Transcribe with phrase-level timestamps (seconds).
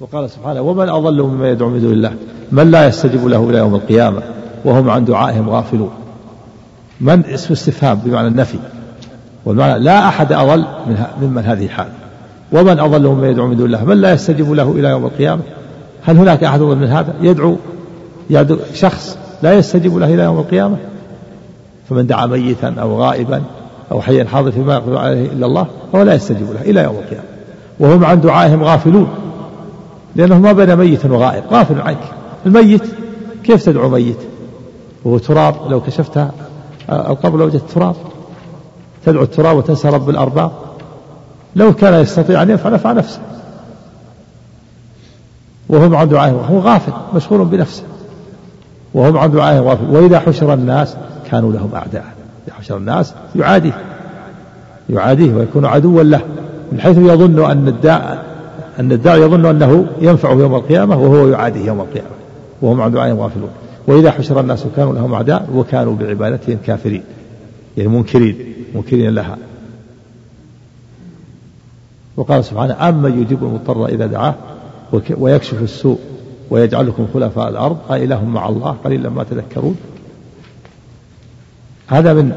[0.00, 2.12] وقال سبحانه ومن أضل مما يدعو من دون الله؟
[2.52, 4.22] من لا يستجيب له إلى يوم القيامة
[4.64, 5.90] وهم عن دعائهم غافلون.
[7.00, 8.58] من؟ اسم استفهام بمعنى النفي.
[9.44, 11.86] والمعنى لا أحد أضل من ممن هذه حال
[12.52, 15.42] ومن أضل مما يدعو من دون الله؟ من لا يستجيب له إلى يوم القيامة؟
[16.02, 17.56] هل هناك أحد أضل من هذا؟ يدعو
[18.30, 20.76] يدعو شخص لا يستجيب له إلى يوم القيامة؟
[21.88, 23.42] فمن دعا ميتا أو غائبا
[23.92, 27.24] أو حيا حاضر فيما يقدر عليه إلا الله فهو لا يستجيب له إلى يوم القيامة.
[27.80, 29.08] وهم عن دعائهم غافلون.
[30.16, 31.98] لأنه ما بين ميت وغائب غافل عنك.
[32.46, 32.82] الميت
[33.44, 34.18] كيف تدعو ميت؟
[35.04, 36.26] وهو تراب لو كشفت
[36.90, 37.94] القبر لوجدت تراب.
[39.06, 40.52] تدعو التراب وتنسى رب الأرباب.
[41.56, 43.20] لو كان يستطيع أن يفعل فعل نفسه.
[45.68, 47.82] وهم عن دعائهم هو غافل مشغول بنفسه.
[48.94, 49.90] وهم عن دعائهم غافل.
[49.90, 50.96] وإذا حشر الناس
[51.30, 52.04] كانوا لهم أعداء.
[52.46, 53.84] إذا حشر الناس يعاديه.
[54.90, 56.20] يعاديه ويكون عدوا له
[56.72, 58.33] من حيث يظن أن الداء
[58.80, 62.08] أن الداعي يظن أنه ينفعه يوم القيامة وهو يعاديه يوم القيامة
[62.62, 63.50] وهم عن دعائهم غافلون.
[63.86, 67.02] وإذا حشر الناس كانوا لهم أعداء وكانوا بعبادتهم كافرين
[67.76, 69.38] يعني منكرين منكرين لها.
[72.16, 74.34] وقال سبحانه أما يجيب المضطر إذا دعاه
[75.18, 75.98] ويكشف السوء
[76.50, 79.76] ويجعلكم خلفاء الأرض أإله مع الله قليلا ما تذكرون.
[81.86, 82.32] هذا من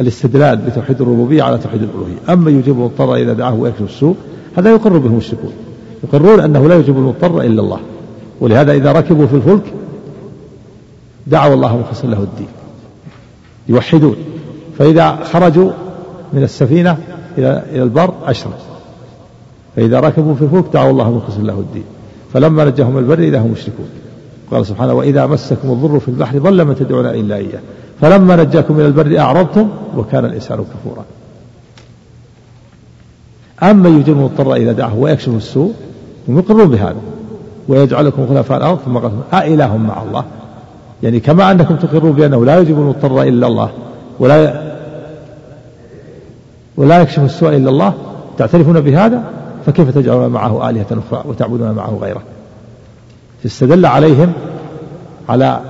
[0.00, 2.18] الاستدلال بتوحيد الربوبية على توحيد الألوهية.
[2.28, 4.16] أما يجيب المضطر إذا دعاه ويكشف السوء
[4.56, 5.52] هذا يقر به المشركون.
[6.04, 7.80] يقرون أنه لا يجيب المضطر إلا الله.
[8.40, 9.62] ولهذا إذا ركبوا في الفلك
[11.26, 12.48] دعوا الله مخلصا له الدين.
[13.68, 14.16] يوحدون.
[14.78, 15.70] فإذا خرجوا
[16.32, 16.98] من السفينة
[17.38, 18.58] إلى إلى البر أشرك.
[19.76, 21.84] فإذا ركبوا في الفلك دعوا الله مخلصا له الدين.
[22.32, 23.86] فلما نجاهم البر إذا هم مشركون.
[24.50, 27.60] قال سبحانه وإذا مسكم الضر في البحر ضل من تدعون إلا إياه.
[28.02, 31.04] فلما نجاكم من البر أعرضتم وكان الإنسان كفورا.
[33.62, 35.72] أما يجيب المضطر إذا دعاه ويكشف السوء
[36.28, 36.96] هم يقرون بهذا.
[37.68, 40.24] ويجعلكم خلفاء الأرض ثم قال أإله مع الله.
[41.02, 43.70] يعني كما أنكم تقرون بأنه لا يجيب المضطر إلا الله
[44.18, 44.62] ولا
[46.76, 47.94] ولا يكشف السوء إلا الله
[48.38, 49.22] تعترفون بهذا؟
[49.66, 52.22] فكيف تجعلون معه آلهة أخرى وتعبدون معه غيره؟
[53.46, 54.32] استدل عليهم
[55.28, 55.60] على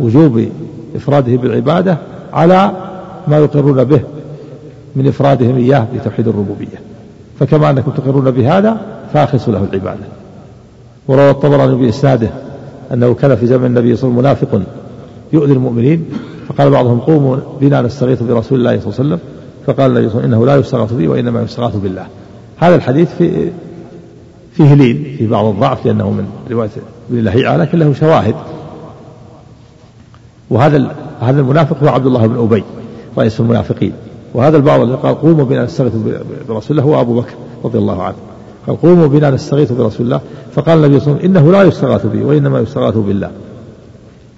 [0.00, 0.48] وجوب
[0.96, 1.98] إفراده بالعبادة
[2.32, 2.70] على
[3.28, 4.00] ما يقرون به
[4.96, 6.80] من إفرادهم إياه بتوحيد الربوبية.
[7.40, 8.76] فكما أنكم تقرون بهذا
[9.14, 10.06] فأخلصوا له العبادة.
[11.08, 12.28] وروى الطبراني بإسناده
[12.92, 14.72] أنه كان في زمن النبي صلى الله عليه وسلم منافق
[15.32, 16.04] يؤذي المؤمنين
[16.48, 19.18] فقال بعضهم قوموا بنا نستغيث برسول الله صلى الله عليه وسلم
[19.66, 22.06] فقال النبي صلى الله عليه وسلم إنه لا يستغاث بي وإنما يستغاث بالله.
[22.56, 23.50] هذا الحديث في
[24.52, 26.70] فيه لين في بعض الضعف لأنه من رواية
[27.10, 28.34] ابن لهيعة لكن له شواهد.
[30.50, 32.64] وهذا هذا المنافق هو عبد الله بن أبي
[33.18, 33.92] رئيس المنافقين.
[34.34, 35.92] وهذا البعض الذي قال قوموا بنا نستغيث
[36.48, 37.34] برسول الله هو أبو بكر
[37.64, 38.16] رضي الله عنه.
[38.66, 40.20] قال قوموا بنا نستغيث برسول الله.
[40.54, 43.30] فقال النبي صلى الله عليه وسلم إنه لا يستغاث بي وإنما يستغاث بالله.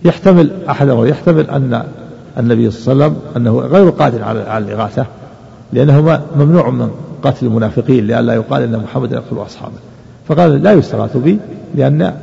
[0.05, 1.83] يحتمل أحد يحتمل أن
[2.39, 5.07] النبي صلى الله عليه وسلم أنه غير قادر على الإغاثة
[5.73, 6.91] لأنه ممنوع من
[7.23, 9.75] قتل المنافقين لئلا يقال أن محمد يقتل أصحابه.
[10.29, 11.39] فقال لا يستغاث بي
[11.75, 12.15] لأن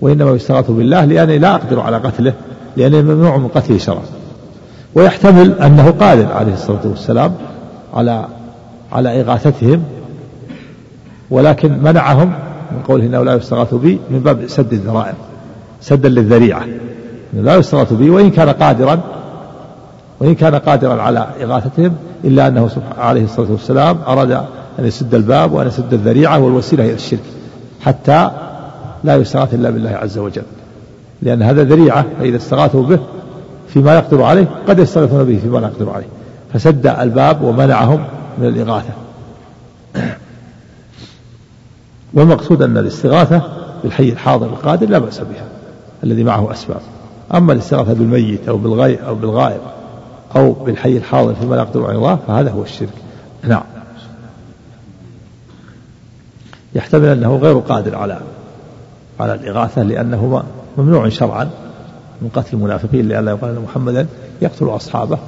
[0.00, 2.32] وإنما يستغاث بالله لأني لا أقدر على قتله.
[2.76, 4.02] لأنه ممنوع من قتله شرعا
[4.94, 7.34] ويحتمل أنه قادر عليه الصلاة والسلام
[7.94, 8.26] على
[8.92, 9.82] على إغاثتهم
[11.30, 12.32] ولكن منعهم
[12.72, 15.14] من قوله إنه لا يستغاث بي من باب سد الذرائع
[15.80, 16.64] سدا للذريعة.
[17.32, 19.00] لا يستغاث بي وإن كان قادرا
[20.20, 24.30] وإن كان قادرا على إغاثتهم إلا أنه عليه الصلاة والسلام أراد
[24.78, 27.22] أن يسد الباب وأن يسد الذريعة والوسيلة إلى الشرك
[27.80, 28.30] حتى
[29.04, 30.42] لا يستغاث إلا بالله عز وجل.
[31.22, 32.98] لأن هذا ذريعة فإذا استغاثوا به
[33.68, 36.06] فيما يقدر عليه قد يستغيثون به فيما لا يقدر عليه.
[36.52, 38.04] فسد الباب ومنعهم
[38.38, 38.92] من الإغاثة.
[42.14, 43.42] والمقصود أن الاستغاثة
[43.82, 45.44] بالحي الحاضر القادر لا بأس بها
[46.04, 46.80] الذي معه أسباب.
[47.34, 49.60] أما الاستغاثة بالميت أو بالغيب أو بالغائب
[50.36, 52.88] أو بالحي الحاضر فيما لا يقدر عليه الله فهذا هو الشرك.
[53.44, 53.62] نعم.
[56.74, 58.18] يحتمل أنه غير قادر على
[59.20, 60.42] على الإغاثة لأنه
[60.78, 61.50] ممنوع شرعا
[62.22, 64.06] من قتل المنافقين لئلا يقال أن محمدا
[64.42, 65.18] يقتل أصحابه.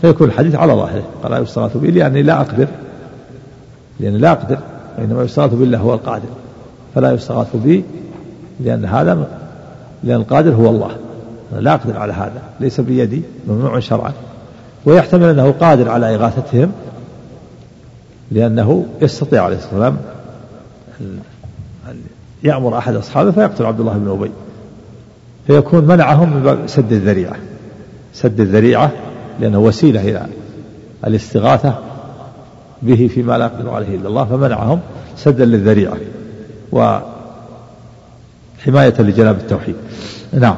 [0.00, 2.68] فيكون الحديث على ظاهره قال لا يستغاث به لأني لا أقدر.
[4.00, 4.58] لأني لا أقدر
[4.98, 6.28] وإنما يستغاث بالله هو القادر.
[6.94, 7.84] فلا يستغاث بي
[8.60, 9.26] لأن هذا
[10.04, 10.90] لأن القادر هو الله.
[11.52, 14.12] أنا لا أقدر على هذا ليس بيدي ممنوع شرعا.
[14.86, 16.72] ويحتمل أنه قادر على إغاثتهم
[18.30, 19.96] لأنه يستطيع عليه الصلاة والسلام
[22.42, 24.30] يأمر أحد أصحابه فيقتل عبد الله بن أبي.
[25.50, 27.36] فيكون منعهم من باب سد الذريعة.
[28.14, 28.92] سد الذريعة
[29.40, 30.26] لأنه وسيلة إلى
[31.06, 31.78] الاستغاثة
[32.82, 34.80] به فيما لا يقدر عليه إلا الله فمنعهم
[35.16, 35.96] سدا للذريعة
[36.72, 37.04] وحماية
[38.98, 39.74] لجناب التوحيد.
[40.32, 40.56] نعم.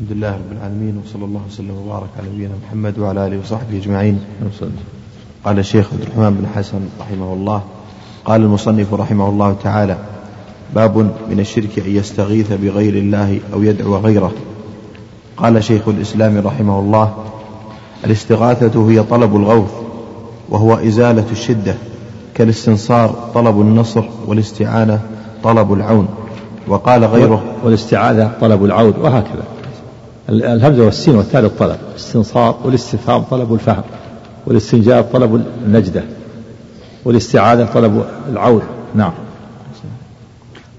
[0.00, 4.20] الحمد لله رب العالمين وصلى الله وسلم وبارك على نبينا محمد وعلى آله وصحبه أجمعين.
[5.44, 7.62] قال الشيخ عبد الرحمن بن حسن رحمه الله
[8.24, 9.96] قال المصنف رحمه الله تعالى
[10.74, 10.96] باب
[11.30, 14.32] من الشرك أن يستغيث بغير الله أو يدعو غيره.
[15.36, 17.14] قال شيخ الإسلام رحمه الله
[18.04, 19.72] الاستغاثة هي طلب الغوث
[20.48, 21.74] وهو إزالة الشدة
[22.34, 25.00] كالاستنصار طلب النصر والاستعانة
[25.44, 26.08] طلب العون.
[26.68, 29.42] وقال غيره والاستعاذة طلب العون وهكذا.
[30.28, 33.82] الهمزة والسين والتاء للطلب الاستنصار والاستفهام طلب الفهم
[34.46, 36.04] والاستنجاب طلب النجدة
[37.04, 38.62] والاستعاذة طلب العون
[38.94, 39.12] نعم.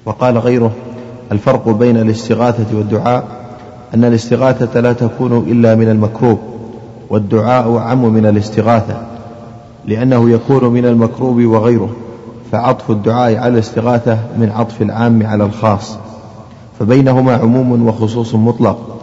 [0.05, 0.71] وقال غيره
[1.31, 3.23] الفرق بين الاستغاثة والدعاء
[3.93, 6.39] أن الاستغاثة لا تكون إلا من المكروب
[7.09, 8.97] والدعاء أعم من الاستغاثة
[9.85, 11.89] لأنه يكون من المكروب وغيره
[12.51, 15.97] فعطف الدعاء على الاستغاثة من عطف العام على الخاص
[16.79, 19.01] فبينهما عموم وخصوص مطلق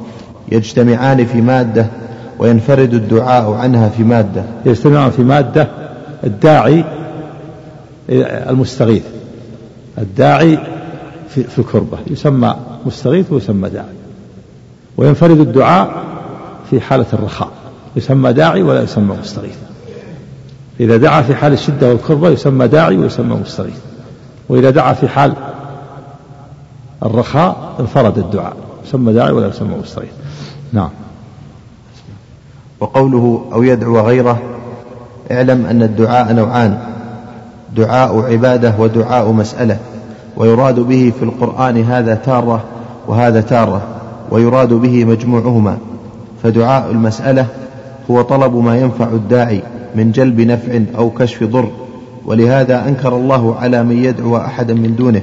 [0.52, 1.86] يجتمعان في مادة
[2.38, 5.68] وينفرد الدعاء عنها في مادة يجتمعان في مادة
[6.24, 6.84] الداعي
[8.50, 9.02] المستغيث
[9.98, 10.58] الداعي
[11.34, 12.56] في, في كربة يسمى
[12.86, 13.94] مستغيث ويسمى داعي.
[14.96, 16.04] وينفرد الدعاء
[16.70, 17.50] في حالة الرخاء
[17.96, 19.56] يسمى داعي ولا يسمى مستغيث.
[20.80, 23.78] إذا دعا في حال الشدة والكربة يسمى داعي ويسمى مستغيث.
[24.48, 25.32] وإذا دعا في حال
[27.02, 28.56] الرخاء انفرد الدعاء
[28.86, 30.12] يسمى داعي ولا يسمى مستغيث.
[30.72, 30.90] نعم.
[32.80, 34.42] وقوله أو يدعو غيره
[35.30, 36.78] اعلم أن الدعاء نوعان
[37.76, 39.78] دعاء عبادة ودعاء مسألة.
[40.36, 42.64] ويراد به في القرآن هذا تارة
[43.08, 43.82] وهذا تارة
[44.30, 45.78] ويراد به مجموعهما.
[46.42, 47.46] فدعاء المسألة
[48.10, 49.62] هو طلب ما ينفع الداعي
[49.96, 51.68] من جلب نفع أو كشف ضر
[52.26, 55.22] ولهذا أنكر الله على من يدعو أحدا من دونه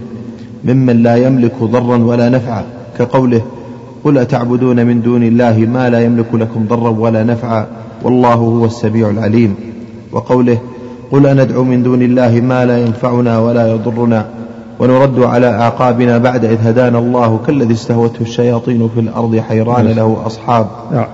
[0.65, 2.63] ممن لا يملك ضرا ولا نفعا
[2.99, 3.41] كقوله
[4.03, 7.67] قل أتعبدون من دون الله ما لا يملك لكم ضرا ولا نفعا
[8.03, 9.55] والله هو السميع العليم.
[10.11, 10.57] وقوله
[11.11, 14.25] قل أندعو من دون الله ما لا ينفعنا ولا يضرنا
[14.79, 20.67] ونرد على أعقابنا بعد إذ هدانا الله كالذي استهوته الشياطين في الأرض حيران له أصحاب.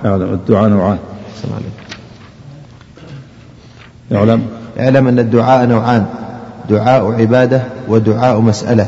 [0.04, 0.98] اعلم الدعاء نوعان.
[4.12, 4.42] اعلم
[4.80, 6.06] اعلم أن الدعاء نوعان.
[6.70, 8.86] دعاء عبادة ودعاء مسألة.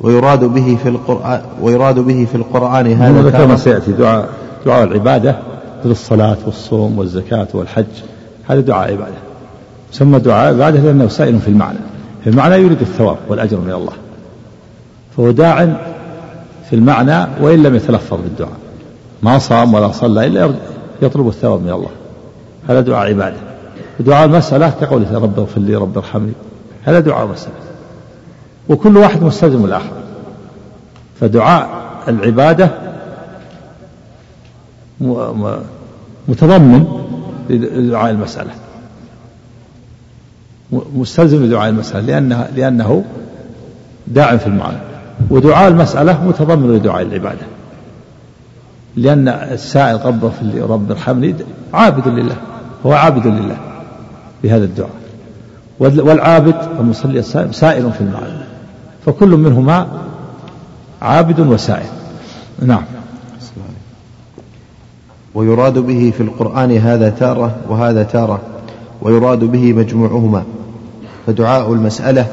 [0.00, 3.92] ويراد به في القرآن ويراد به في القرآن هذا ذكر ما سيأتي.
[3.92, 4.28] دعاء
[4.66, 5.38] دعاء العبادة
[5.80, 7.84] مثل الصلاة والصوم والزكاة والحج.
[8.48, 9.18] هذا دعاء عبادة.
[9.92, 11.78] يسمى دعاء عبادة لأنه سائل في المعنى.
[12.28, 13.92] المعنى يريد الثواب والأجر من الله.
[15.16, 15.64] فهو داع
[16.70, 18.56] في المعنى وإن لم يتلفظ بالدعاء.
[19.22, 20.54] ما صام ولا صلى إلا
[21.02, 21.90] يطلب الثواب من الله.
[22.68, 23.36] هذا دعاء عبادة.
[24.00, 26.32] ودعاء المسألة كقوله رب اغفر لي رب ارحمني.
[26.84, 27.54] هذا دعاء مسألة
[28.68, 29.92] وكل واحد مستلزم الآخر.
[31.20, 31.68] فدعاء
[32.08, 32.70] العبادة
[36.28, 36.86] متضمن
[37.50, 38.50] لدعاء المسألة.
[40.72, 43.04] مستلزم لدعاء المسألة لأنها لأنه
[44.06, 44.78] داع في المعنى
[45.30, 47.46] ودعاء المسألة متضمن لدعاء العبادة.
[48.96, 51.34] لأن السائل رب رب ارحمني
[51.74, 52.36] عابد لله
[52.86, 53.56] هو عابد لله
[54.42, 54.90] بهذا الدعاء.
[55.80, 58.44] والعابد المصلي السائل سائل في المعنى
[59.06, 59.86] فكل منهما
[61.02, 61.88] عابد وسائل.
[62.62, 62.82] نعم.
[65.34, 68.40] ويراد به في القرآن هذا تارة وهذا تارة
[69.02, 70.44] ويراد به مجموعهما.
[71.28, 72.26] فدعاء المسألة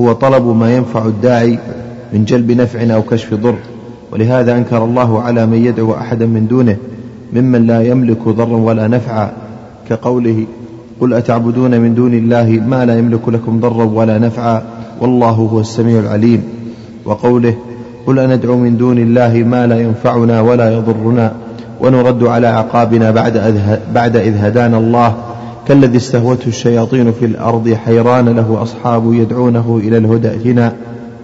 [0.00, 1.58] هو طلب ما ينفع الداعي
[2.12, 3.54] من جلب نفع أو كشف ضر
[4.12, 6.76] ولهذا أنكر الله على من يدعو أحدا من دونه
[7.32, 9.32] ممن لا يملك ضرا ولا نفعا
[9.88, 10.46] كقوله
[11.00, 14.62] قل أتعبدون من دون الله ما لا يملك لكم ضرا ولا نفعا
[15.00, 16.42] والله هو السميع العليم
[17.04, 17.54] وقوله
[18.06, 21.32] قل أندعو من دون الله ما لا ينفعنا ولا يضرنا
[21.80, 23.54] ونرد على أعقابنا بعد,
[23.94, 25.16] بعد إذ هدانا الله
[25.68, 30.28] كالذي استهوته الشياطين في الأرض حيران له أصحاب يدعونه إلى الهدى.
[30.28, 30.72] ائتنا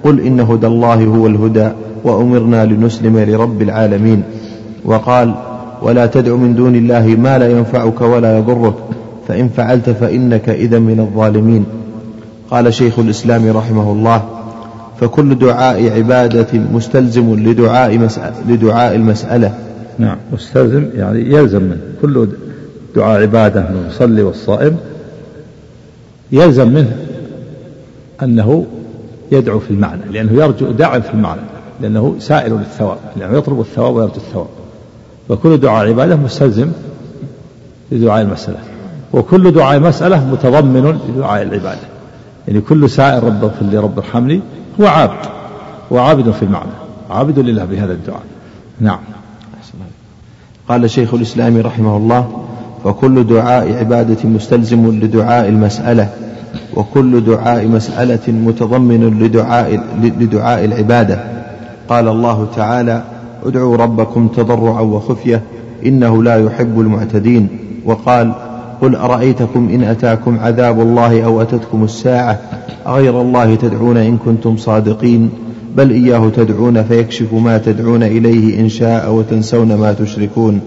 [0.04, 1.68] قل إن هدى الله هو الهدى
[2.04, 4.22] وأمرنا لنسلم لرب العالمين.
[4.84, 5.34] وقال
[5.82, 8.74] ولا تدع من دون الله ما لا ينفعك ولا يضرك
[9.28, 11.64] فإن فعلت فإنك إذا من الظالمين.
[12.50, 14.22] قال شيخ الإسلام رحمه الله
[15.00, 19.54] فكل دعاء عبادة مستلزم لدعاء مسألة لدعاء المسألة.
[19.98, 21.78] نعم مستلزم يعني يلزم منه.
[22.02, 22.28] كل
[22.96, 24.76] دعاء عبادة من المصلي والصائم
[26.32, 26.96] يلزم منه
[28.22, 28.66] أنه
[29.32, 31.40] يدعو في المعنى لأنه يرجو داع في المعنى
[31.80, 34.46] لأنه سائل للثواب لأنه يطلب الثواب ويرجو الثواب.
[35.28, 36.68] وكل دعاء عبادة مستلزم
[37.92, 38.58] لدعاء المسألة
[39.12, 41.88] وكل دعاء مسألة متضمن لدعاء العبادة.
[42.48, 44.40] يعني كل سائر رب اغفر لي رب ارحمني
[44.80, 45.26] هو عابد
[45.92, 46.70] هو عابد في المعنى
[47.10, 48.22] عابد لله بهذا الدعاء.
[48.80, 48.98] نعم.
[50.68, 52.45] قال شيخ الإسلام رحمه الله
[52.86, 56.08] فكل دعاء عبادة مستلزم لدعاء المسألة
[56.76, 61.18] وكل دعاء مسألة متضمن لدعاء, لدعاء العبادة.
[61.88, 63.02] قال الله تعالى
[63.46, 65.42] ادعوا ربكم تضرعا وخفية
[65.86, 67.48] إنه لا يحب المعتدين.
[67.84, 68.32] وقال
[68.82, 72.38] قل أرأيتكم إن أتاكم عذاب الله أو أتتكم الساعة؟
[72.86, 75.30] أغير الله تدعون إن كنتم صادقين
[75.76, 80.60] بل إياه تدعون فيكشف ما تدعون إليه إن شاء وتنسون ما تشركون.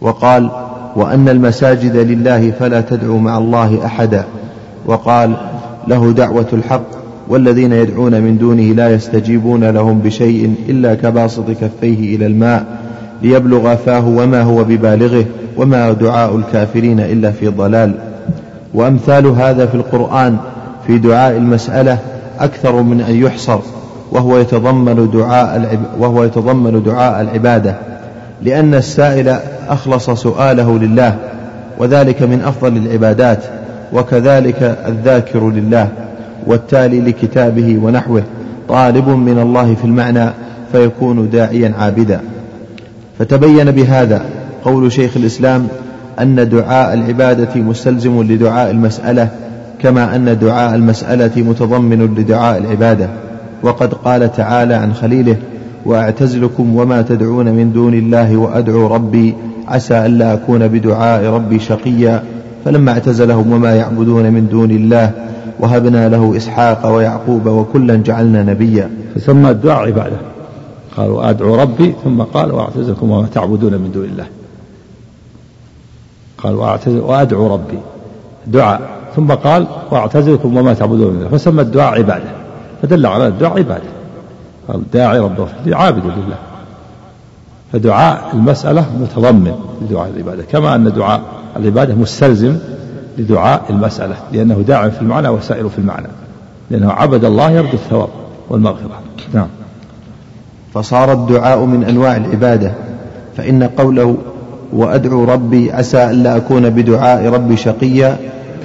[0.00, 0.50] وقال
[0.98, 4.24] وأن المساجد لله فلا تدعوا مع الله أحدا.
[4.86, 5.36] وقال
[5.88, 6.82] له دعوة الحق
[7.28, 12.64] والذين يدعون من دونه لا يستجيبون لهم بشيء إلا كباسط كفيه إلى الماء
[13.22, 15.24] ليبلغ فاه وما هو ببالغه
[15.56, 17.94] وما دعاء الكافرين إلا في ضلال.
[18.74, 20.36] وأمثال هذا في القرآن
[20.86, 21.98] في دعاء المسألة
[22.40, 23.58] أكثر من أن يحصر
[24.12, 27.97] وهو يتضمن دعاء وهو يتضمن دعاء العبادة.
[28.42, 31.16] لأن السائل أخلص سؤاله لله
[31.78, 33.44] وذلك من أفضل العبادات
[33.92, 35.88] وكذلك الذاكر لله
[36.46, 38.22] والتالي لكتابه ونحوه.
[38.68, 40.30] طالب من الله في المعنى
[40.72, 42.20] فيكون داعيا عابدا.
[43.18, 44.22] فتبين بهذا
[44.64, 45.68] قول شيخ الإسلام
[46.20, 49.28] أن دعاء العبادة مستلزم لدعاء المسألة
[49.82, 53.08] كما أن دعاء المسألة متضمن لدعاء العبادة.
[53.62, 55.36] وقد قال تعالى عن خليله
[55.84, 59.34] وأعتزلكم وما تدعون من دون الله وأدعو ربي.
[59.68, 62.22] عسى ألا أكون بدعاء ربي شقيا.
[62.64, 65.12] فلما اعتزلهم وما يعبدون من دون الله
[65.60, 68.90] وهبنا له إسحاق ويعقوب وكلا جعلنا نبيا.
[69.14, 70.16] فسمى الدعاء عبادة.
[70.96, 74.26] قال وأدعو ربي ثم قال وأعتزلكم وما تعبدون من دون الله.
[76.38, 77.78] قال وأعتزل وأدعو ربي.
[78.46, 78.80] دعاء.
[79.16, 81.28] ثم قال وأعتزلكم وما تعبدون من الله.
[81.28, 82.30] فسمى الدعاء عبادة.
[82.82, 83.97] فدل على الدعاء عبادة.
[84.68, 86.36] قال داعي ربه عابد لله
[87.72, 90.42] فدعاء المسألة متضمن لدعاء العبادة.
[90.42, 91.20] كما أن دعاء
[91.56, 92.56] العبادة مستلزم
[93.18, 96.08] لدعاء المسألة لأنه داع في المعنى وسائر في المعنى.
[96.70, 98.08] لأنه عبد الله يرجو الثواب
[98.50, 99.00] والمغفرة.
[99.34, 99.48] نعم.
[100.74, 102.72] فصار الدعاء من أنواع العبادة.
[103.36, 104.16] فإن قوله
[104.72, 108.16] وأدعو ربي عسى ألا أكون بدعاء ربي شقيا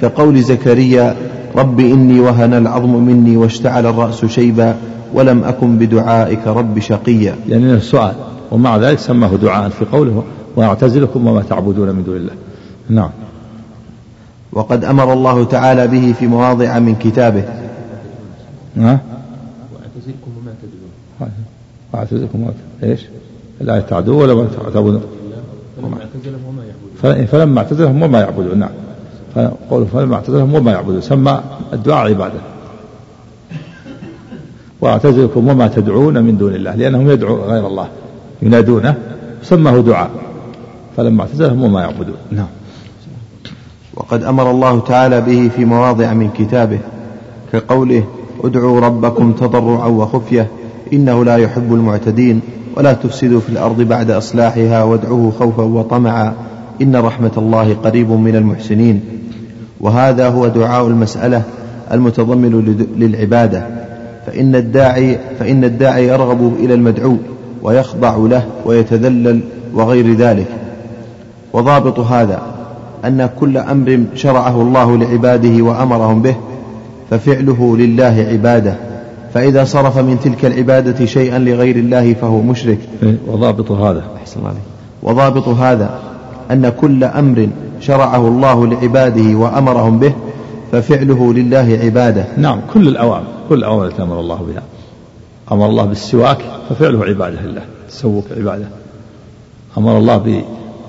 [0.02, 1.16] كقول زكريا
[1.56, 4.74] رب إني وهن العظم مني واشتعل الرأس شيبا
[5.14, 7.36] ولم أكن بدعائك رب شقيا.
[7.48, 8.14] يعني السؤال
[8.50, 10.22] ومع ذلك سماه دعاء في قوله
[10.56, 12.32] وأعتزلكم وما تعبدون من دون الله.
[12.88, 13.10] نعم.
[14.52, 17.44] وقد أمر الله تعالى به في مواضع من كتابه.
[18.76, 19.00] ها؟
[19.72, 21.30] وأعتزلكم وما تدعون.
[21.92, 22.52] وأعتزلكم وما
[22.82, 23.00] إيش؟
[23.60, 25.02] لا تعدوا ولا تعبدون.
[25.76, 27.26] فلما اعتزلهم وما يعبدون.
[27.26, 28.58] فلما اعتزلهم وما يعبدون.
[28.58, 28.70] نعم.
[29.70, 31.00] قوله فلما اعتزلهم وما يعبدون.
[31.00, 31.40] سمى
[31.72, 32.53] الدعاء عبادة.
[34.84, 37.88] واعتزلكم وما تدعون من دون الله لأنهم يدعوا غير الله
[38.42, 38.94] ينادونه
[39.42, 40.10] سماه دعاء
[40.96, 42.16] فلما اعتزلهم وما يعبدون.
[42.30, 42.46] نعم.
[43.94, 46.78] وقد أمر الله تعالى به في مواضع من كتابه
[47.52, 48.04] كقوله
[48.44, 50.46] ادعوا ربكم تضرعا وخفية
[50.92, 52.40] إنه لا يحب المعتدين
[52.76, 56.34] ولا تفسدوا في الأرض بعد إصلاحها وادعوه خوفا وطمعا
[56.82, 59.00] إن رحمة الله قريب من المحسنين.
[59.80, 61.42] وهذا هو دعاء المسألة
[61.92, 63.83] المتضمن للعبادة.
[64.26, 67.16] فإن الداعي فإن الداعي يرغب إلى المدعو
[67.62, 69.40] ويخضع له ويتذلل
[69.74, 70.46] وغير ذلك.
[71.52, 72.42] وضابط هذا
[73.04, 76.36] أن كل أمر شرعه الله لعباده وأمرهم به
[77.10, 78.74] ففعله لله عبادة.
[79.34, 82.78] فإذا صرف من تلك العبادة شيئا لغير الله فهو مشرك.
[83.26, 84.02] وضابط هذا.
[84.16, 84.54] أحسن الله
[85.02, 85.98] وضابط هذا
[86.50, 87.48] أن كل أمر
[87.80, 90.12] شرعه الله لعباده وأمرهم به
[90.74, 92.26] ففعله لله عبادة.
[92.36, 94.62] نعم كل الأوامر كل الأوامر التي أمر الله بها.
[95.52, 96.38] أمر الله بالسواك
[96.68, 98.64] ففعله عبادة لله تسوك عبادة.
[99.78, 100.42] أمر الله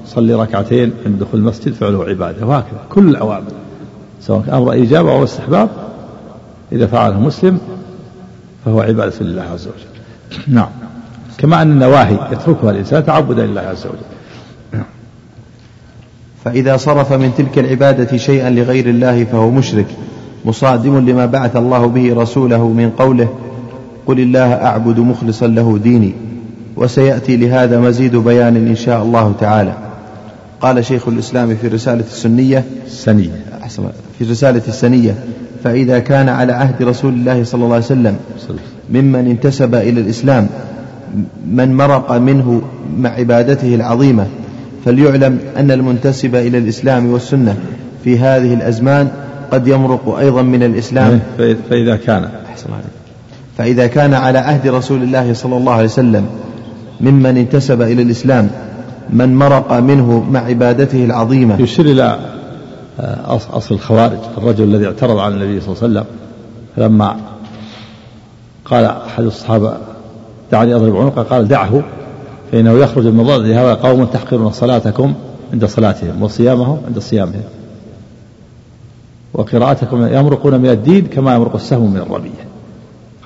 [0.05, 2.45] بصلي ركعتين عند دخول المسجد فعله عبادة.
[2.45, 3.51] وهكذا كل الأوامر.
[4.21, 5.69] سواء كان أمر إجابة أو استحباب
[6.71, 7.59] إذا فعله مسلم
[8.65, 10.45] فهو عبادة لله عز وجل.
[10.47, 10.69] نعم.
[11.37, 14.14] كما أن النواهي يتركها الإنسان تعبدا لله عز وجل.
[16.45, 19.85] فإذا صرف من تلك العبادة شيئا لغير الله فهو مشرك
[20.45, 23.27] مصادم لما بعث الله به رسوله من قوله
[24.07, 26.13] قل الله أعبد مخلصا له ديني
[26.75, 29.73] وسيأتي لهذا مزيد بيان إن شاء الله تعالى.
[30.61, 33.31] قال شيخ الإسلام في رسالة السنية السنية
[34.19, 35.15] في رسالة السنية
[35.63, 38.17] فإذا كان على عهد رسول الله صلى الله عليه وسلم
[38.89, 40.47] ممن انتسب إلى الإسلام
[41.51, 42.61] من مرق منه
[42.97, 44.25] مع عبادته العظيمة
[44.85, 47.57] فليعلم أن المنتسب إلى الإسلام والسنة
[48.03, 49.07] في هذه الأزمان
[49.51, 51.19] قد يمرق أيضا من الإسلام.
[51.39, 52.29] إيه، فإذا كان.
[52.49, 52.69] أحسن
[53.57, 56.25] فإذا كان على عهد رسول الله صلى الله عليه وسلم
[57.01, 58.49] ممن انتسب إلى الإسلام
[59.09, 61.61] من مرق منه مع عبادته العظيمة.
[61.61, 62.19] يشير إلى
[62.99, 66.05] آه، أصل الخوارج الرجل الذي اعترض على النبي صلى الله عليه وسلم
[66.77, 67.15] لما
[68.65, 69.77] قال أحد الصحابة
[70.51, 71.83] دعني أضرب عنقه قال دعه
[72.51, 75.13] فإنه يخرج من ضد هذا قوم تحقرون صلاتكم
[75.53, 77.43] عند صلاتهم وصيامهم عند صيامهم.
[79.33, 82.45] وقراءتكم يمرقون من الدين كما يمرق السهم من الرمية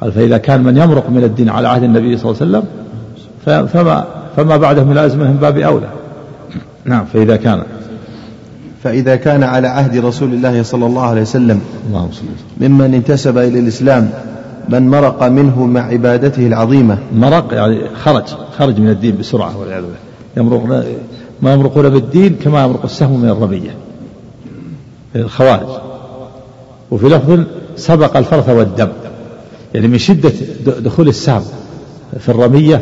[0.01, 4.05] قال فإذا كان من يمرق من الدين على عهد النبي صلى الله عليه وسلم فما
[4.35, 5.89] فما بعده من الأزمة من باب أولى.
[6.85, 7.63] نعم فإذا كان.
[8.83, 12.09] فإذا كان على عهد رسول الله صلى الله عليه وسلم اللهم
[12.61, 14.09] ممن انتسب إلى الإسلام
[14.71, 16.97] من مرق منه مع عبادته العظيمة.
[17.15, 18.23] مرق يعني خرج
[18.57, 19.97] خرج من الدين بسرعة والعياذ بالله.
[20.37, 20.85] يمرق
[21.41, 23.75] ما يمرقون بالدين كما يمرق السهم من الرمية
[25.15, 25.67] الخوارج.
[26.91, 27.39] وفي لفظ
[27.75, 28.89] سبق الفرث والدم.
[29.73, 30.31] يعني من شدة
[30.79, 31.43] دخول السهم
[32.19, 32.81] في الرمية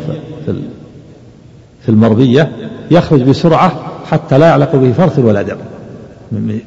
[1.82, 2.52] في المرمية
[2.90, 3.72] يخرج بسرعة
[4.10, 5.56] حتى لا يعلق به فرث ولا دم.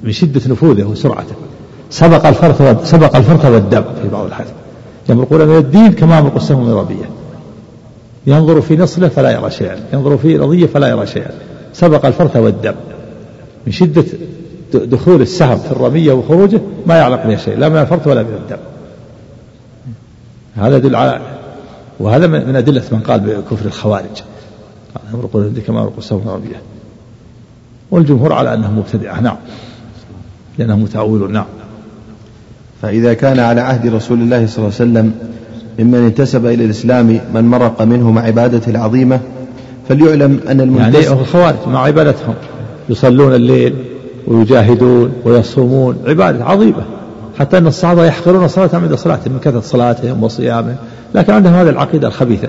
[0.04, 1.36] من شدة نفوذه وسرعته.
[1.90, 4.52] سبق الفرث سبق الفرث والدم في بعض الحديث.
[5.10, 7.10] يمرقون من الدين كما يمرق السهم من الرمية
[8.28, 9.80] ينظر في نصله فلا يرى شيئا.
[9.94, 11.32] ينظر في رضية فلا يرى شيئا.
[11.74, 12.74] سبق الفرث والدم.
[13.68, 14.04] من شدة
[14.74, 18.58] دخول السهم في الرمية وخروجه ما يعلق به شيء لا من الفرث ولا من الدم.
[20.56, 21.22] هذا يدل على
[22.00, 24.22] وهذا من أدلة من قال بكفر الخوارج.
[25.14, 26.62] يمرقون كما يمرق السهم في الرمية
[27.92, 29.38] والجمهور على أنه مبتدعة نعم.
[30.58, 31.46] لأنهم متأولون نعم.
[32.82, 35.14] فإذا كان على عهد رسول الله صلى الله عليه وسلم
[35.80, 39.20] ممن انتسب إلى الإسلام من مرق منه مع عبادته العظيمة
[39.90, 42.34] فليعلم أن المنتسب يعني الخوارج مع عبادتهم
[42.90, 43.76] يصلون الليل
[44.28, 46.86] ويجاهدون ويصومون عبادة عظيمة.
[47.40, 50.76] حتى أن الصحابة يحقرون صلاتهم عند صلاتهم من كثرة صلاتهم وصيامهم.
[51.16, 52.48] لكن عندهم هذه العقيدة الخبيثة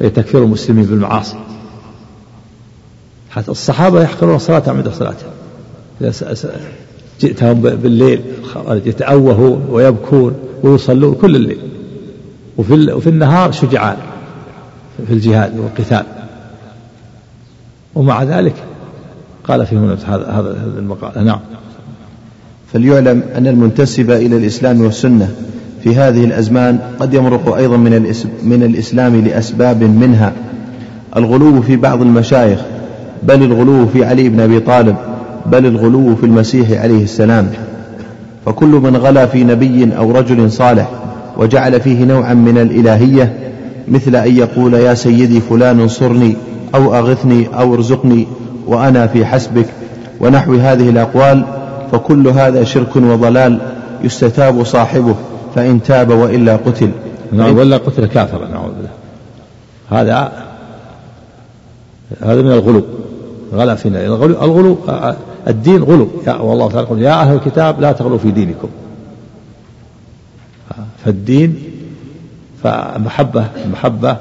[0.00, 1.36] وهي تكفير المسلمين بالمعاصي.
[3.30, 5.30] حتى الصحابة يحقرون صلاتهم عند صلاتهم.
[7.20, 8.20] جئتهم بالليل
[8.86, 11.58] يتأوهون ويبكون ويصلون كل الليل.
[12.56, 13.96] وفي, وفي النهار شجعان
[15.06, 16.04] في الجهاد والقتال.
[17.94, 18.54] ومع ذلك
[19.44, 21.24] قال فيهم هذا هذا المقال.
[21.24, 21.40] نعم.
[22.72, 25.34] فليعلم أن المنتسب إلى الإسلام والسنة
[25.82, 30.32] في هذه الأزمان قد يمرق أيضا من, من الإسلام لأسباب منها.
[31.16, 32.60] الغلو في بعض المشايخ
[33.22, 34.96] بل الغلو في علي بن أبي طالب.
[35.46, 37.50] بل الغلو في المسيح عليه السلام.
[38.46, 40.88] فكل من غلا في نبي أو رجل صالح
[41.36, 43.52] وجعل فيه نوعا من الإلهية
[43.88, 46.36] مثل أن يقول يا سيدي فلان انصرني
[46.74, 48.26] أو أغثني أو ارزقني
[48.66, 49.66] وأنا في حسبك
[50.20, 51.44] ونحو هذه الأقوال
[51.92, 53.58] فكل هذا شرك وضلال
[54.04, 55.14] يستتاب صاحبه
[55.54, 56.90] فإن تاب وإلا قتل.
[57.32, 58.90] نعم وإلا قتل كافرا نعوذ بالله.
[59.90, 60.32] هذا
[62.22, 62.82] هذا من الغلو.
[63.54, 64.76] غلا في الغلو, الغلو
[65.48, 66.08] الدين غلو.
[66.26, 68.68] يا والله تعالى يقول يا أهل الكتاب لا تغلوا في دينكم.
[71.04, 71.62] فالدين
[72.62, 74.16] فمحبة المحبة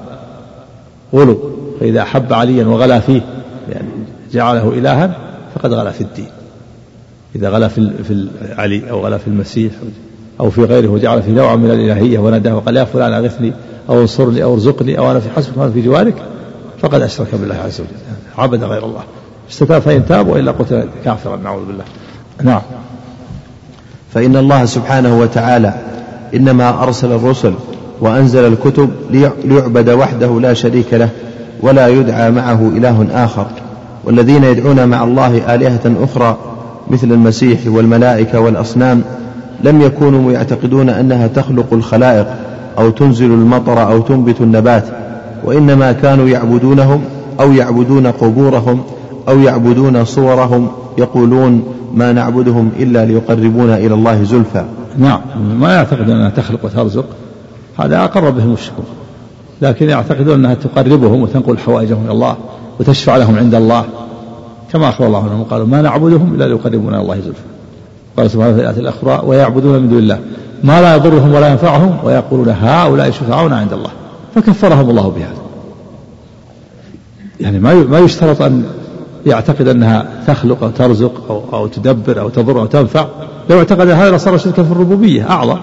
[1.13, 1.39] غلو.
[1.79, 3.21] فإذا أحب عليا وغلا فيه
[3.69, 3.87] يعني
[4.31, 5.17] جعله إلها
[5.55, 6.29] فقد غلا في الدين.
[7.35, 9.73] إذا غلا في في علي أو غلا في المسيح
[10.39, 13.53] أو في غيره وجعل في نوع من الإلهية وناداه وقال يا فلان أغثني
[13.89, 16.15] أو انصرني أو ارزقني أو أنا في حسبك وأنا في جوارك
[16.81, 17.89] فقد أشرك بالله عز وجل.
[18.37, 19.03] عبد غير الله.
[19.49, 21.83] استتاب فإن تاب وإلا قتل كافرا نعوذ بالله.
[22.43, 22.61] نعم.
[24.13, 25.73] فإن الله سبحانه وتعالى
[26.35, 27.53] إنما أرسل الرسل
[28.01, 28.89] وأنزل الكتب
[29.45, 31.09] ليعبد وحده لا شريك له
[31.61, 33.47] ولا يدعى معه إله آخر.
[34.03, 36.37] والذين يدعون مع الله آلهة أخرى
[36.89, 39.03] مثل المسيح والملائكة والأصنام
[39.63, 42.27] لم يكونوا يعتقدون أنها تخلق الخلائق
[42.77, 44.83] أو تنزل المطر أو تنبت النبات
[45.43, 47.01] وإنما كانوا يعبدونهم
[47.39, 48.83] أو يعبدون قبورهم
[49.29, 54.65] أو يعبدون صورهم يقولون ما نعبدهم إلا ليقربونا إلى الله زلفى.
[54.97, 55.21] نعم
[55.59, 57.05] ما يعتقد أنها تخلق وترزق.
[57.79, 58.85] هذا أقر به المشركون.
[59.61, 62.35] لكن يعتقدون أنها تقربهم وتنقل حوائجهم إلى الله
[62.79, 63.85] وتشفع لهم عند الله.
[64.73, 67.43] كما أخبر الله عنهم قالوا ما نعبدهم إلا ليقربونا إلى الله زلفى.
[68.17, 70.19] قال سبحانه في الآية الأخرى ويعبدون من دون الله.
[70.63, 73.89] ما لا يضرهم ولا ينفعهم ويقولون هؤلاء شفعاؤنا عند الله.
[74.35, 75.43] فكفرهم الله بهذا.
[77.39, 78.63] يعني ما ما يشترط أن
[79.25, 83.05] يعتقد أنها تخلق أو ترزق أو, أو تدبر أو تضر أو تنفع.
[83.49, 85.57] لو اعتقد هذا لصار شركا في الربوبية أعظم.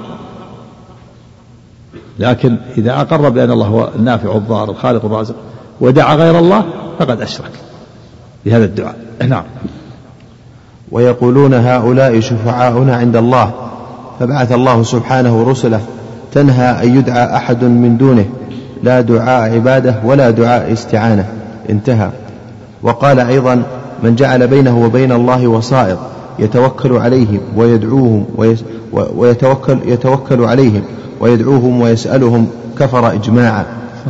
[2.18, 5.35] لكن إذا أقر بأن الله هو النافع الضار الخالق الرازق
[5.81, 6.64] ودعا غير الله
[6.99, 7.51] فقد أشرك
[8.46, 8.96] بهذا الدعاء.
[9.29, 9.44] نعم.
[10.92, 13.53] ويقولون هؤلاء شفعاؤنا عند الله
[14.20, 15.81] فبعث الله سبحانه رسله
[16.33, 18.25] تنهى أن يدعى أحد من دونه
[18.83, 21.25] لا دعاء عبادة ولا دعاء استعانة.
[21.70, 22.11] انتهى.
[22.82, 23.62] وقال أيضا
[24.02, 25.98] من جعل بينه وبين الله وسائط
[26.38, 28.24] يتوكل عليهم ويدعوهم
[28.92, 30.82] ويتوكل يتوكل عليهم
[31.20, 32.46] ويدعوهم ويسألهم
[32.78, 33.66] كفر إجماعا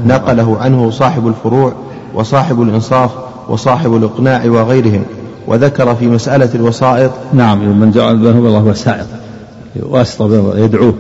[0.06, 1.72] نقله عنه صاحب الفروع
[2.14, 3.10] وصاحب الإنصاف
[3.48, 5.02] وصاحب الإقناع وغيرهم
[5.46, 9.06] وذكر في مسألة الوسائط نعم من جعل بينه وبين الله وسائط
[9.82, 10.94] واسطة يدعوه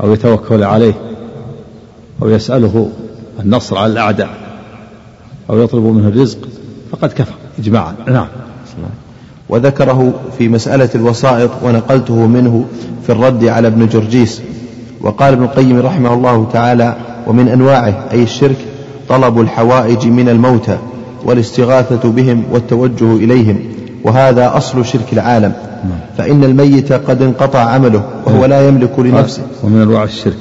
[0.00, 0.94] أو يتوكل عليه
[2.22, 2.88] أو يسأله
[3.40, 4.30] النصر على الأعداء
[5.50, 6.38] أو يطلب منه الرزق
[6.92, 7.34] فقد كفر.
[7.58, 7.94] إجماعا.
[8.06, 8.26] نعم.
[9.48, 12.64] وذكره في مسألة الوسائط ونقلته منه
[13.06, 14.42] في الرد على ابن جرجيس.
[15.00, 16.96] وقال ابن القيم رحمه الله تعالى
[17.26, 18.56] ومن أنواعه أي الشرك
[19.08, 20.78] طلب الحوائج من الموتى
[21.24, 23.58] والاستغاثة بهم والتوجه إليهم
[24.04, 25.52] وهذا أصل شرك العالم.
[26.18, 29.42] فإن الميت قد انقطع عمله وهو لا يملك لنفسه.
[29.64, 30.36] ومن أنواع الشرك.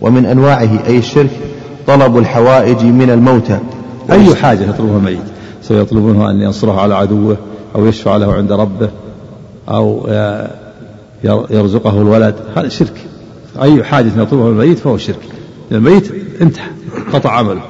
[0.00, 1.30] ومن أنواعه أي الشرك
[1.86, 3.58] طلب الحوائج من الموتى
[4.12, 5.22] أي حاجة يطلبها الميت
[5.62, 7.36] سيطلبونه أن ينصره على عدوه
[7.74, 8.90] أو يشفع له عند ربه
[9.68, 10.06] أو
[11.50, 12.34] يرزقه الولد.
[12.56, 13.06] هذا شرك.
[13.62, 15.28] أي حاجة يطلبها الميت فهو شرك.
[15.72, 16.66] الميت انتهى
[17.12, 17.62] قطع عمله.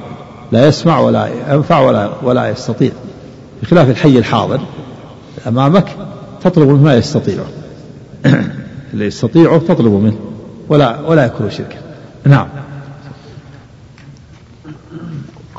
[0.51, 2.91] لا يسمع ولا ينفع ولا ولا يستطيع.
[3.61, 4.59] بخلاف الحي الحاضر
[5.47, 5.87] أمامك
[6.43, 7.45] تطلب منه ما يستطيعه.
[8.93, 10.17] اللي يستطيعه تطلب منه
[10.69, 11.77] ولا ولا يكون شركا.
[12.25, 12.47] نعم.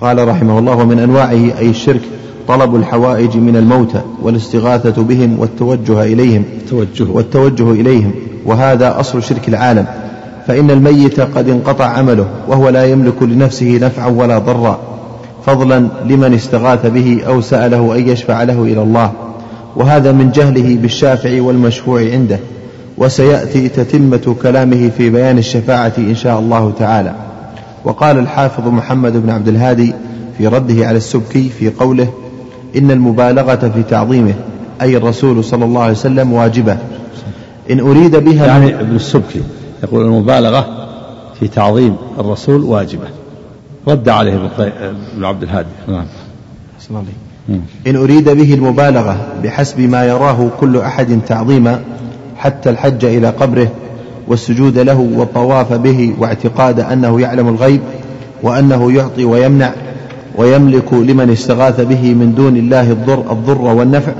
[0.01, 2.01] قال رحمه الله ومن أنواعه أي الشرك
[2.49, 6.45] طلب الحوائج من الموتى والاستغاثة بهم والتوجه إليهم.
[6.71, 8.13] توجه والتوجه إليهم.
[8.47, 9.87] وهذا أصل شرك العالم.
[10.47, 14.79] فإن الميت قد انقطع عمله وهو لا يملك لنفسه نفعا ولا ضرا.
[15.47, 19.13] فضلا لمن استغاث به أو سأله أن يشفع له إلى الله.
[19.77, 22.39] وهذا من جهله بالشافع والمشفوع عنده.
[22.99, 27.15] وسيأتي تتمة كلامه في بيان الشفاعة إن شاء الله تعالى.
[27.85, 29.95] وقال الحافظ محمد بن عبد الهادي
[30.39, 32.09] في رده على السبكي في قوله
[32.77, 34.35] إن المبالغة في تعظيمه
[34.83, 36.79] أي الرسول صلى الله عليه وسلم واجبة.
[37.71, 39.43] إن أريد بها يعني ابن السبكي
[39.83, 40.89] يقول المبالغة
[41.41, 43.07] في تعظيم الرسول واجبة.
[43.89, 44.51] رد عليه
[45.15, 45.69] ابن عبد الهادي.
[45.89, 46.05] نعم.
[47.87, 51.81] إن أريد به المبالغة بحسب ما يراه كل أحد تعظيما
[52.37, 53.69] حتى الحج إلى قبره
[54.29, 57.81] والسجود له والطواف به واعتقاد أنه يعلم الغيب
[58.43, 59.73] وأنه يعطي ويمنع
[60.37, 64.13] ويملك لمن استغاث به من دون الله الضر الضر والنفع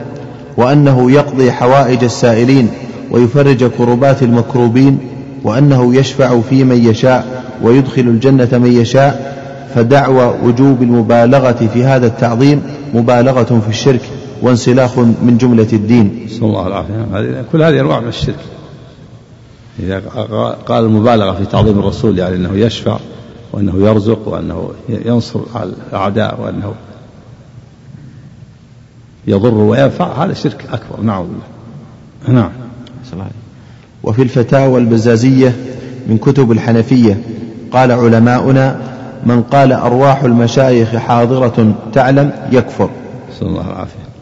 [0.57, 2.69] وأنه يقضي حوائج السائلين
[3.11, 4.99] ويفرج كربات المكروبين
[5.45, 9.35] وأنه يشفع في من يشاء ويدخل الجنة من يشاء
[9.75, 12.63] فدعوى وجوب المبالغة في هذا التعظيم
[12.95, 14.01] مبالغة في الشرك
[14.43, 16.27] وانسلاخ من جملة الدين.
[16.29, 18.54] صلى الله العافية كل هذه أنواع من الشرك.
[19.79, 19.99] إذا
[20.67, 22.99] قال المبالغة في تعظيم الرسول يعني أنه يشفع
[23.53, 26.75] وأنه يرزق وأنه ينصر على الأعداء وأنه
[29.27, 31.27] يضر وينفع هذا شرك أكبر نعم.
[32.29, 32.51] نعم
[34.03, 35.57] وفي الفتاوى البزازية
[36.09, 37.23] من كتب الحنفية
[37.73, 38.81] قال علماؤنا
[39.27, 42.91] من قال أرواح المشايخ حاضرة تعلم يكفر.
[43.41, 44.14] صلى الله العافية.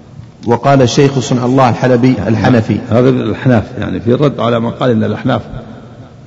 [0.47, 2.79] وقال الشيخ صنع الله الحلبي الحنفي.
[2.89, 5.43] هذا الأحناف يعني في الرد على من قال إن الأحناف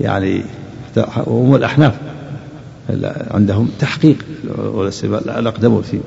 [0.01, 0.43] يعني
[1.27, 1.93] هم الأحناف
[3.31, 4.17] عندهم تحقيق
[5.11, 5.99] الأقدمون في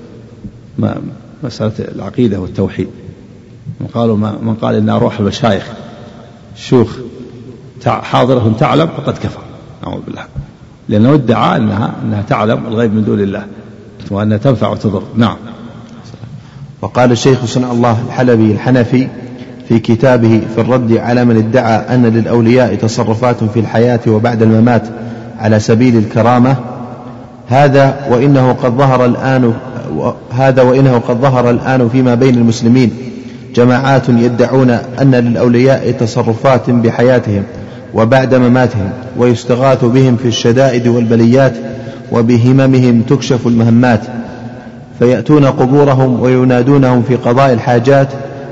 [1.45, 2.89] مسألة العقيدة والتوحيد.
[3.81, 5.65] من قالوا من قال إن أرواح المشايخ.
[6.57, 6.97] شيوخ
[7.87, 9.41] حاضرة تعلم فقد كفر.
[9.83, 10.23] نعوذ بالله.
[10.89, 13.47] لأنه ادعى أنها أنها تعلم الغيب من دون الله
[14.11, 15.03] وأنها تنفع وتضر.
[15.17, 15.37] نعم.
[16.83, 19.09] وقال الشيخ صنع الله الحلبي الحنفي
[19.69, 24.83] في كتابه في الرد على من ادعى أن للأولياء تصرفات في الحياة وبعد الممات
[25.39, 26.57] على سبيل الكرامة
[27.49, 29.55] هذا وإنه قد ظهر الآن
[30.31, 32.91] هذا وإنه قد ظهر الآن فيما بين المسلمين
[33.55, 37.43] جماعات يدعون أن للأولياء تصرفات بحياتهم
[37.95, 41.57] وبعد مماتهم ويستغاث بهم في الشدائد والبليات
[42.13, 44.01] وبهممهم تكشف المهمات.
[44.99, 48.09] فيأتون قبورهم وينادونهم في قضاء الحاجات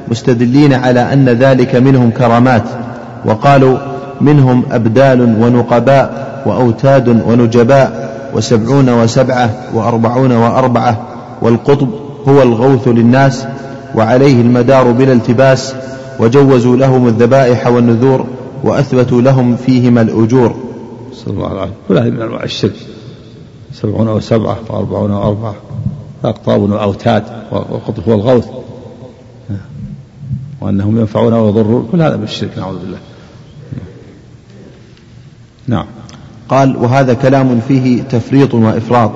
[0.08, 2.62] مستدلين على أن ذلك منهم كرامات
[3.24, 3.78] وقالوا
[4.20, 11.06] منهم أبدال ونقباء وأوتاد ونجباء وسبعون وسبعة وأربعون وأربعة
[11.42, 11.88] والقطب
[12.28, 13.46] هو الغوث للناس
[13.94, 15.74] وعليه المدار بلا التباس
[16.20, 18.26] وجوزوا لهم الذبائح والنذور
[18.64, 20.54] وأثبتوا لهم فيهما الأجور.
[21.12, 22.14] صلى الله عليه وسلم.
[22.14, 22.76] من أنواع الشرك.
[23.72, 25.54] سبعون وسبعة وأربعون وأربعة.
[26.26, 28.48] أقطاب وأوتاد والقطب هو الغوث.
[30.60, 31.88] وأنهم ينفعون ويضرون.
[31.92, 32.98] كل هذا من الشرك نعوذ بالله.
[35.66, 35.86] نعم.
[36.48, 39.10] قال وهذا كلام فيه تفريط وإفراط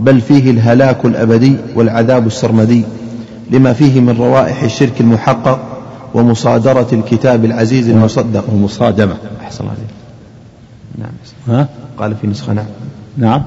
[0.00, 2.84] بل فيه الهلاك الأبدي والعذاب السرمدي
[3.50, 5.60] لما فيه من روائح الشرك المحقق
[6.14, 8.44] ومصادرة الكتاب العزيز المصدق.
[8.52, 9.16] ومصادمة.
[9.42, 9.74] أحسن الله
[10.98, 11.10] نعم.
[11.48, 12.66] ها؟ قال في نسخة نعم.
[13.16, 13.42] نعم.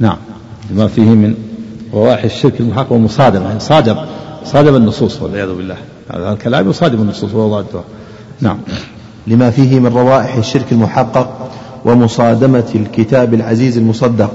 [0.00, 0.16] نعم.
[0.70, 1.34] لما فيه من
[1.94, 3.96] روائح الشرك المحقق ومصادمة يعني صادم
[4.44, 5.76] صادم النصوص والعياذ بالله.
[6.14, 7.84] هذا الكلام يصادم النصوص وهو ضدها
[8.40, 8.58] نعم.
[9.26, 11.50] لما فيه من روائح الشرك المحقق
[11.84, 14.30] ومصادمة الكتاب العزيز المصدق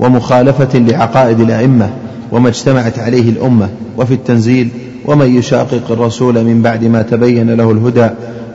[0.00, 1.90] ومخالفة لعقائد الأئمة
[2.32, 3.68] وما اجتمعت عليه الأمة
[3.98, 4.68] وفي التنزيل
[5.06, 8.08] ومن يشاقق الرسول من بعد ما تبين له الهدى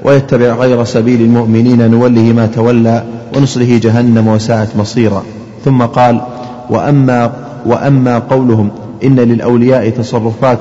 [0.03, 3.03] ويتبع غير سبيل المؤمنين نوله ما تولى
[3.35, 5.23] ونصله جهنم وساءت مصيرا.
[5.65, 6.21] ثم قال
[6.69, 7.31] وأما
[7.65, 8.69] وأما قولهم
[9.03, 10.59] إن للأولياء تصرفات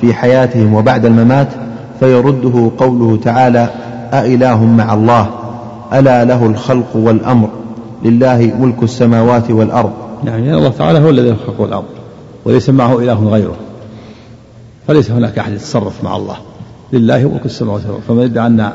[0.00, 1.48] في حياتهم وبعد الممات
[2.00, 3.68] فيرده قوله تعالى
[4.12, 5.30] أإله مع الله
[5.92, 7.48] ألا له الخلق والأمر
[8.04, 9.92] لله ملك السماوات والأرض.
[10.24, 11.84] يعني الله تعالى هو الذي خلق الأرض
[12.44, 13.56] وليس معه إله غيره
[14.86, 16.36] فليس هناك أحد يتصرف مع الله.
[16.92, 18.70] لله ملك السماوات والأرض فمن يدعي أن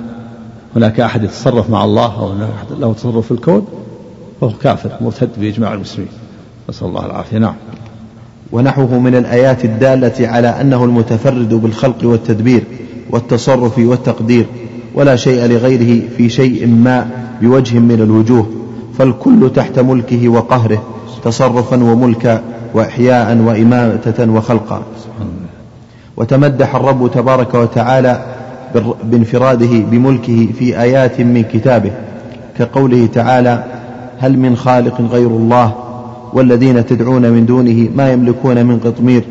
[0.75, 2.33] هناك أحد يتصرف مع الله أو
[2.79, 3.65] له تصرف في الكون
[4.41, 6.09] فهو كافر مرتد بإجماع المسلمين.
[6.69, 7.37] نسأل الله العافية.
[7.37, 7.55] نعم.
[8.51, 12.63] ونحوه من الآيات الدالة على أنه المتفرد بالخلق والتدبير
[13.09, 14.45] والتصرف والتقدير
[14.95, 17.07] ولا شيء لغيره في شيء ما
[17.41, 18.49] بوجه من الوجوه
[18.97, 20.83] فالكل تحت ملكه وقهره
[21.23, 22.41] تصرفا وملكا
[22.73, 24.83] وإحياء وإماتة وخلقا.
[26.17, 28.25] وتمدح الرب تبارك وتعالى
[29.03, 31.91] بانفراده بملكه في آيات من كتابه
[32.57, 33.63] كقوله تعالى
[34.19, 35.82] هل من خالق غير الله
[36.33, 39.23] والذين تدعون من دونه ما يملكون من قطمير.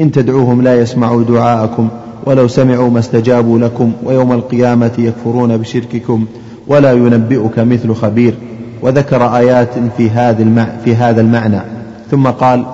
[0.00, 1.88] إن تدعوهم لا يسمعوا دعاءكم
[2.26, 6.26] ولو سمعوا ما استجابوا لكم ويوم القيامة يكفرون بشرككم
[6.66, 8.34] ولا ينبئك مثل خبير.
[8.82, 11.60] وذكر آيات في هذا في هذا المعنى.
[12.10, 12.64] ثم قال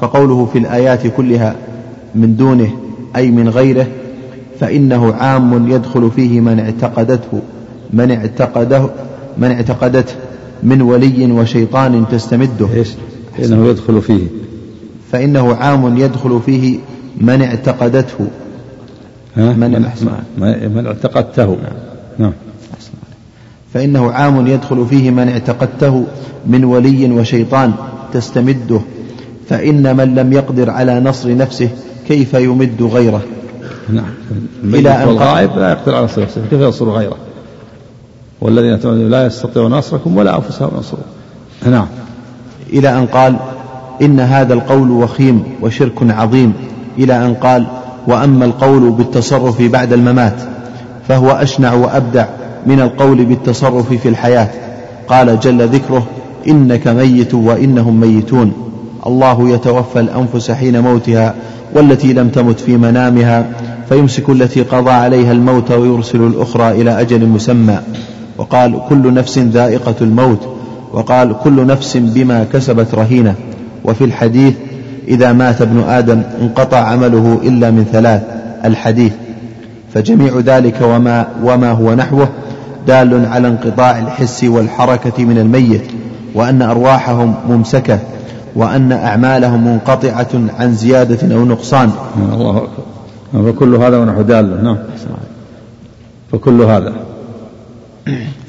[0.00, 1.54] فقوله في الآيات كلها
[2.14, 2.70] من دونه
[3.16, 3.86] أي من غيره
[4.60, 7.40] فإنه عام يدخل فيه من اعتقدته
[7.92, 8.90] من اعتقده
[9.38, 10.14] من اعتقدته
[10.62, 12.84] من ولي وشيطان تستمده؟
[13.36, 14.26] فإنه يدخل فيه.
[15.12, 16.78] فإنه عام يدخل فيه
[17.20, 18.26] من اعتقدته.
[19.36, 19.70] من,
[20.38, 21.46] من, من اعتقدته.
[21.46, 21.72] نعم,
[22.18, 22.32] نعم.
[23.74, 26.04] فإنه عام يدخل فيه من اعتقدته
[26.46, 27.72] من ولي وشيطان
[28.12, 28.80] تستمده.
[29.48, 31.68] فإن من لم يقدر على نصر نفسه
[32.08, 33.22] كيف يمد غيره؟
[33.88, 34.14] نعم.
[34.64, 36.42] إلى أن الغائب لا يقدر على نصر نفسه.
[36.50, 37.16] كيف ينصر غيره؟
[38.40, 41.04] والذين لا يستطيعون نصركم ولا أنفسهم ينصرون.
[41.66, 41.86] نعم.
[42.74, 43.36] إلى أن قال
[44.02, 46.52] إن هذا القول وخيم وشرك عظيم
[46.98, 47.66] إلى أن قال
[48.06, 50.34] وأما القول بالتصرف بعد الممات
[51.08, 52.26] فهو أشنع وأبدع
[52.66, 54.48] من القول بالتصرف في الحياة.
[55.08, 56.06] قال جل ذكره
[56.48, 58.52] إنك ميت وإنهم ميتون.
[59.06, 61.34] الله يتوفى الأنفس حين موتها
[61.74, 63.46] والتي لم تمت في منامها
[63.88, 67.78] فيمسك التي قضى عليها الموت ويرسل الأخرى إلى أجل مسمى.
[68.38, 70.48] وقال كل نفس ذائقة الموت
[70.94, 73.34] وقال كل نفس بما كسبت رهينة.
[73.84, 74.54] وفي الحديث
[75.08, 78.22] إذا مات ابن آدم انقطع عمله إلا من ثلاث
[78.64, 79.12] الحديث.
[79.94, 82.28] فجميع ذلك وما, وما هو نحوه
[82.86, 85.82] دال على انقطاع الحس والحركة من الميت
[86.34, 87.98] وأن أرواحهم ممسكة
[88.56, 90.28] وأن أعمالهم منقطعة
[90.58, 91.90] عن زيادة أو نقصان.
[92.32, 93.52] الله أكبر.
[93.52, 94.64] فكل هذا ونحو دال.
[94.64, 94.78] نعم.
[96.32, 96.92] فكل هذا.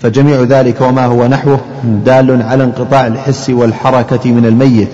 [0.02, 1.60] فجميع ذلك وما هو نحوه
[2.06, 4.90] دال على انقطاع الحس والحركة من الميت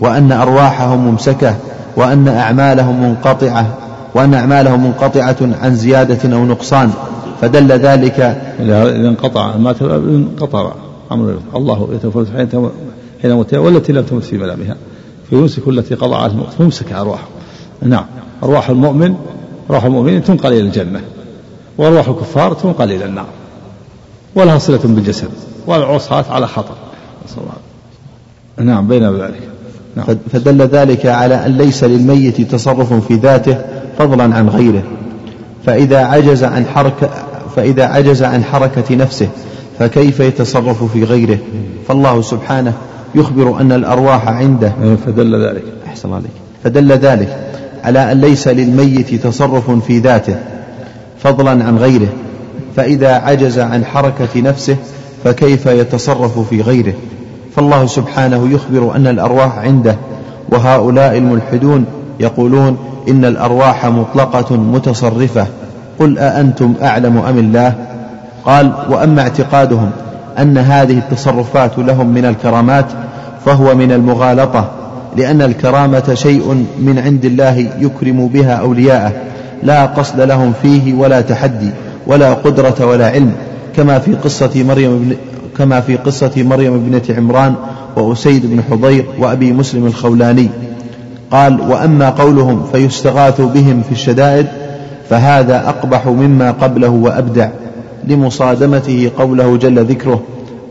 [0.00, 1.56] وأن أرواحهم ممسكة
[1.96, 3.78] وأن أعمالهم منقطعة
[4.14, 6.90] وأن أعمالهم منقطعة عن زيادة أو نقصان.
[7.40, 8.20] فدل ذلك
[8.60, 10.72] إذا انقطع ما انقطع
[11.12, 12.70] أمر الله يتوفى
[13.22, 14.76] حين موتها والتي لم تمت في منامها
[15.30, 17.26] فيمسك التي قضى على الموت فيمسك أرواحه.
[17.82, 18.04] نعم.
[18.42, 19.14] أرواح المؤمن
[19.70, 21.00] أرواح المؤمنين تنقل إلى الجنة
[21.78, 23.26] وأرواح الكفار تنقل إلى النار.
[24.34, 25.28] ولها صلة بالجسد.
[25.66, 26.74] والعصاة على خطر.
[28.58, 29.40] نعم بين ذلك.
[29.96, 30.06] نعم.
[30.32, 33.58] فدل ذلك على أن ليس للميت تصرف في ذاته
[33.98, 34.82] فضلا عن غيره.
[35.66, 37.10] فإذا عجز عن حركة
[37.56, 39.28] فإذا عجز عن حركة نفسه
[39.78, 41.38] فكيف يتصرف في غيره؟
[41.88, 42.72] فالله سبحانه
[43.14, 44.72] يخبر أن الأرواح عنده.
[45.06, 45.64] فدل ذلك.
[45.86, 46.30] أحسن عليك.
[46.64, 47.38] فدل ذلك
[47.84, 50.36] على أن ليس للميت تصرف في ذاته
[51.18, 52.08] فضلا عن غيره.
[52.76, 54.76] فإذا عجز عن حركة نفسه
[55.24, 56.94] فكيف يتصرف في غيره؟
[57.56, 59.96] فالله سبحانه يخبر أن الأرواح عنده
[60.48, 61.84] وهؤلاء الملحدون
[62.20, 62.76] يقولون
[63.08, 65.46] إن الأرواح مطلقة متصرفة.
[65.98, 67.74] قل أأنتم أعلم أم الله؟
[68.44, 69.90] قال وأما اعتقادهم
[70.38, 72.86] أن هذه التصرفات لهم من الكرامات
[73.46, 74.70] فهو من المغالطة
[75.16, 79.12] لأن الكرامة شيء من عند الله يكرم بها أولياءه
[79.62, 81.70] لا قصد لهم فيه ولا تحدي.
[82.06, 83.32] ولا قدرة ولا علم
[83.76, 85.16] كما في قصة مريم
[85.58, 87.54] كما في قصة مريم ابنة عمران
[87.96, 90.48] وأسيد بن حضير وأبي مسلم الخولاني.
[91.30, 94.46] قال وأما قولهم فيستغاث بهم في الشدائد
[95.10, 97.48] فهذا أقبح مما قبله وأبدع
[98.08, 100.22] لمصادمته قوله جل ذكره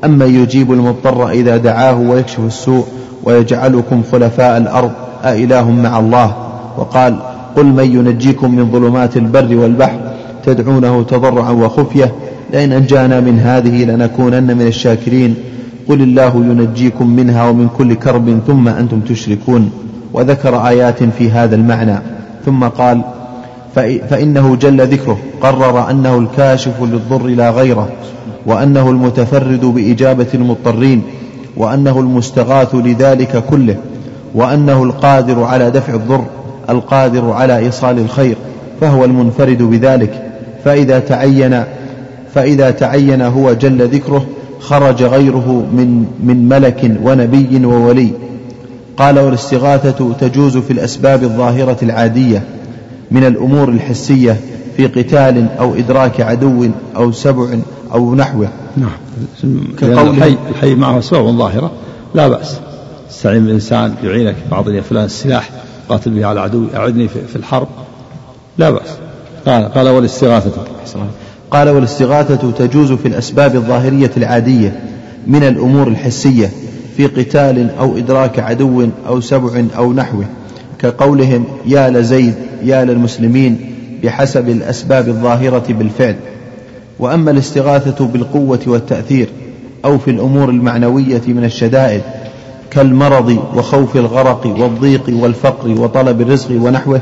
[0.06, 2.86] أما يجيب المضطر إذا دعاه ويكشف السوء
[3.24, 4.91] ويجعلكم خلفاء الأرض
[5.24, 6.36] أإله مع الله؟
[6.78, 7.15] وقال
[7.56, 10.00] قل من ينجيكم من ظلمات البر والبحر
[10.46, 12.14] تدعونه تضرعا وخفية
[12.54, 15.36] لئن أنجانا من هذه لنكونن من الشاكرين.
[15.90, 19.72] قل الله ينجيكم منها ومن كل كرب ثم أنتم تشركون.
[20.14, 22.00] وذكر آيات في هذا المعنى.
[22.46, 23.02] ثم قال
[24.10, 25.18] فإنه جل ذكره.
[25.42, 27.90] قرر أنه الكاشف للضر لا غيره
[28.46, 31.02] وأنه المتفرد بإجابة المضطرين
[31.58, 33.78] وأنه المستغاث لذلك كله
[34.36, 36.26] وأنه القادر على دفع الضر
[36.70, 38.36] القادر على إيصال الخير
[38.82, 40.33] فهو المنفرد بذلك.
[40.65, 41.63] فإذا تعين
[42.34, 44.26] فإذا تعين هو جل ذكره
[44.60, 48.10] خرج غيره من من ملك ونبي وولي.
[48.97, 52.43] قال والاستغاثة تجوز في الأسباب الظاهرة العادية
[53.12, 54.38] من الأمور الحسية
[54.78, 57.47] في قتال أو إدراك عدو أو سبع
[57.93, 58.47] أو نحوه.
[58.78, 58.89] نعم.
[59.80, 61.71] كقول الحي, الحي معه أسباب ظاهرة
[62.15, 62.60] لا بأس.
[63.10, 65.49] استعين بالإنسان يعينك بعض يا فلان السلاح
[65.89, 67.67] قاتل به على عدو أعدني في الحرب
[68.58, 68.89] لا بأس.
[69.46, 70.52] قال قال والاستغاثة.
[71.52, 74.80] قال والاستغاثة تجوز في الأسباب الظاهرية العادية
[75.28, 76.50] من الأمور الحسية
[76.98, 80.26] في قتال أو إدراك عدو أو سبع أو نحوه
[80.80, 86.16] كقولهم يا لزيد يا للمسلمين بحسب الأسباب الظاهرة بالفعل.
[87.00, 89.30] وأما الاستغاثة بالقوة والتأثير
[89.86, 92.02] أو في الأمور المعنوية من الشدائد
[92.72, 97.02] كالمرض وخوف الغرق والضيق والفقر وطلب الرزق ونحوه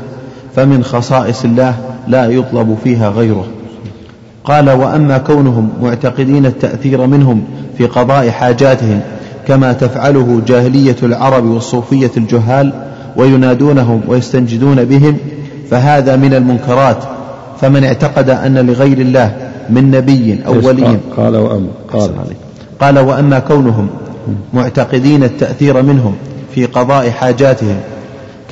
[0.56, 3.46] فمن خصائص الله لا يطلب فيها غيره.
[4.44, 7.44] قال وأما كونهم معتقدين التأثير منهم
[7.78, 9.00] في قضاء حاجاتهم
[9.48, 12.72] كما تفعله جاهلية العرب والصوفية الجهال
[13.16, 15.16] وينادونهم ويستنجدون بهم
[15.70, 17.04] فهذا من المنكرات.
[17.60, 19.36] فمن اعتقد أن لغير الله
[19.70, 20.96] من نبي أو ولي.
[21.16, 22.10] قال واما قال.
[22.80, 23.88] قال وأما كونهم
[24.54, 26.14] معتقدين التأثير منهم
[26.54, 27.76] في قضاء حاجاتهم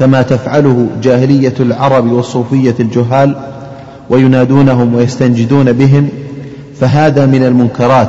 [0.00, 3.36] كما تفعله جاهلية العرب والصوفية الجهال
[4.10, 6.08] وينادونهم ويستنجدون بهم
[6.80, 8.08] فهذا من المنكرات.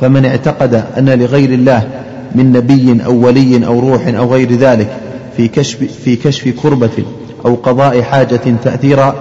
[0.00, 1.88] فمن اعتقد أن لغير الله
[2.34, 4.96] من نبي أو ولي أو روح أو غير ذلك
[5.36, 7.04] في كشف, في كشف كربة
[7.46, 9.14] أو قضاء حاجة تأثيرا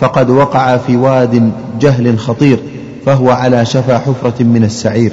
[0.00, 2.58] فقد وقع في واد جهل خطير
[3.06, 5.12] فهو على شفا حفرة من السعير.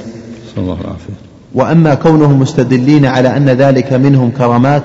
[0.54, 1.12] صلى الله العافية
[1.54, 4.82] وأما كونهم مستدلين على أن ذلك منهم كرامات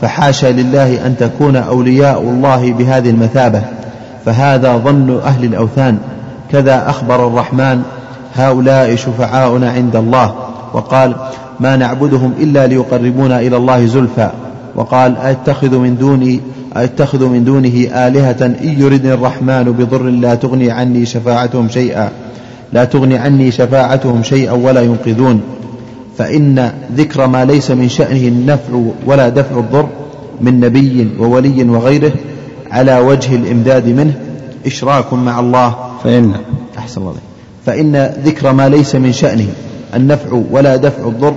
[0.00, 3.62] فحاشا لله أن تكون أولياء الله بهذه المثابة.
[4.24, 5.98] فهذا ظن أهل الأوثان.
[6.52, 7.82] كذا أخبر الرحمن
[8.34, 10.34] هؤلاء شفعاؤنا عند الله.
[10.72, 11.14] وقال
[11.60, 14.30] ما نعبدهم إلا ليقربونا إلى الله زلفى.
[14.74, 16.40] وقال أتخذ من دوني
[16.76, 22.08] أتخذ من دونه آلهة إن يردني الرحمن بضر لا تغني عني شفاعتهم شيئا.
[22.72, 25.40] لا تغني عني شفاعتهم شيئا ولا ينقذون.
[26.18, 29.88] فإن ذكر ما ليس من شأنه النفع ولا دفع الضر
[30.40, 32.12] من نبي وولي وغيره
[32.70, 34.14] على وجه الإمداد منه
[34.66, 35.74] إشراك مع الله.
[36.04, 36.32] فإن.
[36.78, 37.14] أحسن الله
[37.66, 39.46] فإن ذكر ما ليس من شأنه
[39.94, 41.34] النفع ولا دفع الضر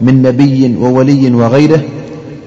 [0.00, 1.80] من نبي وولي وغيره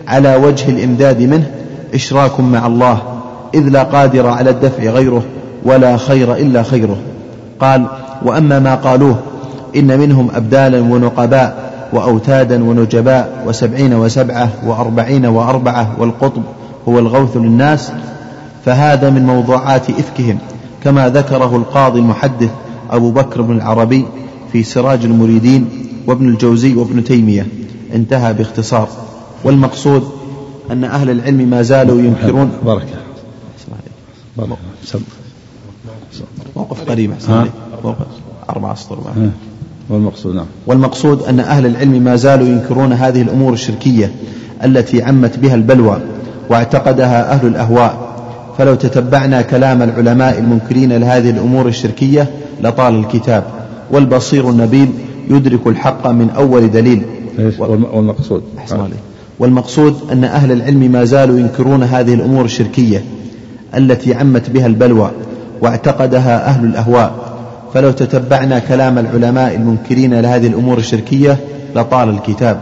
[0.07, 1.47] على وجه الإمداد منه
[1.93, 3.01] إشراك مع الله.
[3.53, 5.23] إذ لا قادر على الدفع غيره
[5.63, 6.97] ولا خير إلا خيره.
[7.59, 7.85] قال
[8.25, 9.19] وأما ما قالوه
[9.75, 16.43] إن منهم أبدالا ونقباء وأوتادا ونجباء وسبعين وسبعة وأربعين وأربعة والقطب
[16.87, 17.91] هو الغوث للناس
[18.65, 20.37] فهذا من موضوعات إفكهم
[20.83, 22.49] كما ذكره القاضي المحدث
[22.89, 24.05] أبو بكر بن العربي
[24.51, 25.69] في سراج المريدين
[26.07, 27.47] وابن الجوزي وابن تيمية.
[27.95, 28.89] انتهى باختصار.
[29.43, 30.03] والمقصود
[30.71, 32.51] أن أهل العلم ما زالوا ينكرون.
[32.65, 32.87] بارك
[36.55, 37.13] موقف قريب.
[37.83, 38.07] موقف
[38.49, 38.99] أربع أسطر
[39.89, 40.45] والمقصود نعم.
[40.67, 44.11] والمقصود أن أهل العلم ما زالوا ينكرون هذه الأمور الشركية
[44.63, 46.01] التي عمت بها البلوى
[46.49, 48.07] واعتقدها أهل الأهواء.
[48.57, 52.27] فلو تتبعنا كلام العلماء المنكرين لهذه الأمور الشركية
[52.63, 53.43] لطال الكتاب.
[53.91, 54.89] والبصير النبيل
[55.29, 57.01] يدرك الحق من أول دليل.
[57.59, 58.43] والمقصود.
[58.57, 58.97] أحسن عليك.
[59.39, 63.03] والمقصود أن أهل العلم ما زالوا ينكرون هذه الأمور الشركية
[63.77, 65.11] التي عمت بها البلوى
[65.61, 67.26] واعتقدها أهل الأهواء.
[67.73, 71.37] فلو تتبعنا كلام العلماء المنكرين لهذه الأمور الشركية
[71.75, 72.59] لطال الكتاب.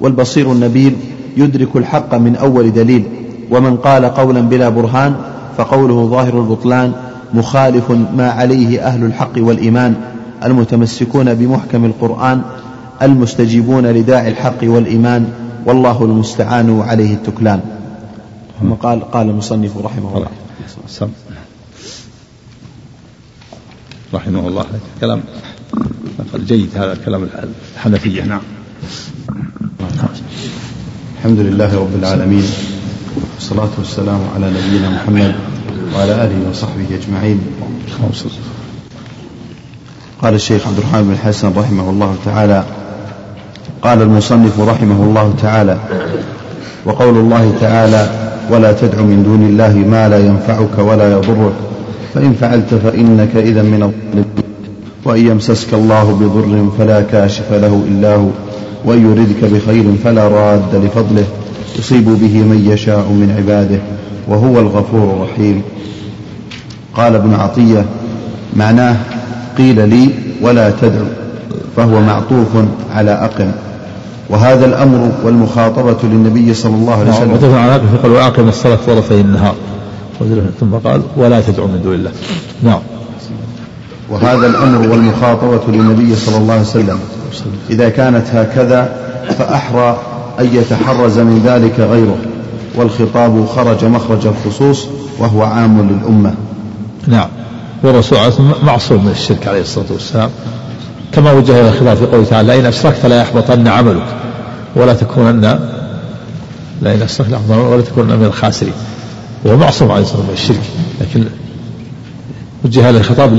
[0.00, 0.96] والبصير النبيل
[1.36, 3.04] يدرك الحق من أول دليل
[3.50, 5.14] ومن قال قولا بلا برهان
[5.56, 6.92] فقوله ظاهر البطلان
[7.34, 9.94] مخالف ما عليه أهل الحق والإيمان
[10.44, 12.42] المتمسكون بمحكم القرآن
[13.02, 15.28] المستجيبون لداعي الحق والإيمان
[15.66, 17.60] والله المستعان عليه التكلان.
[18.60, 20.28] ثم قال قال المصنف رحمه الله.
[24.14, 24.64] رحمه الله.
[25.00, 25.20] كلام
[26.36, 27.28] جيد هذا كلام
[27.76, 28.22] الحنفية.
[28.22, 28.40] نعم.
[31.18, 32.44] الحمد لله رب العالمين
[33.34, 35.34] والصلاة والسلام على نبينا محمد
[35.94, 37.40] وعلى آله وصحبه أجمعين.
[40.22, 42.64] قال الشيخ عبد الرحمن بن الحسن رحمه الله تعالى
[43.82, 45.78] قال المصنف رحمه الله تعالى
[46.84, 48.10] وقول الله تعالى
[48.50, 51.52] ولا تدع من دون الله ما لا ينفعك ولا يضرك
[52.14, 54.24] فإن فعلت فإنك إذا من الظالمين.
[55.04, 58.28] وإن يمسسك الله بضر فلا كاشف له إلا هو.
[58.84, 61.24] وإن يردك بخير فلا راد لفضله.
[61.78, 63.78] يصيب به من يشاء من عباده.
[64.28, 65.62] وهو الغفور الرحيم.
[66.94, 67.84] قال ابن عطية
[68.56, 68.96] معناه
[69.58, 70.10] قيل لي
[70.42, 71.06] ولا تدعو
[71.76, 72.48] فهو معطوف
[72.94, 73.50] على أقم
[74.30, 77.28] وهذا الأمر والمخاطبة للنبي صلى الله عليه وسلم.
[77.28, 79.54] معطوف على أقم فقال وأقم الصلاة طرفي النهار.
[80.60, 82.10] ثم قال ولا تدعو من دون الله.
[82.62, 82.80] نعم.
[84.10, 86.98] وهذا الأمر والمخاطبة للنبي صلى الله عليه وسلم.
[87.70, 88.96] إذا كانت هكذا
[89.38, 90.00] فأحرى
[90.40, 92.16] أن يتحرز من ذلك غيره
[92.74, 94.86] والخطاب خرج مخرج الخصوص
[95.18, 96.34] وهو عام للأمة.
[97.06, 97.28] نعم.
[97.82, 100.30] والرسول عليه الصلاة معصوم من الشرك عليه الصلاة والسلام.
[101.12, 104.06] كما وجه إلى الخلاف في قوله تعالى لئن أشركت لا يحبطن عملك.
[104.76, 105.58] ولا تكونن
[106.82, 108.72] لئن أشركت ولا تكونن من الخاسرين.
[109.44, 110.60] وهو معصوم عليه الصلاة والسلام من الشرك.
[111.00, 111.24] لكن
[112.64, 113.34] وجه هذا الخطاب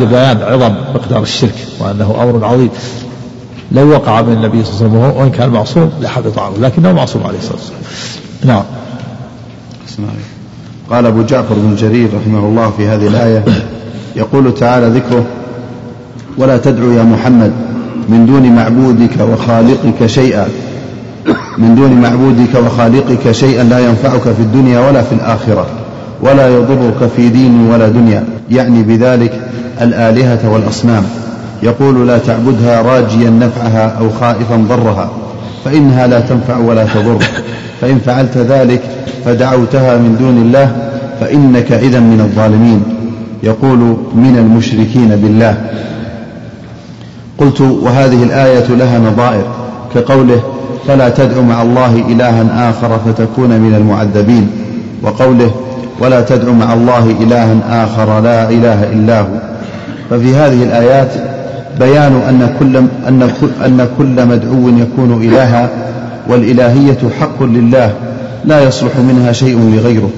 [0.00, 2.70] لبيان عظم مقدار الشرك وأنه أمر عظيم.
[3.72, 7.22] لو وقع من النبي صلى الله عليه وسلم وإن كان معصوم لحبط عمله لكنه معصوم
[7.22, 7.80] عليه الصلاة والسلام
[8.44, 8.64] نعم.
[10.90, 13.44] قال أبو جعفر بن جرير رحمه الله في هذه الآية
[14.16, 15.26] يقول تعالى ذكره
[16.38, 17.52] ولا تدعو يا محمد
[18.08, 20.48] من دون معبودك وخالقك شيئا
[21.58, 25.66] من دون معبودك وخالقك شيئا لا ينفعك في الدنيا ولا في الآخرة
[26.22, 28.24] ولا يضرك في دين ولا دنيا.
[28.50, 29.40] يعني بذلك
[29.80, 31.04] الآلهة والأصنام.
[31.62, 35.10] يقول لا تعبدها راجيا نفعها أو خائفا ضرها
[35.64, 37.18] فإنها لا تنفع ولا تضر.
[37.80, 38.80] فإن فعلت ذلك
[39.24, 40.72] فدعوتها من دون الله
[41.20, 42.82] فإنك إذا من الظالمين.
[43.42, 43.78] يقول
[44.14, 45.56] من المشركين بالله.
[47.38, 49.44] قلت وهذه الآية لها نظائر
[49.94, 50.40] كقوله
[50.86, 54.50] فلا تدع مع الله إلها آخر فتكون من المعذبين.
[55.02, 55.50] وقوله
[56.00, 59.26] ولا تدع مع الله إلها آخر لا إله إلا هو.
[60.10, 61.10] ففي هذه الآيات
[61.80, 62.76] بيان أن كل,
[63.08, 63.30] أن
[63.64, 65.68] أن كل مدعو يكون إلها
[66.28, 67.92] والإلهية حق لله
[68.44, 70.10] لا يصلح منها شيء لغيره.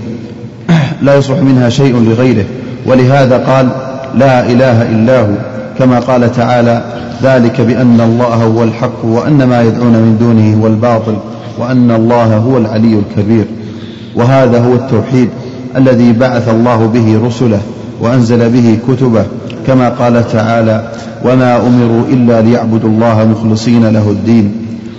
[1.02, 2.44] لا يصلح منها شيء لغيره.
[2.86, 3.68] ولهذا قال
[4.14, 5.34] لا إله إلا هو.
[5.80, 6.84] كما قال تعالى
[7.22, 11.16] ذلك بأن الله هو الحق وأن ما يدعون من دونه هو الباطل
[11.58, 13.44] وأن الله هو العلي الكبير
[14.14, 15.28] وهذا هو التوحيد
[15.76, 17.60] الذي بعث الله به رسله
[18.00, 19.24] وأنزل به كتبه
[19.66, 20.88] كما قال تعالى
[21.24, 24.52] وما أمروا إلا ليعبدوا الله مخلصين له الدين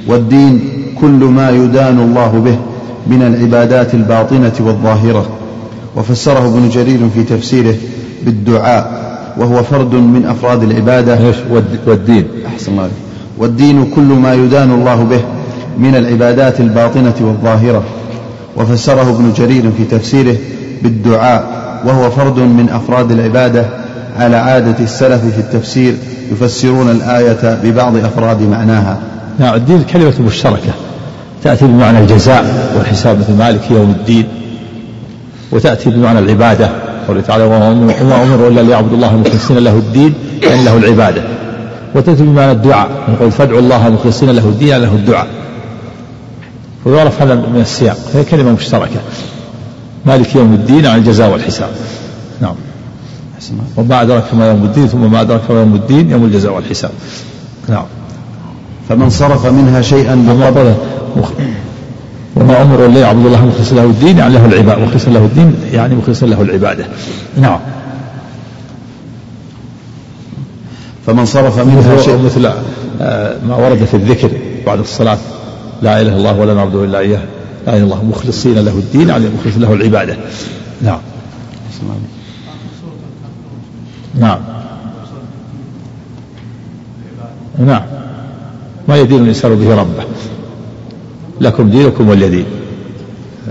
[0.08, 0.62] والدين
[1.02, 2.58] كل ما يدان الله به
[3.08, 5.26] من العبادات الباطنة والظاهرة
[5.96, 7.76] وفسره ابن جرير في تفسيره
[8.26, 9.01] بالدعاء
[9.38, 11.20] وهو فرد من أفراد العبادة.
[11.88, 12.28] والدين.
[12.48, 12.90] أحسن الله
[13.38, 15.22] والدين كل ما يدان الله به
[15.78, 17.84] من العبادات الباطنة والظاهرة.
[18.58, 20.36] وفسره ابن جرير في تفسيره
[20.84, 21.62] بالدعاء.
[21.86, 23.66] وهو فرد من أفراد العبادة
[24.20, 25.94] على عادة السلف في التفسير
[26.32, 29.00] يفسرون الآية ببعض أفراد معناها.
[29.40, 30.74] نعم الدين كلمة مشتركة.
[31.44, 34.28] تأتي بمعنى الجزاء والحساب مثل مالك يوم الدين
[35.52, 36.70] وتأتي بمعنى العبادة.
[37.12, 41.24] قوله تعالى وما أمروا إلا ليعبدوا الله مخلصين له الدين يعني له العبادة.
[41.96, 42.90] وتأتي بمعنى الدعاء.
[43.10, 45.28] نقول فادعوا الله مخلصين له الدين يعني له الدعاء.
[46.86, 47.98] ويعرف هذا من السياق.
[48.14, 49.00] هي كلمة مشتركة.
[50.06, 51.70] مالك يوم الدين عن الجزاء والحساب.
[52.42, 52.56] نعم.
[53.78, 56.92] وما أدرك ما يوم الدين ثم ما أدرك ما يوم الدين يوم الجزاء والحساب.
[57.70, 57.86] نعم.
[58.90, 60.76] فمن صرف منها شيئا مقابلة
[62.52, 65.96] وما أمروا إلا يعبد الله مخلصا له الدين يعني له العبادة مخلصا له الدين يعني
[65.96, 66.86] مخلصا له العبادة.
[67.38, 67.60] نعم.
[71.06, 72.52] فمن صرف منها شيء مثل
[73.02, 74.30] آه، ما ورد في الذكر
[74.66, 75.18] بعد الصلاة
[75.82, 77.22] لا إله إلا الله ولا نعبد إلا إياه
[77.68, 80.18] لا إله إلا الله مخلصين له الدين يعني مخلص له العبادة.
[80.82, 81.00] نعم.
[84.20, 84.40] نعم.
[87.66, 87.84] نعم.
[88.88, 90.04] ما يدين الإنسان به ربه.
[91.42, 92.46] لكم دينكم دين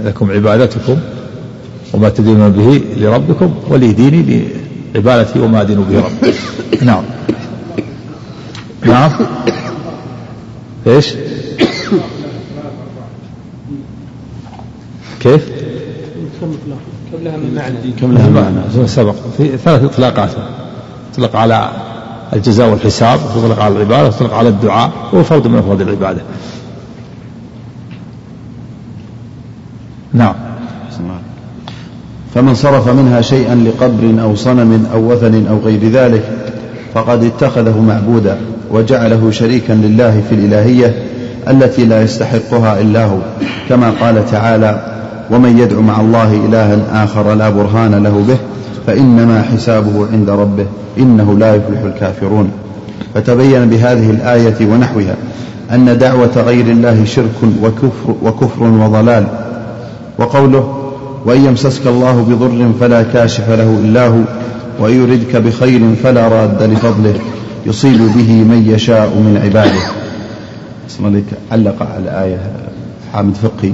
[0.04, 0.96] لكم عبادتكم
[1.94, 4.44] وما تدينون به لربكم ولي ديني
[4.94, 6.34] لعبادتي وما أدين به ربي
[6.88, 7.02] نعم.
[8.86, 9.10] نعم.
[10.86, 11.14] إيش؟
[15.20, 15.48] كيف؟
[16.40, 19.14] كم لها من معنى؟ كم لها معنى؟ سبق.
[19.36, 20.30] في ثلاث إطلاقات.
[21.12, 21.70] تطلق على
[22.32, 26.22] الجزاء والحساب وتطلق على العبادة وتطلق على الدعاء وهو فرض من أفراد العبادة.
[30.14, 30.34] نعم.
[32.34, 36.22] فمن صرف منها شيئا لقبر أو صنم أو وثن أو غير ذلك
[36.94, 38.36] فقد اتخذه معبودا
[38.70, 40.94] وجعله شريكا لله في الإلهية
[41.48, 43.18] التي لا يستحقها إلا هو.
[43.68, 44.80] كما قال تعالى
[45.30, 48.36] ومن يدع مع الله إلها آخر لا برهان له به
[48.86, 50.66] فإنما حسابه عند ربه
[50.98, 52.50] إنه لا يفلح الكافرون.
[53.14, 55.14] فتبين بهذه الآية ونحوها
[55.72, 59.26] أن دعوة غير الله شرك وكفر, وكفر وضلال.
[60.20, 60.92] وقوله
[61.24, 64.20] وإن يمسسك الله بضر فلا كاشف له إلا هو
[64.80, 67.14] وإن يردك بخير فلا راد لفضله
[67.66, 69.80] يصيب به من يشاء من عباده.
[71.52, 72.38] علق على الآية
[73.12, 73.72] حامد فقي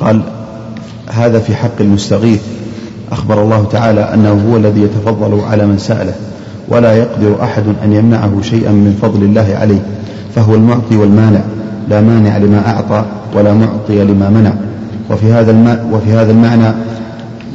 [0.00, 0.20] قال
[1.10, 2.40] هذا في حق المستغيث.
[3.12, 6.14] أخبر الله تعالى أنه هو الذي يتفضل على من سأله
[6.68, 9.82] ولا يقدر أحد أن يمنعه شيئا من فضل الله عليه
[10.34, 11.40] فهو المعطي والمانع
[11.88, 13.04] لا مانع لما أعطى
[13.34, 14.52] ولا معطي لما منع.
[15.10, 15.90] وفي هذا الم...
[15.92, 16.74] وفي هذا المعنى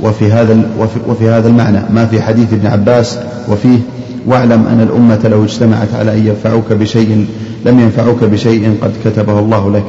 [0.03, 0.99] وفي هذا وفي...
[1.07, 1.79] وفي هذا المعنى.
[1.89, 3.79] ما في حديث ابن عباس وفيه
[4.25, 7.27] واعلم أن الأمة لو اجتمعت على أن ينفعوك بشيء
[7.65, 9.85] لم ينفعوك بشيء قد كتبه الله لك.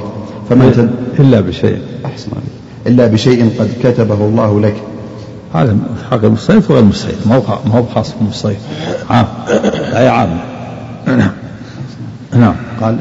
[0.50, 1.78] فمن إلا بشيء.
[2.04, 2.30] أحسن
[2.86, 4.74] إلا بشيء قد كتبه الله لك.
[5.54, 5.76] هذا
[6.10, 7.26] حق المصيف وغير المصيف.
[7.26, 8.58] ما هو ما هو خاص بالمصيف.
[9.10, 9.26] عام.
[9.74, 10.38] الآية عامة
[12.32, 12.54] نعم.
[12.80, 12.96] قال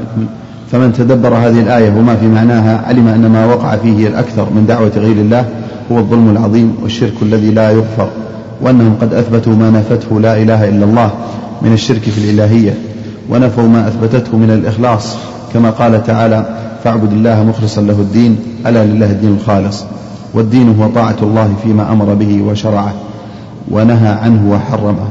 [0.72, 4.92] فمن تدبر هذه الآية وما في معناها علم أن ما وقع فيه الأكثر من دعوة
[4.96, 5.46] غير الله
[5.92, 8.10] هو الظلم العظيم والشرك الذي لا يغفر
[8.62, 11.12] وأنهم قد أثبتوا ما نفته لا إله إلا الله
[11.62, 12.74] من الشرك في الإلهية
[13.30, 15.16] ونفوا ما أثبتته من الإخلاص
[15.54, 16.46] كما قال تعالى
[16.84, 19.84] فاعبد الله مخلصا له الدين ألا لله الدين الخالص.
[20.34, 22.94] والدين هو طاعة الله فيما أمر به وشرعه
[23.72, 25.08] ونهى عنه وحرمه.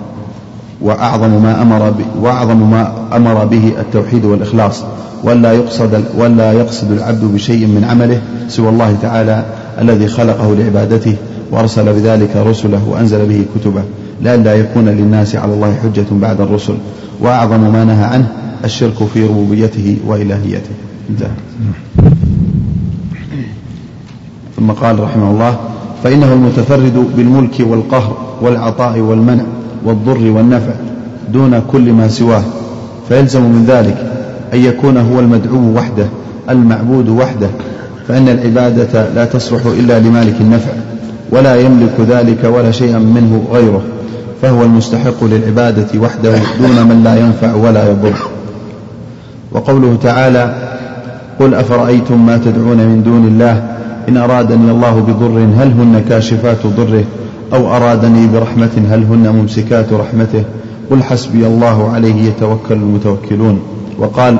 [0.82, 4.84] وأعظم ما أمر وأعظم ما أمر به التوحيد والإخلاص.
[5.24, 9.44] ولا يقصد ولا يقصد العبد بشيء من عمله سوى الله تعالى
[9.80, 11.16] الذي خلقه لعبادته
[11.50, 13.82] وأرسل بذلك رسله وأنزل به كتبه.
[14.22, 16.74] لئلا يكون للناس على الله حجة بعد الرسل.
[17.20, 18.28] وأعظم ما نهى عنه
[18.64, 20.74] الشرك في ربوبيته وإلهيته.
[21.10, 21.30] انتهى.
[24.56, 25.56] ثم قال رحمه الله
[26.04, 29.42] فإنه المتفرد بالملك والقهر والعطاء والمنع
[29.84, 30.72] والضر والنفع
[31.32, 32.42] دون كل ما سواه
[33.08, 33.96] فيلزم من ذلك
[34.54, 36.06] أن يكون هو المدعو وحده
[36.50, 37.48] المعبود وحده
[38.08, 40.72] فإن العبادة لا تصلح إلا لمالك النفع
[41.30, 43.82] ولا يملك ذلك ولا شيئا منه غيره
[44.42, 48.16] فهو المستحق للعبادة وحده دون من لا ينفع ولا يضر.
[49.52, 50.54] وقوله تعالى
[51.40, 53.62] قل أفرأيتم ما تدعون من دون الله
[54.08, 57.04] إن أرادني الله بضر هل هن كاشفات ضره؟
[57.52, 60.44] أو أرادني برحمة هل هن ممسكات رحمته؟
[60.90, 63.60] قل حسبي الله عليه يتوكل المتوكلون.
[63.98, 64.36] وقال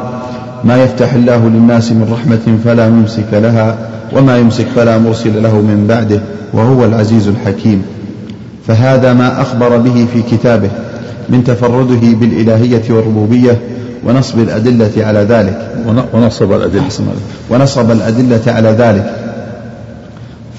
[0.65, 3.79] ما يفتح الله للناس من رحمة فلا ممسك لها
[4.17, 6.21] وما يمسك فلا مرسل له من بعده
[6.53, 7.83] وهو العزيز الحكيم.
[8.67, 10.71] فهذا ما أخبر به في كتابه
[11.29, 13.59] من تفرده بالإلهية والربوبية
[14.07, 15.73] ونصب الأدلة على ذلك.
[16.15, 16.83] ونصب الأدلة.
[17.51, 19.20] ونصب الأدلة على ذلك.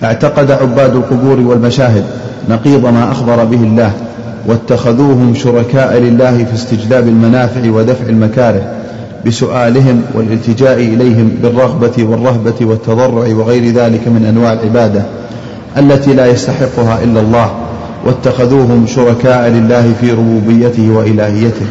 [0.02, 2.04] فاعتقد عباد القبور والمشاهد
[2.50, 3.92] نقيض ما أخبر به الله
[4.48, 8.62] واتخذوهم شركاء لله في استجلاب المنافع ودفع المكاره
[9.26, 15.04] بسؤالهم والالتجاء إليهم بالرغبة والرهبة والتضرع وغير ذلك من أنواع العبادة
[15.78, 17.52] التي لا يستحقها إلا الله
[18.06, 21.66] واتخذوهم شركاء لله في ربوبيته وإلهيته.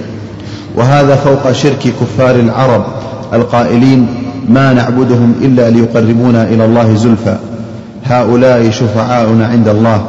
[0.76, 2.84] وهذا فوق شرك كفار العرب
[3.32, 4.06] القائلين
[4.48, 7.36] ما نعبدهم إلا ليقربونا إلى الله زلفى.
[8.10, 10.04] هؤلاء شفعاؤنا عند الله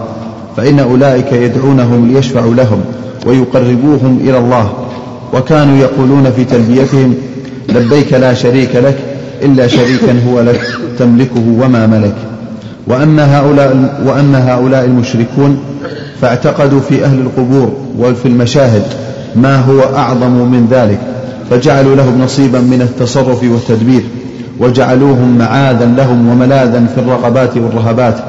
[0.58, 2.82] فإن أولئك يدعونهم ليشفعوا لهم
[3.26, 4.74] ويقربوهم إلى الله.
[5.34, 7.16] وكانوا يقولون في تلبيتهم
[7.70, 8.98] لبيك لا شريك لك
[9.42, 10.62] إلا شريكا هو لك
[11.00, 12.16] تملكه وما ملك.
[12.88, 15.60] وأما هؤلاء, وأما هؤلاء المشركون
[16.22, 18.84] فاعتقدوا في أهل القبور وفي المشاهد
[19.36, 21.00] ما هو أعظم من ذلك
[21.50, 24.02] فجعلوا لهم نصيبا من التصرف والتدبير.
[24.60, 28.20] وجعلوهم معاذا لهم وملاذا في الرغبات والرهبات.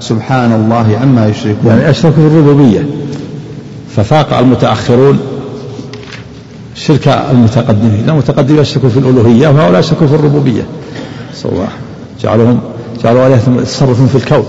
[0.00, 1.70] سبحان الله عما يشركون.
[1.70, 2.86] يعني أشركوا في الربوبية.
[3.96, 5.18] ففاق المتأخرون
[6.74, 8.04] شرك المتقدمين.
[8.08, 10.62] المتقدمين أشركوا في الألوهية وهؤلاء أشركوا في الربوبية.
[11.34, 11.68] صلى الله
[12.22, 12.60] جعلهم
[13.04, 14.44] جعلوا عليهم يتصرفون في الكون.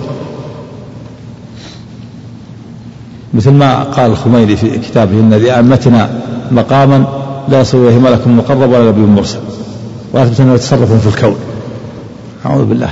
[3.34, 6.10] مثل ما قال الخميني في كتابه إن لأئمتنا
[6.52, 7.06] مقاما
[7.50, 9.40] لا يصل اليه ملك مقرب ولا نبي مرسل.
[10.14, 11.36] واثبت انه يتصرفون في الكون.
[12.46, 12.90] أعوذ بالله.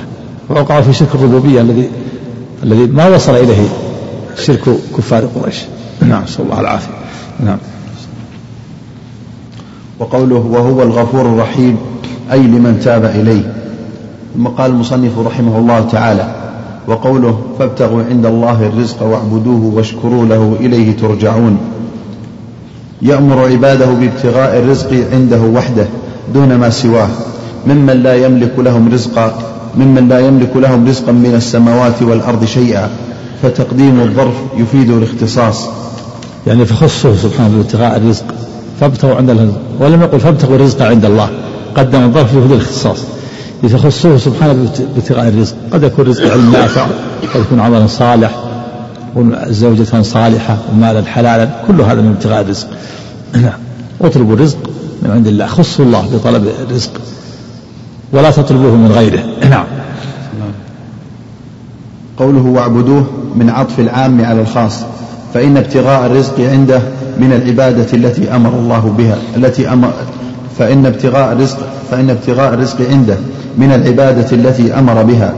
[0.49, 1.89] ووقعوا في شرك الربوبية الذي
[2.63, 3.67] الذي ما وصل إليه
[4.37, 4.59] شرك
[4.97, 5.55] كفار قريش.
[6.01, 6.93] نعم نسأل الله العافية.
[7.45, 7.57] نعم.
[9.99, 11.77] وقوله وهو الغفور الرحيم
[12.31, 13.53] أي لمن تاب إليه.
[14.35, 16.35] ثم قال المصنف رحمه الله تعالى
[16.87, 21.57] وقوله فابتغوا عند الله الرزق واعبدوه واشكروا له إليه ترجعون.
[23.01, 25.85] يأمر عباده بابتغاء الرزق عنده وحده.
[26.33, 27.09] دون ما سواه.
[27.67, 29.33] ممن لا يملك لهم رزقا
[29.75, 32.89] ممن لا يملك لهم رزقا من السماوات والأرض شيئا.
[33.43, 35.67] فتقديم الظرف يفيد الاختصاص.
[36.47, 38.25] يعني فخصه سبحانه بابتغاء الرزق.
[38.79, 39.53] فابتغوا عند الله.
[39.79, 41.29] ولم يقل فابتغوا الرزق عند الله.
[41.75, 42.97] قدم الظرف يفيد الاختصاص.
[43.63, 45.55] يتخصه سبحانه بابتغاء الرزق.
[45.71, 46.85] قد يكون رزق علم نافع
[47.33, 48.31] قد يكون عملا صالح
[49.47, 51.49] زوجة صالحة ومالا حلالا.
[51.67, 52.67] كل هذا من ابتغاء الرزق.
[53.33, 53.59] نعم.
[54.01, 54.57] اطلبوا الرزق
[55.01, 55.45] من عند الله.
[55.45, 56.91] خصوا الله بطلب الرزق
[58.13, 59.23] ولا تطلبوه من غيره.
[59.49, 59.65] نعم.
[62.19, 64.83] قوله واعبدوه من عطف العام على الخاص
[65.33, 66.81] فإن ابتغاء الرزق عنده
[67.17, 69.93] من العبادة التي أمر الله بها التي أمر
[70.57, 71.57] فإن ابتغاء الرزق
[71.91, 73.17] فإن ابتغاء الرزق عنده
[73.57, 75.33] من العبادة التي أمر بها.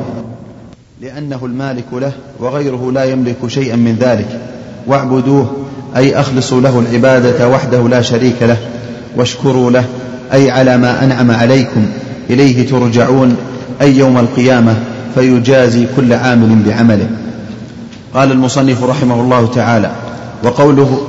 [1.02, 4.40] لأنه المالك له وغيره لا يملك شيئا من ذلك.
[4.88, 5.52] واعبدوه
[5.96, 8.58] أي أخلصوا له العبادة وحده لا شريك له.
[9.16, 9.86] واشكروا له
[10.34, 11.86] أي على ما أنعم عليكم.
[12.30, 13.36] إليه ترجعون
[13.82, 14.76] أي يوم القيامة
[15.16, 17.08] فيجازي كل عامل بعمله.
[18.14, 19.92] قال المصنف رحمه الله تعالى
[20.44, 21.02] وقوله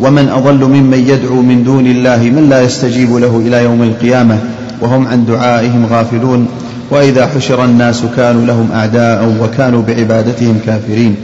[0.00, 4.38] ومن أضل ممن يدعو من دون الله من لا يستجيب له إلى يوم القيامة
[4.80, 6.48] وهم عن دعائهم غافلون
[6.90, 11.16] وإذا حشر الناس كانوا لهم أعداء وكانوا بعبادتهم كافرين.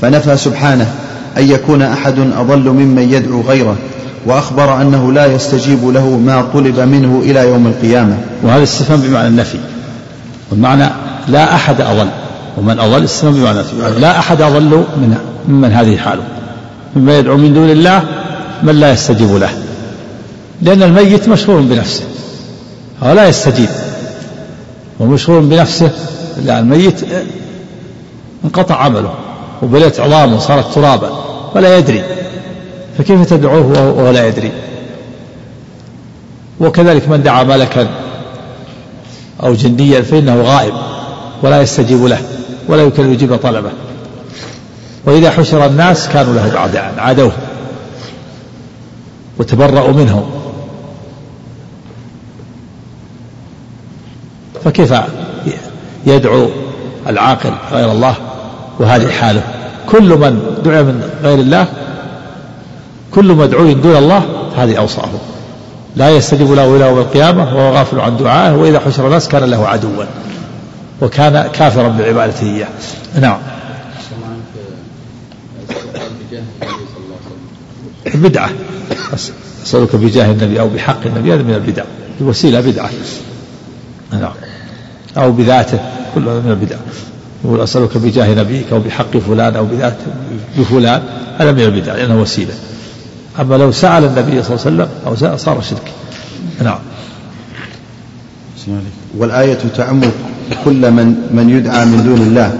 [0.00, 0.94] فنفى سبحانه
[1.38, 3.76] أن يكون أحد أضل ممن يدعو غيره.
[4.26, 8.18] وأخبر أنه لا يستجيب له ما طلب منه إلى يوم القيامة.
[8.42, 9.58] وهذا استفهام بمعنى النفي.
[10.50, 10.88] والمعنى
[11.28, 12.08] لا أحد أضل
[12.58, 14.00] ومن أضل استفهام بمعنى النفي.
[14.00, 15.16] لا أحد أضل من
[15.48, 16.22] ممن هذه حاله.
[16.96, 18.02] مما يدعو من دون الله
[18.62, 19.50] من لا يستجيب له.
[20.62, 22.04] لأن الميت مشغول بنفسه.
[23.02, 23.68] هو لا يستجيب.
[25.00, 25.90] ومشغول بنفسه.
[26.44, 27.00] لأن الميت
[28.44, 29.14] انقطع عمله
[29.62, 31.10] وبليت عظامه صارت ترابا.
[31.54, 32.02] ولا يدري.
[33.00, 34.52] فكيف تدعوه وهو لا يدري؟
[36.60, 37.88] وكذلك من دعا ملكا
[39.42, 40.74] أو جنديا فإنه غائب
[41.42, 42.18] ولا يستجيب له
[42.68, 43.70] ولا يمكن أن يجيب طلبه.
[45.04, 47.32] وإذا حشر الناس كانوا له أعداء عادوه.
[49.38, 50.30] وتبرأوا منهم.
[54.64, 54.94] فكيف
[56.06, 56.48] يدعو
[57.08, 58.14] العاقل غير الله
[58.78, 59.42] وهذه حاله؟
[59.90, 61.66] كل من دعي من غير الله
[63.14, 64.22] كل مدعو دون الله
[64.56, 65.18] هذه أوصافه.
[65.96, 69.68] لا يستجيب له إلى يوم القيامة وهو غافل عن دعائه وإذا حشر الناس كان له
[69.68, 70.04] عدوا
[71.02, 72.68] وكان كافرا بعبادته إياه.
[73.20, 73.38] نعم.
[78.14, 78.50] بدعة
[79.64, 81.84] أسألك بجاه النبي أو بحق النبي هذا من البدع.
[82.20, 82.90] الوسيلة بدعة.
[84.12, 84.32] نعم.
[85.16, 85.78] أو بذاته
[86.14, 86.76] كل هذا من البدع.
[87.44, 89.96] يقول أسألك بجاه نبيك أو بحق فلان أو بذات
[90.58, 91.02] بفلان
[91.38, 92.54] هذا من البدع لأنه وسيلة.
[93.40, 95.92] أما لو سأل النبي صلى الله عليه وسلم أو سأل صار شرك.
[96.62, 96.78] نعم.
[99.18, 100.00] والآية تعم
[100.64, 102.58] كل من من يدعى من دون الله.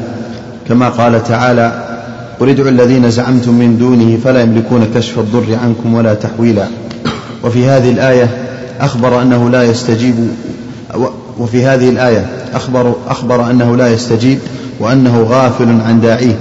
[0.69, 1.87] كما قال تعالى
[2.41, 6.67] قل ادعوا الذين زعمتم من دونه فلا يملكون كشف الضر عنكم ولا تحويلا.
[7.45, 8.29] وفي هذه الآية
[8.81, 10.29] أخبر أنه لا يستجيب
[11.39, 14.39] وفي هذه الآية أخبر, أخبر أنه لا يستجيب
[14.81, 16.37] وأنه غافل عن داعيه.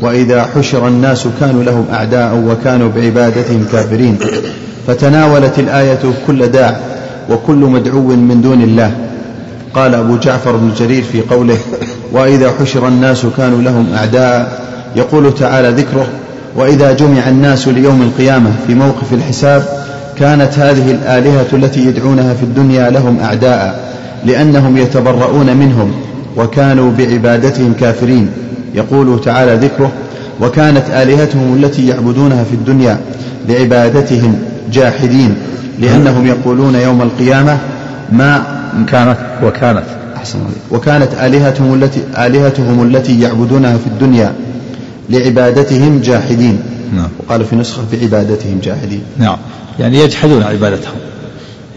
[0.00, 4.18] وإذا حشر الناس كانوا لهم أعداء وكانوا بعبادتهم كافرين.
[4.86, 6.80] فتناولت الآية كل داع
[7.30, 8.92] وكل مدعو من دون الله.
[9.74, 11.58] قال أبو جعفر بن جرير في قوله
[12.12, 14.60] وإذا حشر الناس كانوا لهم أعداء
[14.96, 16.06] يقول تعالى ذكره
[16.56, 19.62] وإذا جمع الناس ليوم القيامة في موقف الحساب
[20.18, 23.92] كانت هذه الآلهة التي يدعونها في الدنيا لهم أعداء
[24.24, 25.92] لأنهم يتبرؤون منهم
[26.36, 28.30] وكانوا بعبادتهم كافرين.
[28.76, 29.92] يقول تعالى ذكره
[30.40, 33.00] وكانت آلهتهم التي يعبدونها في الدنيا
[33.48, 34.38] بعبادتهم
[34.72, 35.34] جاحدين
[35.80, 37.58] لأنهم يقولون يوم القيامة
[38.12, 38.42] ما
[38.88, 39.84] كانت وكانت.
[40.16, 40.38] أحسن
[40.70, 44.32] وكانت آلهتهم التي آلهتهم التي يعبدونها في الدنيا
[45.10, 46.60] لعبادتهم جاحدين.
[46.94, 47.08] نعم.
[47.18, 49.02] وقال في نسخة بعبادتهم جاحدين.
[49.18, 49.36] نعم.
[49.80, 50.94] يعني يجحدون عبادتهم.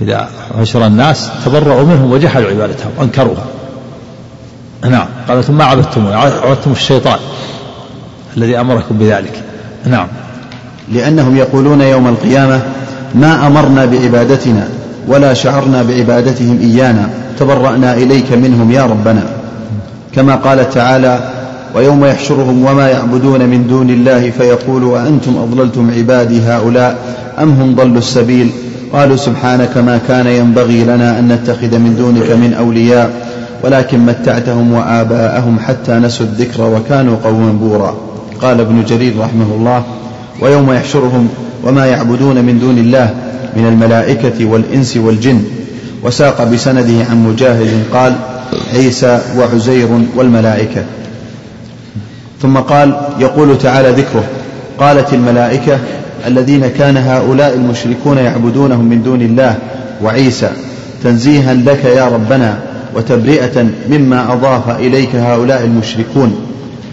[0.01, 0.29] إذا
[0.59, 3.45] حشر الناس تبرأوا منهم وجحدوا عبادتهم أنكروها.
[4.83, 5.05] نعم.
[5.27, 7.19] قال ثم ما عبدتم عبدتم الشيطان
[8.37, 9.43] الذي أمركم بذلك.
[9.85, 10.07] نعم.
[10.91, 12.61] لأنهم يقولون يوم القيامة
[13.15, 14.67] ما أمرنا بعبادتنا
[15.07, 17.09] ولا شعرنا بعبادتهم إيانا
[17.39, 19.23] تبرأنا إليك منهم يا ربنا.
[20.15, 21.19] كما قال تعالى
[21.75, 26.97] ويوم يحشرهم وما يعبدون من دون الله فيقول أأنتم أضللتم عبادي هؤلاء
[27.39, 28.51] أم هم ضلوا السبيل؟
[28.93, 33.28] قالوا سبحانك ما كان ينبغي لنا أن نتخذ من دونك من أولياء.
[33.63, 37.97] ولكن متعتهم وآباءهم حتى نسوا الذكر وكانوا قوما بورا.
[38.41, 39.83] قال ابن جرير رحمه الله
[40.41, 41.29] ويوم يحشرهم
[41.63, 43.13] وما يعبدون من دون الله
[43.55, 45.43] من الملائكة والإنس والجن
[46.03, 48.15] وساق بسنده عن مجاهد قال
[48.73, 50.83] عيسى وعزير والملائكة
[52.41, 54.23] ثم قال يقول تعالى ذكره
[54.79, 55.77] قالت الملائكة
[56.27, 59.55] الذين كان هؤلاء المشركون يعبدونهم من دون الله
[60.03, 60.49] وعيسى.
[61.03, 62.59] تنزيها لك يا ربنا
[62.95, 66.35] وتبرئة مما أضاف إليك هؤلاء المشركون.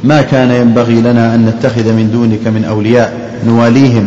[0.05, 3.13] ما كان ينبغي لنا أن نتخذ من دونك من أولياء
[3.47, 4.07] نواليهم.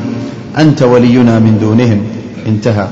[0.57, 2.01] أنت ولينا من دونهم.
[2.47, 2.87] انتهى.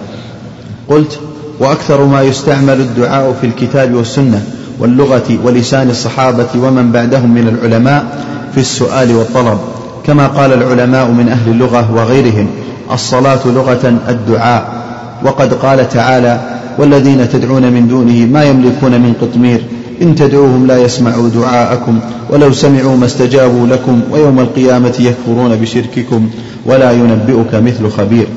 [0.90, 1.20] قلت
[1.60, 4.42] وأكثر ما يستعمل الدعاء في الكتاب والسنة
[4.80, 8.06] واللغة ولسان الصحابة ومن بعدهم من العلماء
[8.54, 9.58] في السؤال والطلب.
[10.06, 12.48] كما قال العلماء من أهل اللغة وغيرهم
[12.92, 14.78] الصلاة لغة الدعاء.
[15.24, 19.62] وقد قال تعالى والذين تدعون من دونه ما يملكون من قطمير.
[20.02, 22.00] إن تدعوهم لا يسمعوا دعاءكم
[22.30, 26.30] ولو سمعوا ما استجابوا لكم ويوم القيامة يكفرون بشرككم
[26.66, 28.28] ولا ينبئك مثل خبير.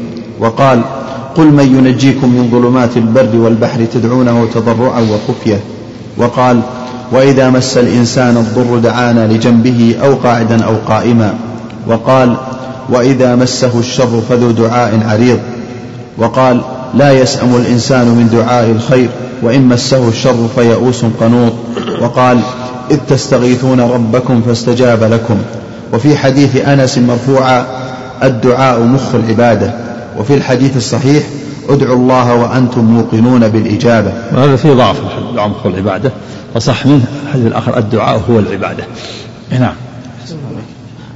[0.41, 0.80] وقال
[1.36, 5.61] قل من ينجيكم من ظلمات البر والبحر تدعونه تضرعا وخفية.
[6.16, 6.61] وقال
[7.12, 11.34] وإذا مس الإنسان الضر دعانا لجنبه أو قاعدا أو قائما.
[11.86, 12.36] وقال
[12.88, 15.38] وإذا مسه الشر فذو دعاء عريض.
[16.18, 16.61] وقال
[16.95, 19.09] لا يسأم الإنسان من دعاء الخير
[19.43, 21.53] وإن مسه الشر فيئوس قنوط.
[22.01, 22.41] وقال
[22.91, 25.36] إذ تستغيثون ربكم فاستجاب لكم.
[25.93, 27.66] وفي حديث أنس مرفوعا
[28.22, 29.72] الدعاء مخ العبادة.
[30.18, 31.24] وفي الحديث الصحيح
[31.68, 34.12] ادعوا الله وأنتم موقنون بالإجابة.
[34.32, 36.12] وهذا فيه ضعف الدعاء مخ العبادة.
[36.55, 38.84] وصح منه الحديث الآخر الدعاء هو العبادة.
[39.51, 39.74] نعم.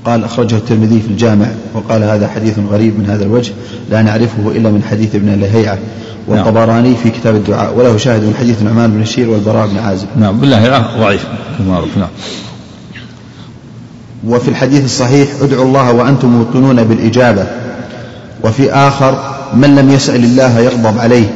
[0.05, 3.53] قال أخرجه الترمذي في الجامع وقال هذا حديث غريب من هذا الوجه
[3.91, 5.79] لا نعرفه إلا من حديث ابن لهيعة
[6.29, 10.07] والطبراني في كتاب الدعاء وله شاهد من حديث نعمان بن الشير والبراء بن عازب.
[10.17, 11.27] نعم بالله ضعيف.
[11.59, 12.09] كما معروف نعم.
[14.27, 17.47] وفي الحديث الصحيح ادعوا الله وأنتم موقنون بالإجابة.
[18.45, 21.27] وفي آخر من لم يسأل الله يغضب عليه.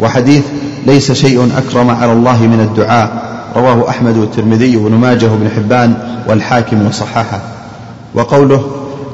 [0.00, 0.42] وحديث
[0.86, 3.24] ليس شيء أكرم على الله من الدعاء.
[3.56, 5.94] رواه أحمد والترمذي وابن ماجه وابن حبان
[6.28, 7.53] والحاكم وصححه.
[8.14, 8.62] وقوله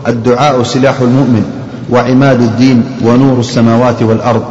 [0.08, 1.44] الدعاء سلاح المؤمن
[1.90, 4.44] وعماد الدين ونور السماوات والأرض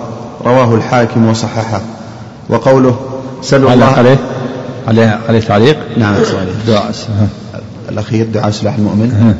[0.45, 1.82] رواه الحاكم وصححه.
[2.50, 3.00] وقوله
[3.41, 4.18] سلوا الله عليه؟
[4.88, 6.16] عليه عليه تعليق؟ نعم
[6.62, 6.91] الدعاء
[7.89, 9.36] الأخير دعاء سلاح المؤمن.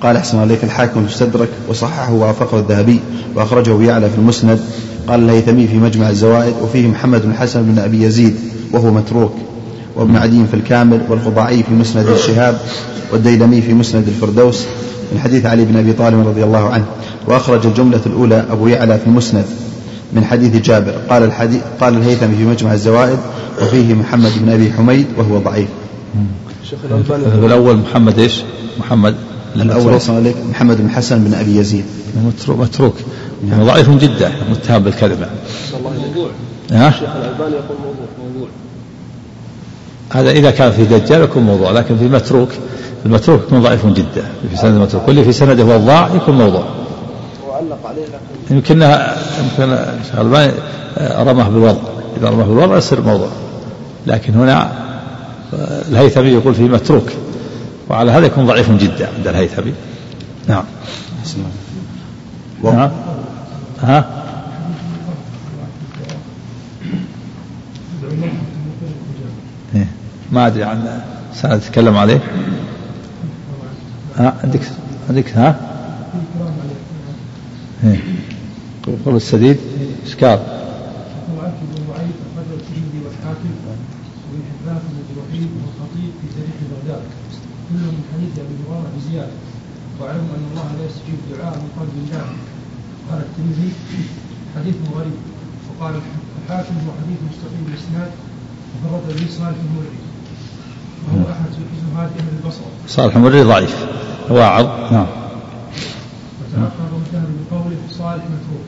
[0.00, 3.00] قال أحسن عليك الحاكم في السدرك وصححه ووافقه الذهبي
[3.34, 4.60] وأخرجه يعلى في المسند.
[5.08, 8.36] قال الهيثمي في مجمع الزوائد وفيه محمد بن حسن بن أبي يزيد
[8.72, 9.32] وهو متروك.
[9.98, 12.58] وابن عدي في الكامل والخضاعي في مسند الشهاب
[13.12, 14.64] والديلمي في مسند الفردوس
[15.12, 16.84] من حديث علي بن أبي طالب رضي الله عنه.
[17.26, 19.44] وأخرج الجملة الأولى أبو يعلى في المسند
[20.12, 20.94] من حديث جابر.
[21.10, 23.18] قال الحديث قال الهيثمي في مجمع الزوائد
[23.62, 25.68] وفيه محمد بن أبي حميد وهو ضعيف.
[26.84, 28.42] الألباني الأول محمد إيش؟
[28.80, 29.14] محمد.
[29.56, 31.84] الأول عليك محمد بن حسن بن أبي يزيد.
[32.26, 32.94] متروك متروك.
[33.50, 35.26] يعني ضعيف جدا متهم بالكذب
[35.84, 36.28] موضوع.
[36.72, 38.48] ها؟ الشيخ الألباني يقول موضوع موضوع.
[40.10, 42.48] هذا إذا كان في دجال يكون موضوع لكن في متروك
[43.06, 44.24] المتروك يكون ضعيف جدا.
[44.50, 46.64] في سند المتروك واللي في سنده هو الضاع يكون موضوع.
[47.48, 48.02] وعلق عليه
[48.50, 50.52] يمكنها يمكن الشيخ الألباني
[51.00, 51.80] رماه بالوضع.
[52.20, 53.28] إذا رماه بالوضع يصير موضوع.
[54.06, 54.72] لكن هنا
[55.88, 57.06] الهيثمي يقول فيه متروك.
[57.90, 59.72] وعلى هذا يكون ضعيف جدا عند الهيثمي.
[60.48, 60.64] نعم.
[62.64, 62.90] نعم.
[63.82, 64.04] ها
[69.74, 69.86] إيه.
[70.32, 71.00] ما أدري عن
[71.34, 72.20] سنة تتكلم عليه.
[74.16, 74.60] ها عندك
[75.08, 75.60] عندك ها؟
[77.84, 78.00] إيه.
[79.04, 79.56] قول السديد؟
[93.20, 93.72] الترمذي
[94.56, 95.18] حديث غريب
[95.68, 95.94] وقال
[96.42, 98.10] الحاكم هو حديث مستقيم الاسناد
[98.74, 99.97] وفرد به صالح المرعي
[102.88, 103.86] صالح المرعي ضعيف.
[104.30, 105.06] واعظ نعم.
[106.40, 108.66] وتأخر الذهب بقوله صالح متروك.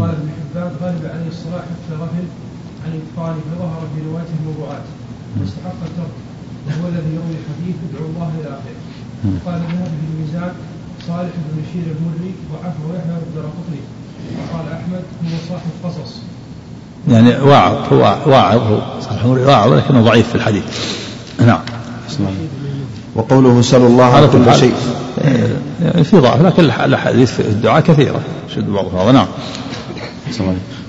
[0.00, 2.26] قال ابن حبان غلب عليه الصلاح حتى غفل
[2.84, 4.86] عن اتقانه فظهر في روايته الموضوعات.
[5.40, 6.16] واستحق الترك.
[6.66, 8.78] وهو الذي يروي الحديث ادعو الله إلى آخره.
[9.46, 10.52] قال الذهبي في الميزان؟
[11.08, 13.82] صالح بن بشير المري وعفو يحيى الدرقطني
[14.38, 16.20] وقال أحمد هو صاحب قصص.
[17.08, 20.64] يعني واعظ هو واعظ هو صالح المري واعظ لكنه ضعيف في الحديث.
[21.40, 21.60] نعم.
[23.14, 24.74] وقوله سلوا الله كل شيء.
[25.82, 28.20] يعني في ضعف لكن الأحاديث في الدعاء كثيرة.
[28.54, 29.12] شد بعضها.
[29.12, 29.26] نعم.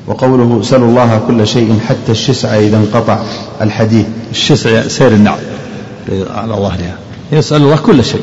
[0.08, 3.24] وقوله سلوا الله كل شيء حتى الشسع إذا انقطع
[3.62, 5.40] الحديث الشسع سير النعم.
[6.36, 6.98] على ظهرها
[7.32, 8.22] يسأل الله كل شيء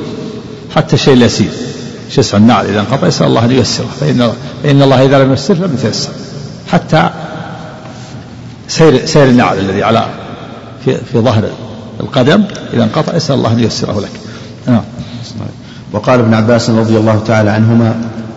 [0.74, 1.51] حتى الشيء اليسير
[2.11, 3.86] شسع النعل إذا انقطع يسأل الله أن ييسره.
[4.01, 4.32] فإن,
[4.62, 6.11] فإن الله إذا لم ييسر لم يتيسر.
[6.68, 7.11] حتى
[8.68, 10.07] سير سير النعل الذي على
[10.84, 11.45] في, في ظهر
[12.01, 12.42] القدم
[12.74, 14.20] إذا انقطع يسأل الله أن ييسره لك.
[14.66, 14.82] نعم.
[15.92, 17.94] وقال ابن عباس رضي الله تعالى عنهما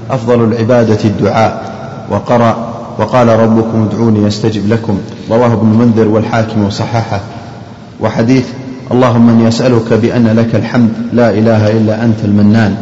[0.10, 1.74] أفضل العبادة الدعاء.
[2.10, 4.98] وقرأ وقال ربكم ادعوني أستجب لكم.
[5.32, 7.22] رواه ابن منذر والحاكم وصححه
[8.00, 8.46] وحديث
[8.92, 12.76] اللهم أني أسألك بأن لك الحمد لا إله إلا أنت المنان.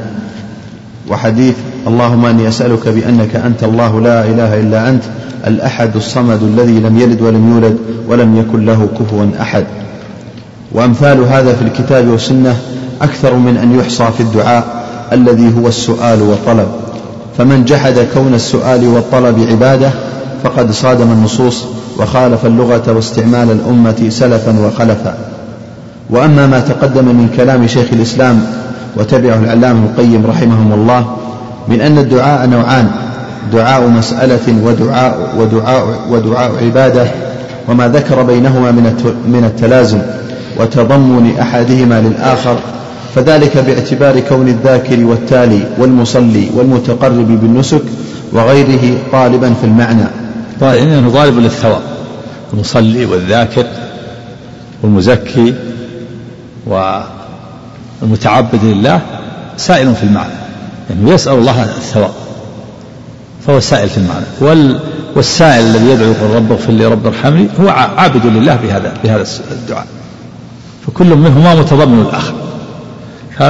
[1.09, 1.55] وحديث
[1.87, 5.03] اللهم أني أسألك بأنك أنت الله لا إله إلا أنت
[5.47, 7.77] الأحد الصمد الذي لم يلد ولم يولد
[8.07, 9.65] ولم يكن له كفوا أحد.
[10.73, 12.55] وأمثال هذا في الكتاب والسنة
[13.01, 16.67] أكثر من أن يحصى في الدعاء الذي هو السؤال والطلب.
[17.37, 19.89] فمن جحد كون السؤال والطلب عبادة
[20.43, 21.65] فقد صادم النصوص
[21.97, 25.17] وخالف اللغة واستعمال الأمة سلفا وخلفا.
[26.09, 28.45] وأما ما تقدم من كلام شيخ الإسلام
[28.97, 31.15] وتبعه العلامة القيم رحمهم الله
[31.67, 32.91] من أن الدعاء نوعان
[33.53, 37.07] دعاء مسألة ودعاء ودعاء ودعاء عبادة
[37.69, 38.71] وما ذكر بينهما
[39.25, 40.01] من التلازم.
[40.59, 42.59] وتضمن احدهما للآخر
[43.15, 47.81] فذلك باعتبار كون الذاكر والتالي والمصلي والمتقرب بالنسك
[48.31, 50.05] وغيره طالبا في المعنى.
[50.61, 51.81] طالب يعني طالب للثواب
[52.53, 53.65] المصلي والذاكر
[54.83, 55.53] والمزكي
[58.01, 59.01] والمتعبد لله
[59.57, 60.33] سائل في المعنى
[60.89, 62.11] يعني يسأل الله الثواب
[63.47, 64.25] فهو سائل في المعنى.
[64.39, 64.79] وال
[65.15, 69.87] والسائل الذي يدعو يقول رب اغفر لي رب ارحمني هو عابد لله بهذا بهذا الدعاء.
[70.87, 72.33] فكل منهما متضمن الآخر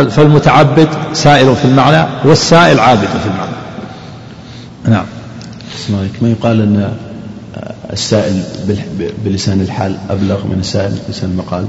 [0.09, 3.51] فالمتعبد سائل في المعنى والسائل عابد في المعنى.
[4.87, 5.05] نعم.
[6.21, 6.93] ما يقال أن
[7.93, 8.43] السائل
[9.25, 11.65] بلسان الحال أبلغ من السائل بلسان المقال؟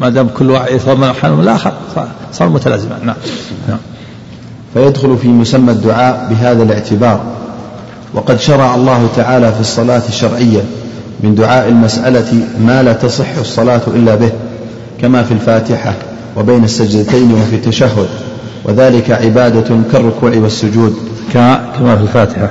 [0.00, 1.72] ما دام كل واحد يتضمن حال الآخر
[2.32, 2.98] صار متلازما.
[3.04, 3.16] نعم.
[3.68, 3.78] نعم.
[4.74, 7.20] فيدخل في مسمى الدعاء بهذا الاعتبار.
[8.14, 10.60] وقد شرع الله تعالى في الصلاة الشرعية
[11.20, 14.30] من دعاء المسألة ما لا تصح الصلاة إلا به
[15.00, 15.94] كما في الفاتحة
[16.36, 18.08] وبين السجدتين وفي التشهد
[18.64, 20.96] وذلك عبادة كالركوع والسجود.
[21.32, 22.50] كما في الفاتحة.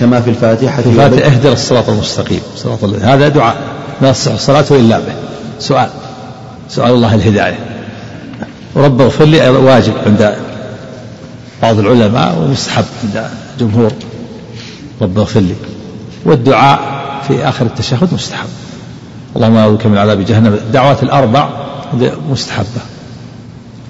[0.00, 2.40] كما في الفاتحة في الفاتحة اهدر الصراط المستقيم.
[2.56, 3.56] صراط هذا دعاء.
[4.02, 5.12] لا تصح الصلاة إلا به.
[5.58, 5.88] سؤال.
[6.68, 7.58] سؤال الله الهداية.
[8.74, 10.34] ورب اغفر لي واجب عند
[11.62, 13.26] بعض العلماء ومستحب عند
[13.60, 13.92] جمهور.
[15.02, 15.54] رب اغفر لي.
[16.24, 18.48] والدعاء في آخر التشهد مستحب.
[19.36, 20.54] اللهم أعوذ من عذاب جهنم.
[20.54, 21.48] الدعوات الأربع
[22.30, 22.80] مستحبة.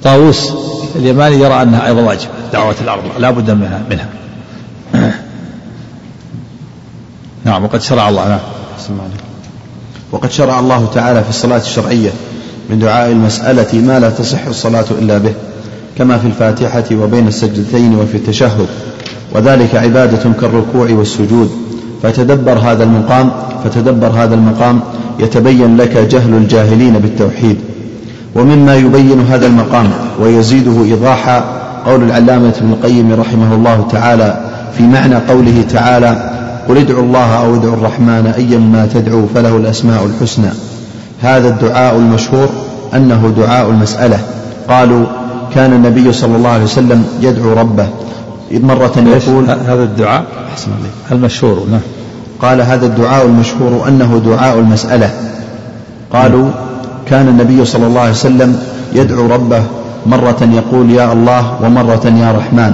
[0.04, 0.52] طاووس
[0.96, 4.08] اليماني يرى أنها أيضا واجب الدعوات الأربع لا بد منها منها.
[7.44, 8.40] نعم وقد شرع الله نعم.
[10.12, 12.10] وقد شرع الله تعالى في الصلاة الشرعية
[12.70, 15.34] من دعاء المسألة ما لا تصح الصلاة إلا به
[15.98, 18.66] كما في الفاتحة وبين السجدتين وفي التشهد.
[19.32, 21.71] وذلك عبادة كالركوع والسجود.
[22.02, 23.30] فتدبر هذا المقام
[23.64, 24.80] فتدبر هذا المقام
[25.18, 27.56] يتبين لك جهل الجاهلين بالتوحيد.
[28.34, 29.90] ومما يبين هذا المقام
[30.20, 31.44] ويزيده إيضاحا
[31.86, 34.40] قول العلامة ابن القيم رحمه الله تعالى
[34.78, 36.30] في معنى قوله تعالى
[36.68, 40.50] قل ادعوا الله أو ادعوا الرحمن أيا ما تدعوا فله الأسماء الحسنى.
[41.22, 42.48] هذا الدعاء المشهور
[42.94, 44.18] أنه دعاء المسألة.
[44.68, 45.06] قالوا
[45.54, 47.86] كان النبي صلى الله عليه وسلم يدعو ربه
[48.52, 50.24] مرة يقول هذا الدعاء؟
[51.12, 51.80] المشهور نعم
[52.42, 55.10] قال هذا الدعاء المشهور أنه دعاء المسألة.
[56.12, 56.50] قالوا
[57.06, 58.58] كان النبي صلى الله عليه وسلم
[58.94, 59.62] يدعو ربه
[60.06, 62.72] مرة يقول يا الله ومرة يا رحمن.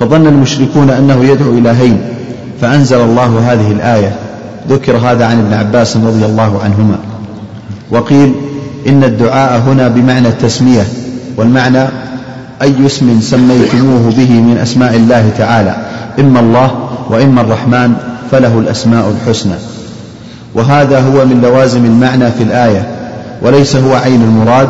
[0.00, 2.00] فظن المشركون أنه يدعو إلهين
[2.60, 4.16] فأنزل الله هذه الآية.
[4.68, 6.98] ذكر هذا عن ابن عباس رضي الله عنهما.
[7.90, 8.32] وقيل
[8.88, 10.86] إن الدعاء هنا بمعنى التسمية
[11.36, 11.84] والمعنى
[12.62, 15.76] أي اسم سميتموه به من أسماء الله تعالى
[16.18, 16.70] إما الله
[17.10, 17.94] وإما الرحمن
[18.30, 19.54] فله الأسماء الحسنى.
[20.54, 22.86] وهذا هو من لوازم المعنى في الآية
[23.42, 24.68] وليس هو عين المراد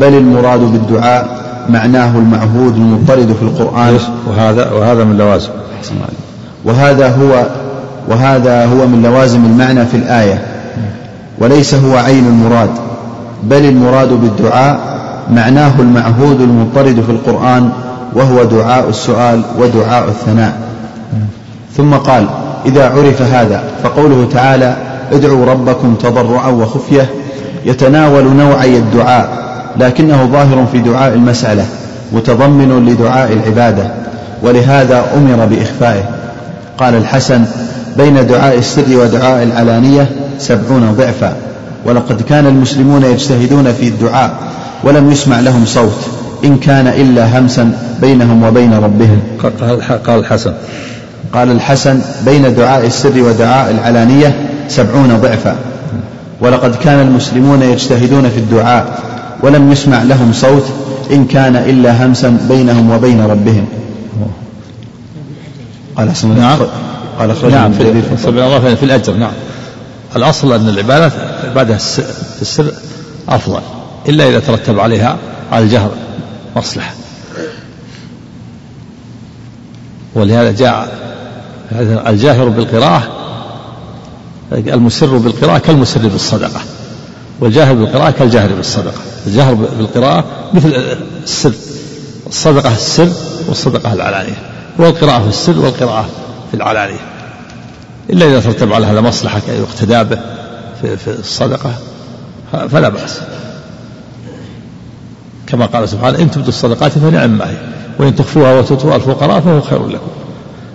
[0.00, 3.98] بل المراد بالدعاء معناه المعهود المضطرد في القرآن.
[4.26, 5.50] وهذا وهذا من لوازم.
[6.64, 7.46] وهذا هو
[8.08, 10.42] وهذا هو من لوازم المعنى في الآية
[11.38, 12.70] وليس هو عين المراد
[13.42, 14.80] بل المراد بالدعاء
[15.30, 17.70] معناه المعهود المضطرد في القرآن
[18.14, 20.58] وهو دعاء السؤال ودعاء الثناء.
[21.76, 22.26] ثم قال
[22.66, 24.76] إذا عرف هذا فقوله تعالى
[25.12, 27.10] ادعوا ربكم تضرعا وخفية
[27.64, 29.40] يتناول نوعي الدعاء
[29.76, 31.66] لكنه ظاهر في دعاء المسألة
[32.12, 33.90] متضمن لدعاء العبادة
[34.42, 36.02] ولهذا أمر بإخفائه.
[36.78, 37.44] قال الحسن
[37.96, 41.36] بين دعاء السر ودعاء العلانية سبعون ضعفا.
[41.86, 44.30] ولقد كان المسلمون يجتهدون في الدعاء
[44.84, 46.06] ولم يسمع لهم صوت
[46.44, 49.20] إن كان إلا همسا بينهم وبين ربهم.
[50.06, 50.52] قال الحسن.
[51.32, 54.34] قال الحسن بين دعاء السر ودعاء العلانية
[54.68, 55.56] سبعون ضعفا.
[56.40, 59.00] ولقد كان المسلمون يجتهدون في الدعاء
[59.42, 60.64] ولم يسمع لهم صوت
[61.12, 63.66] إن كان إلا همسا بينهم وبين ربهم.
[65.96, 66.38] قال حسن.
[66.38, 66.58] نعم.
[67.18, 69.32] قال أخرج نعم في, الله في الأجر نعم.
[70.16, 71.12] الأصل أن العبادة
[71.44, 72.72] العبادة في السر
[73.28, 73.60] أفضل
[74.08, 75.16] إلا إذا ترتب عليها
[75.52, 75.90] على الجهر
[76.56, 76.94] مصلحة.
[80.14, 80.98] ولهذا جاء
[82.06, 83.02] الجاهر بالقراءة
[84.52, 86.60] المسر بالقراءة كالمسر بالصدقة
[87.40, 89.00] والجاهر بالقراءة كالجاهر بالصدقة.
[89.26, 91.52] الجهر بالقراءة مثل السر
[92.26, 93.08] الصدقة السر
[93.48, 94.36] والصدقة العلانية
[94.78, 96.08] والقراءة في السر والقراءة
[96.50, 97.19] في العلانية.
[98.12, 100.20] إلا إذا ترتب على هذا مصلحة يقتدى به
[100.82, 101.74] في, في الصدقة
[102.52, 103.20] فلا بأس.
[105.46, 107.56] كما قال سبحانه إن تبدوا الصدقات فنعم ما هي
[107.98, 110.10] وإن تخفوها وتؤتوها الفقراء فهو خير لكم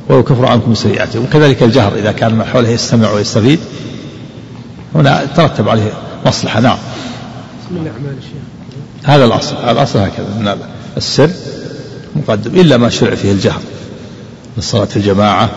[0.10, 1.24] ويكفر عنكم سيئاتكم.
[1.24, 3.60] وكذلك الجهر إذا كان من حوله يستمع ويستفيد
[4.96, 5.92] هنا ترتب عليه
[6.26, 6.60] مصلحة.
[6.60, 6.78] نعم.
[7.72, 8.18] من الأعمال
[9.04, 10.28] هذا الأصل الأصل هكذا.
[10.40, 10.58] من
[10.98, 11.30] السر
[12.16, 13.62] مقدم إلا ما شرع فيه الجهر
[14.58, 15.50] من صلاة الجماعة.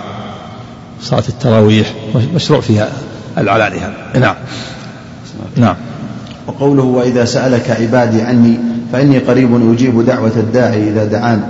[1.03, 1.95] صلاة التراويح
[2.35, 2.89] مشروع فيها
[3.39, 3.93] العلانية.
[4.21, 4.35] نعم.
[5.57, 5.77] نعم.
[6.47, 8.59] وقوله وإذا سألك عبادي عني
[8.93, 11.43] فإني قريب أجيب دعوة الداعي إذا دعان.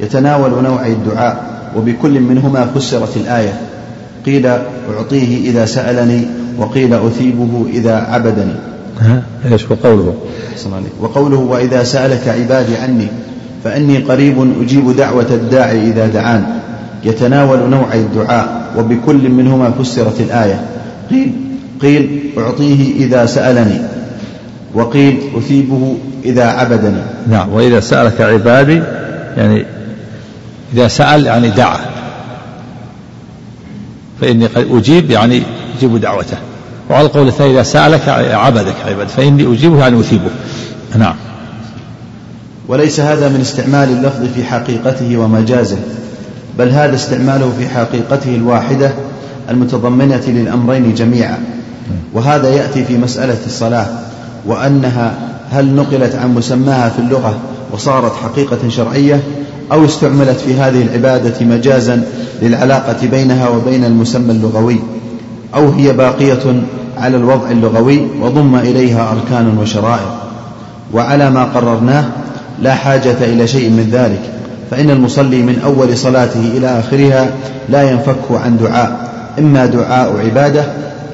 [0.00, 1.44] يتناول نوع الدعاء
[1.76, 3.60] وبكل منهما فسرت الآية.
[4.26, 4.46] قيل
[4.96, 6.26] أعطيه إذا سألني
[6.58, 8.54] وقيل أثيبه إذا عبدني.
[9.00, 9.22] ها؟
[9.52, 10.14] إيش وقوله
[11.00, 13.06] وقوله وإذا سألك عبادي عني
[13.64, 16.44] فإني قريب أجيب دعوة الداعي إذا دعان.
[17.04, 20.64] يتناول نوع الدعاء وبكل منهما فسرت الآية.
[21.10, 21.32] قيل
[21.82, 23.80] قيل أعطيه إذا سألني.
[24.74, 27.02] وقيل أثيبه إذا عبدني.
[27.28, 28.82] نعم وإذا سألك عبادي
[29.36, 29.64] يعني
[30.74, 31.78] إذا سأل يعني دعا.
[34.20, 35.42] فإني أجيب يعني
[35.78, 36.36] أجيب دعوته.
[36.90, 40.30] وعلى القول الثاني إذا سألك عبدك عباد فإني أجيبه يعني أثيبه.
[40.98, 41.14] نعم.
[42.68, 45.76] وليس هذا من استعمال اللفظ في حقيقته ومجازه.
[46.58, 48.90] بل هذا استعماله في حقيقته الواحدة
[49.50, 51.38] المتضمنة للأمرين جميعا.
[52.14, 53.86] وهذا يأتي في مسألة الصلاة
[54.46, 55.14] وأنها
[55.50, 57.38] هل نقلت عن مسماها في اللغة
[57.72, 59.20] وصارت حقيقة شرعية
[59.72, 62.04] أو استعملت في هذه العبادة مجازا
[62.42, 64.80] للعلاقة بينها وبين المسمى اللغوي
[65.54, 66.62] أو هي باقية
[66.98, 70.14] على الوضع اللغوي وضم إليها أركان وشرائع.
[70.92, 72.04] وعلى ما قررناه
[72.62, 74.41] لا حاجة إلى شيء من ذلك.
[74.72, 77.30] فإن المصلي من أول صلاته إلى آخرها
[77.68, 80.64] لا ينفك عن دعاء إما دعاء عبادة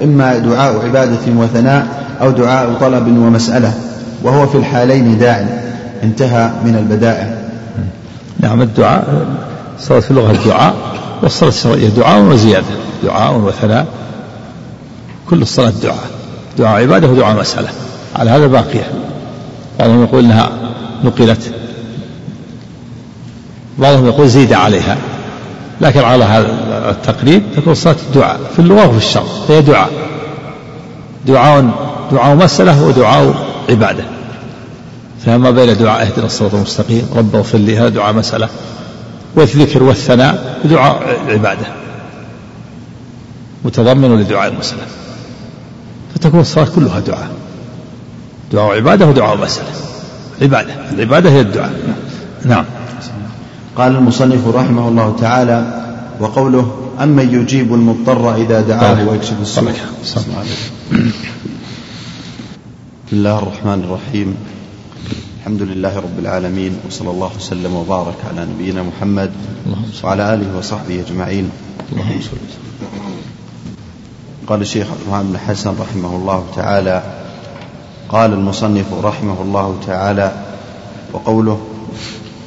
[0.03, 1.87] إما دعاء عبادة وثناء
[2.21, 3.73] أو دعاء طلب ومسألة
[4.23, 5.47] وهو في الحالين داع
[6.03, 7.35] انتهى من البدائع.
[8.41, 9.27] نعم الدعاء
[9.81, 10.75] صارت في اللغة الدعاء
[11.23, 12.67] والصلاة الشرعية دعاء وزيادة
[13.05, 13.87] دعاء وثناء
[15.31, 16.07] كل الصلاة دعاء
[16.59, 17.69] دعاء عبادة ودعاء مسألة
[18.17, 18.91] على هذا باقية.
[19.79, 20.51] بعضهم يقول إنها
[21.05, 21.53] نقلت
[23.79, 24.97] بعضهم يقول زيد عليها.
[25.81, 26.49] لكن على هذا
[26.91, 28.41] التقريب تكون صلاة الدعاء.
[28.53, 29.25] في اللغة وفي الشرع.
[29.49, 29.91] هي دعاء.
[31.27, 31.71] دعاء
[32.13, 33.35] دعاء مسألة ودعاء
[33.71, 34.05] عبادة.
[35.27, 38.49] فما بين دعاء اهدنا الصراط المستقيم رب اغفر لي هذا دعاء مسألة.
[39.35, 41.67] والذكر والثناء دعاء عبادة.
[43.65, 44.83] متضمن لدعاء المسألة.
[46.15, 47.29] فتكون الصلاة كلها دعاء.
[48.53, 49.69] دعاء عبادة ودعاء مسألة.
[50.43, 50.75] عبادة.
[50.93, 51.73] العبادة هي الدعاء.
[52.45, 52.65] نعم.
[53.79, 55.59] قال المصنف رحمه الله تعالى
[56.21, 59.09] وقوله أمن يجيب المضطر إذا دعاه طيب.
[59.09, 59.73] ويكشف السوء.
[60.03, 60.19] بسم
[63.13, 64.37] الله الرحمن الرحيم.
[65.39, 69.31] الحمد لله رب العالمين وصلى الله وسلم وبارك على نبينا محمد
[70.05, 71.51] وعلى آله وصحبه أجمعين.
[71.93, 72.37] اللهم صل
[74.49, 77.03] قال الشيخ عبد الرحمن بن حسن رحمه الله تعالى
[78.09, 80.33] قال المصنف رحمه الله تعالى
[81.13, 81.78] وقوله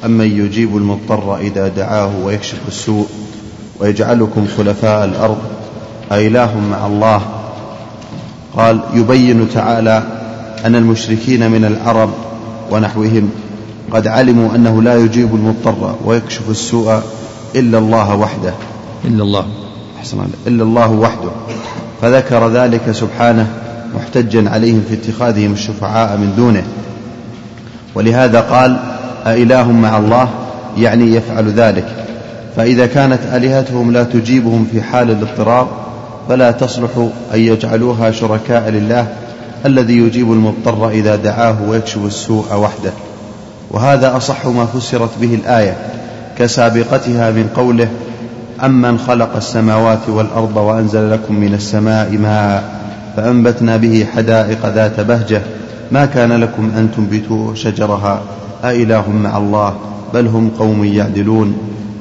[0.04, 3.06] أمن يجيب المضطر إذا دعاه ويكشف السوء
[3.80, 5.38] ويجعلكم خلفاء الأرض
[6.12, 7.22] أإله مع الله.
[8.56, 10.02] قال يبين تعالى
[10.64, 12.10] أن المشركين من العرب
[12.70, 13.30] ونحوهم
[13.92, 17.02] قد علموا أنه لا يجيب المضطر ويكشف السوء
[17.56, 18.54] إلا الله وحده.
[19.04, 19.46] إلا الله.
[19.98, 21.30] أحسن إلا الله وحده.
[22.02, 23.46] فذكر ذلك سبحانه
[23.94, 26.64] محتجا عليهم في اتخاذهم الشفعاء من دونه.
[27.94, 28.91] ولهذا قال
[29.26, 30.28] أإله مع الله
[30.78, 31.86] يعني يفعل ذلك.
[32.56, 35.68] فإذا كانت آلهتهم لا تجيبهم في حال الاضطرار
[36.28, 36.90] فلا تصلح
[37.34, 39.06] أن يجعلوها شركاء لله
[39.66, 42.92] الذي يجيب المضطر إذا دعاه ويكشف السوء وحده.
[43.70, 45.76] وهذا أصح ما فسرت به الآية
[46.38, 47.88] كسابقتها من قوله
[48.64, 52.81] أمن خلق السماوات والأرض وأنزل لكم من السماء ماء
[53.16, 55.42] فأنبتنا به حدائق ذات بهجة.
[55.92, 58.22] ما كان لكم أن تنبتوا شجرها؟
[58.64, 59.74] أإله مع الله؟
[60.14, 61.56] بل هم قوم يعدلون.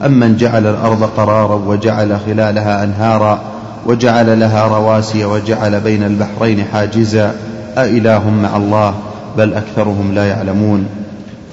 [0.05, 3.41] أمن جعل الأرض قرارا وجعل خلالها أنهارا
[3.85, 7.35] وجعل لها رواسي وجعل بين البحرين حاجزا.
[7.77, 8.93] أإله مع الله؟
[9.37, 10.85] بل أكثرهم لا يعلمون.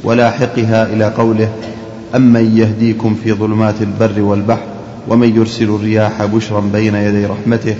[0.04, 1.48] ولاحقها إلى قوله
[2.16, 4.66] أمن يهديكم في ظلمات البر والبحر
[5.08, 7.74] ومن يرسل الرياح بشرا بين يدي رحمته.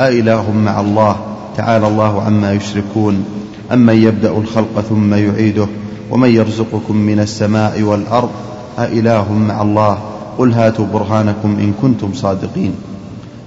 [0.00, 1.16] أإله مع الله
[1.56, 3.24] تعالى الله عما يشركون
[3.72, 5.66] أمن يبدأ الخلق ثم يعيده
[6.10, 8.30] ومن يرزقكم من السماء والأرض
[8.78, 9.98] أإله مع الله
[10.38, 12.74] قل هاتوا برهانكم إن كنتم صادقين.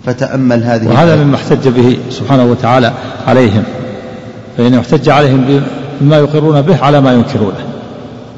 [0.06, 2.94] فتأمل هذه وهذا مما احتج به سبحانه وتعالى
[3.28, 3.64] عليهم
[4.58, 5.62] فإنه احتج عليهم
[6.02, 7.66] بما يقرون به على ما ينكرونه.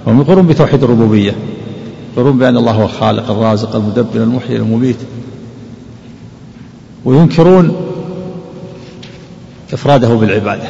[0.05, 1.36] وهم يقرون بتوحيد الربوبية
[2.14, 4.97] يقرون بأن الله هو الخالق الرازق المدبر المحيي المميت.
[7.05, 7.76] وينكرون
[9.74, 10.63] إفراده بالعبادة.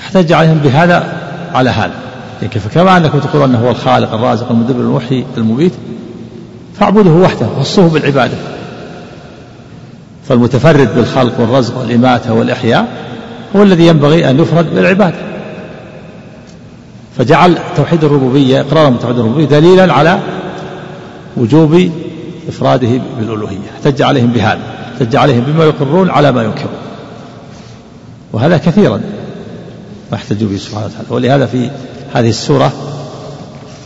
[0.00, 1.12] احتج عليهم بهذا
[1.54, 1.94] على هذا.
[2.50, 5.72] فكما أنكم تقولون أنه هو الخالق الرازق المدبر المحيي المميت
[6.80, 8.36] فاعبده وحده وخصوه بالعبادة.
[10.28, 12.88] فالمتفرد بالخلق والرزق والإماتة والإحياء
[13.56, 15.16] هو الذي ينبغي أن يفرد بالعبادة.
[17.18, 20.18] فجعل توحيد الربوبية إقرارا بتوحيد الربوبية دليلا على
[21.36, 21.90] وجوب
[22.48, 22.88] إفراده
[23.18, 23.58] بالألوهية.
[23.76, 24.60] احتج عليهم بهذا.
[24.92, 26.74] احتج عليهم بما يقرون على ما ينكرون.
[28.32, 29.00] وهذا كثيرا
[30.12, 31.06] ما احتجوا به سبحانه وتعالى.
[31.10, 31.70] ولهذا في
[32.14, 32.72] هذه السورة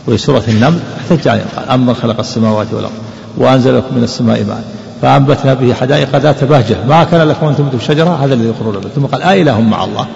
[0.07, 2.93] وهي سورة النمل أحتج عليهم قال أمن خلق السماوات والأرض
[3.37, 4.63] وأنزل لكم من السماء ماء
[5.01, 8.89] فأنبتنا به حدائق ذات بهجة ما كان لكم أن تنبتوا الشجرة هذا الذي يقرون به.
[8.95, 10.07] ثم قال آه مع الله.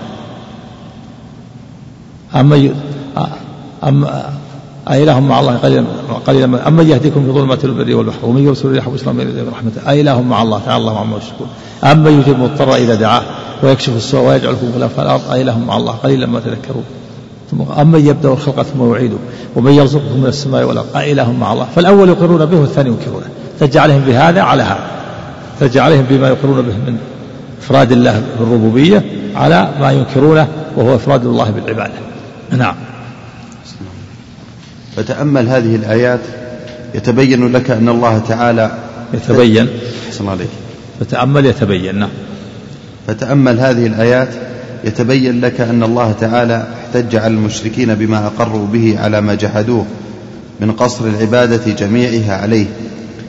[2.35, 2.69] أما
[3.83, 4.07] أم
[4.87, 5.85] أإله مع الله قليلا
[6.27, 10.21] قليلا أما يهديكم في ظلمات البر والبحر ومن يرسل الرياح بشرا بين يدي رحمته أإله
[10.21, 11.47] مع الله تعالى الله عما يشركون.
[11.83, 13.21] أما يجيب المضطر إذا دعاه.
[13.65, 16.83] ويكشف السوء ويجعلكم خلفاء الأرض أإله مع الله قليلا ما تذكرون.
[17.51, 19.17] ثم أما يبدأ الخلق ثم يعيده
[19.55, 21.67] ومن يرزقكم من السماء والأرض أإله مع الله.
[21.75, 23.27] فالأول يقرون به والثاني ينكرونه.
[23.59, 24.87] تجعل عليهم بهذا على هذا.
[25.59, 26.97] تجعل عليهم بما يقرون به من
[27.61, 29.03] إفراد الله بالربوبية
[29.35, 31.93] على ما ينكرونه وهو إفراد الله بالعبادة.
[32.51, 32.75] نعم.
[34.95, 36.19] فتأمل هذه الآيات
[36.95, 38.71] يتبين لك أن الله تعالى
[39.13, 39.67] يتبين.
[40.27, 40.49] عليك.
[40.99, 41.99] فتأمل يتبين.
[41.99, 42.09] نعم.
[43.07, 44.29] فتأمل هذه الآيات
[44.83, 49.85] يتبين لك أن الله تعالى احتج على المشركين بما أقروا به على ما جحدوه
[50.61, 52.65] من قصر العبادة جميعها عليه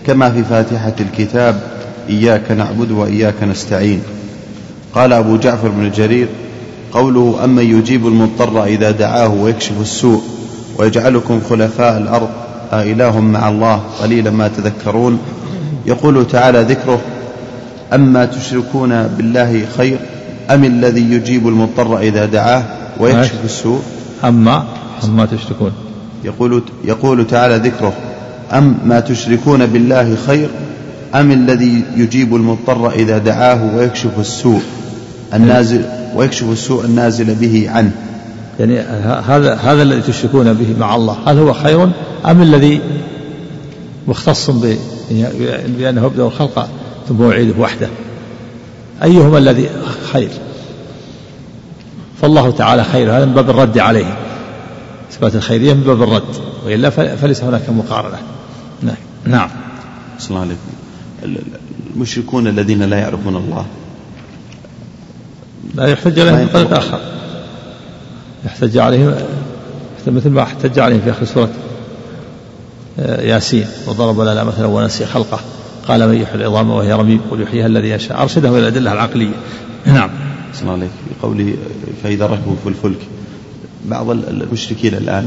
[0.07, 1.61] كما في فاتحة الكتاب
[2.09, 4.01] إياك نعبد وإياك نستعين.
[4.94, 6.28] قال أبو جعفر بن جرير
[6.93, 10.23] قوله أمن يجيب المضطر إذا دعاه ويكشف السوء
[10.78, 12.28] ويجعلكم خلفاء الأرض
[12.73, 15.19] أإله مع الله قليلا ما تذكرون
[15.86, 17.01] يقول تعالى ذكره
[17.95, 19.99] أما تشركون بالله خير
[20.51, 22.65] أم الذي يجيب المضطر إذا دعاه
[23.01, 23.83] ويكشف السوء؟
[24.25, 24.65] أما
[25.05, 25.73] أما تشركون.
[26.25, 27.93] يقول يقول تعالى ذكره
[28.53, 30.49] أم ما تشركون بالله خير
[31.15, 34.61] أم الذي يجيب المضطر إذا دعاه ويكشف السوء
[35.35, 35.85] النازل
[36.15, 37.91] ويكشف السوء النازل به عنه.
[38.61, 38.81] يعني
[39.29, 41.89] هذا هذا الذي تشركون به مع الله هل هو خير
[42.27, 42.81] أم الذي
[44.09, 44.51] مختص
[45.79, 46.69] بأنه يبدأ الخلق
[47.09, 47.89] ثم يعيده وحده.
[49.03, 49.70] أيهما الذي
[50.12, 50.31] خير؟
[52.23, 54.19] فالله تعالى خير هذا من باب الرد عليه
[55.11, 58.19] إثبات الخيرية من باب الرد وإلا فليس هناك مقارنة.
[58.83, 58.97] نعم.
[59.24, 59.51] نعم.
[60.31, 60.59] الله عليكم.
[61.95, 63.66] المشركون الذين لا يعرفون الله.
[65.74, 67.01] لا يحتج عليهم بطريقة آخر.
[68.47, 69.15] يحتج عليهم
[70.07, 71.51] مثل ما احتج عليهم في آخر سورة
[72.99, 75.41] آه، ياسين وضرب لنا مثلا ونسي خلقه.
[75.89, 78.23] قال من يحيي العظام وهي رميم قل يحييها الذي يشاء.
[78.23, 79.35] أرشده إلى الأدلة العقلية.
[79.87, 80.11] نعم.
[80.55, 81.55] صلى عليك في قوله
[82.03, 82.99] فإذا ركبوا في الفلك.
[83.85, 85.27] بعض المشركين الآن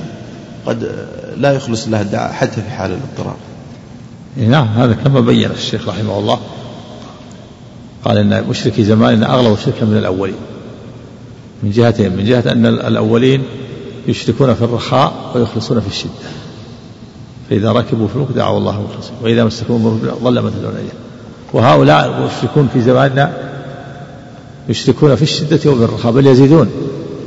[0.66, 0.92] قد
[1.38, 3.36] لا يخلص الله الدعاء حتى في حال الاضطرار
[4.38, 6.40] نعم هذا كما بين الشيخ رحمه الله.
[8.06, 10.36] قال إن مشركي زماننا اغلب شركا من الأولين.
[11.64, 12.16] من جهتين.
[12.16, 13.44] من جهة أن الأولين
[14.08, 16.12] يشركون في الرخاء ويخلصون في الشدة.
[17.50, 20.94] فإذا ركبوا في الوقت دعوا الله مخلصين وإذا مسكهم ضل من تدعون اليه
[21.54, 23.34] وهؤلاء المشركون في زماننا
[24.70, 26.70] يشركون في الشدة وبالرخاء بل يزيدون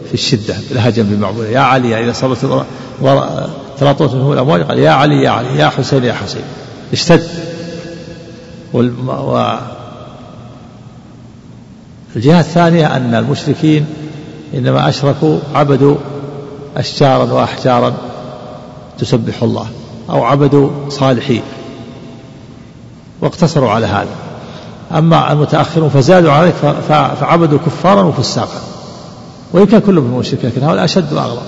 [0.09, 2.65] في الشدة بالهجم بالمعبودة يا علي إذا صبت
[3.78, 6.43] تلاطوت منهم الأموال قال يا علي يا علي يا حسين يا حسين.
[6.93, 7.28] اشتد.
[8.73, 9.09] والم...
[9.09, 9.59] و...
[12.16, 13.86] الجهة الثانية أن المشركين
[14.55, 15.97] إنما أشركوا عبدوا
[16.77, 17.94] أشجارا وأحجارا
[18.99, 19.66] تسبح الله.
[20.11, 21.43] أو عبدوا صالحين
[23.20, 24.09] واقتصروا على هذا.
[24.99, 26.53] أما المتأخرون فزادوا عليه
[27.20, 28.61] فعبدوا كفارا وفساقا.
[29.53, 31.43] وإن كان كلهم مشركين لكن هؤلاء أشد وأغلب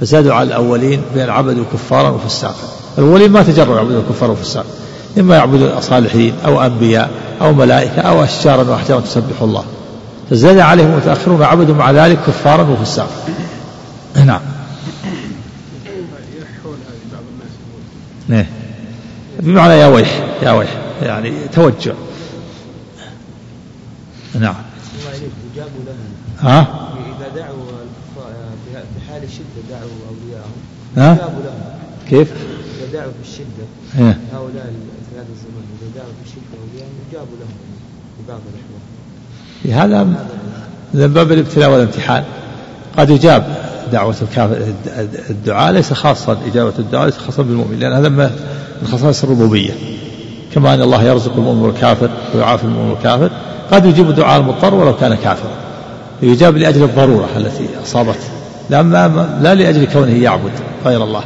[0.00, 2.68] فزادوا على الأولين بأن عبدوا كفارا وفساقا.
[2.98, 4.66] الأولين ما تجروا يعبدوا كفارا وفساقا.
[5.18, 9.64] إما يعبدوا صالحين أو أنبياء أو ملائكة أو أشجارا وأحجارا تسبح الله.
[10.30, 13.08] فزاد عليهم المتأخرون وعبدوا مع ذلك كفارا وفساقا.
[14.24, 14.40] نعم.
[18.32, 18.46] نعم
[19.40, 20.70] بمعنى يا ويح يا ويح
[21.02, 21.92] يعني توجع.
[24.34, 24.54] نعم.
[25.54, 25.96] يجابوا لهم
[26.38, 26.60] ها؟
[27.18, 27.64] إذا دعوا
[28.64, 30.60] في حال الشدة دعوا أولياءهم.
[30.96, 31.60] ها؟ يجابوا لهم.
[32.10, 32.32] كيف؟
[32.78, 33.64] إذا دعوا في الشدة
[33.98, 34.18] إيه.
[34.32, 34.72] هؤلاء
[35.10, 37.56] في هذا الزمان إذا دعوا في الشدة أولياءهم يجابوا لهم
[38.16, 38.40] في بعض
[39.64, 39.82] الأحوال.
[39.82, 40.04] هذا
[40.94, 42.24] من باب الابتلاء والامتحان.
[42.98, 43.44] قد يجاب
[43.92, 44.56] دعوة الكافر
[45.30, 48.30] الدعاء ليس خاصا إجابة الدعاء ليس خاصا بالمؤمن لأن هذا من
[48.92, 49.72] خصائص الربوبية.
[50.54, 53.30] كما أن الله يرزق المؤمن والكافر ويعافي المؤمن والكافر
[53.72, 55.50] قد يجيب دعاء المضطر ولو كان كافرا.
[56.22, 58.28] يجاب لأجل الضرورة التي أصابته
[58.70, 58.82] لا,
[59.42, 60.52] لا لأجل كونه يعبد
[60.84, 61.22] غير الله.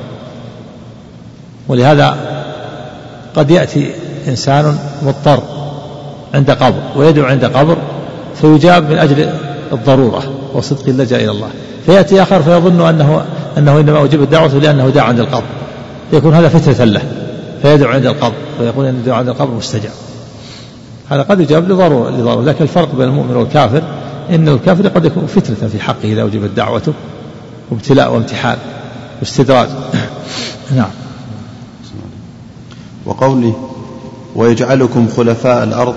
[1.68, 2.16] ولهذا
[3.36, 3.90] قد يأتي
[4.28, 5.42] إنسان مضطر
[6.34, 7.76] عند قبر ويدعو عند قبر
[8.40, 9.30] فيجاب من أجل
[9.72, 10.22] الضرورة
[10.54, 11.48] وصدق اللجأ إلى الله
[11.86, 13.24] فيأتي آخر فيظن أنه
[13.58, 15.44] أنه إنما أجيب الدعوة لأنه دعا عند القبر.
[16.12, 17.02] يكون هذا فتنة له.
[17.62, 18.34] فيدعو عند القبر.
[18.60, 19.92] ويقول أن الدعاء عند القبر مستجاب.
[21.08, 22.44] هذا قد يجاب لضرورة لضرورة.
[22.44, 23.82] لكن الفرق بين المؤمن والكافر
[24.30, 26.92] إن الكافر قد يكون فتنة في حقه إذا أجيبت دعوته.
[27.70, 28.58] وابتلاء وامتحان
[29.20, 29.68] واستدراج.
[30.76, 30.90] نعم.
[33.06, 33.54] وقوله
[34.36, 35.94] ويجعلكم خلفاء الأرض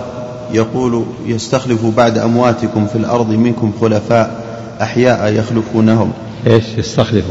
[0.54, 4.44] يقول يستخلف بعد أمواتكم في الأرض منكم خلفاء
[4.82, 6.12] أحياء يخلفونهم
[6.48, 7.26] إيش يستخلف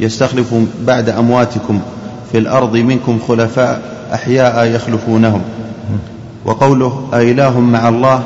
[0.00, 0.54] يستخلف
[0.86, 1.80] بعد أمواتكم
[2.32, 3.82] في الأرض منكم خلفاء
[4.14, 5.42] أحياء يخلفونهم
[6.44, 8.22] وقوله أإله مع الله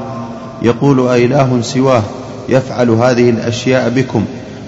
[0.62, 2.02] يقول أإله سواه
[2.48, 4.24] يفعل هذه الأشياء بكم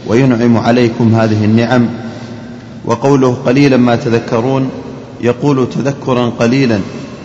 [0.07, 1.89] وينعم عليكم هذه النعم.
[2.85, 4.71] وقوله قليلا ما تذكرون
[5.21, 6.81] يقول تذكرا قليلا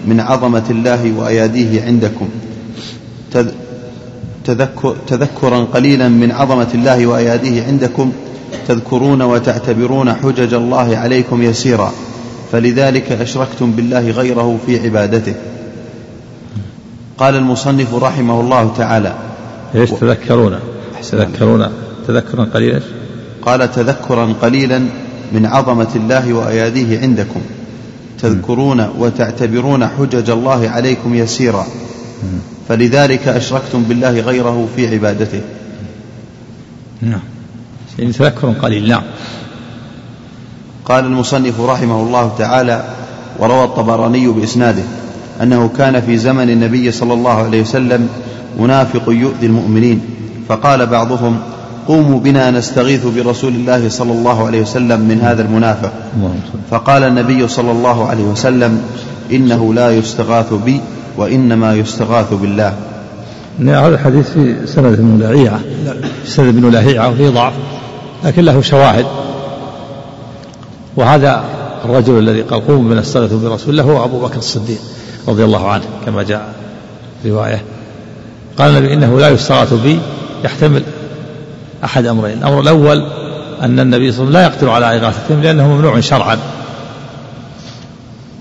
[0.07, 2.29] من عظمة الله وأياديه عندكم.
[4.45, 8.11] تذكر تذكرا قليلا من عظمة الله وأياديه عندكم.
[8.67, 11.91] تذكرون وتعتبرون حجج الله عليكم يسيرا.
[12.51, 15.33] فلذلك أشركتم بالله غيره في عبادته.
[17.17, 19.13] قال المصنف رحمه الله تعالى.
[19.75, 20.59] إيش تذكرون؟
[21.11, 21.69] تذكرون
[22.07, 22.81] تذكرا قليلا
[23.41, 24.79] قال تذكرا قليلا
[25.31, 27.41] من عظمة الله وأياديه عندكم.
[28.21, 31.67] تذكرون وتعتبرون حجج الله عليكم يسيرا.
[32.69, 35.41] فلذلك أشركتم بالله غيره في عبادته.
[37.01, 37.21] نعم.
[37.97, 39.03] تذكر قليل نعم.
[40.85, 42.83] قال المصنف رحمه الله تعالى
[43.39, 44.83] وروى الطبراني بإسناده
[45.41, 48.09] أنه كان في زمن النبي صلى الله عليه وسلم
[48.59, 50.01] منافق يؤذي المؤمنين
[50.49, 51.39] فقال بعضهم
[51.89, 55.91] قوموا بنا نستغيث برسول الله صلى الله عليه وسلم من هذا المنافق
[56.71, 58.81] فقال النبي صلى الله عليه وسلم
[59.31, 60.81] إنه لا يستغاث بي
[61.17, 62.73] وإنما يستغاث بالله.
[63.59, 65.59] هذا الحديث في سند ابن لهيعة.
[66.25, 67.53] سند ابن لهيعة وفيه ضعف
[68.23, 69.05] لكن له شواهد.
[70.97, 71.43] وهذا
[71.85, 74.79] الرجل الذي قال قوموا بنستغيث برسول الله هو أبو بكر الصديق
[75.27, 76.53] رضي الله عنه كما جاء
[77.25, 77.61] رواية.
[78.57, 79.99] قال النبي إنه لا يستغاث بي
[80.43, 80.83] يحتمل
[81.83, 82.37] أحد أمرين.
[82.37, 83.05] الأمر الأول
[83.63, 86.37] أن النبي صلى الله عليه وسلم لا يقدر على إغاثتهم لأنه ممنوع شرعا.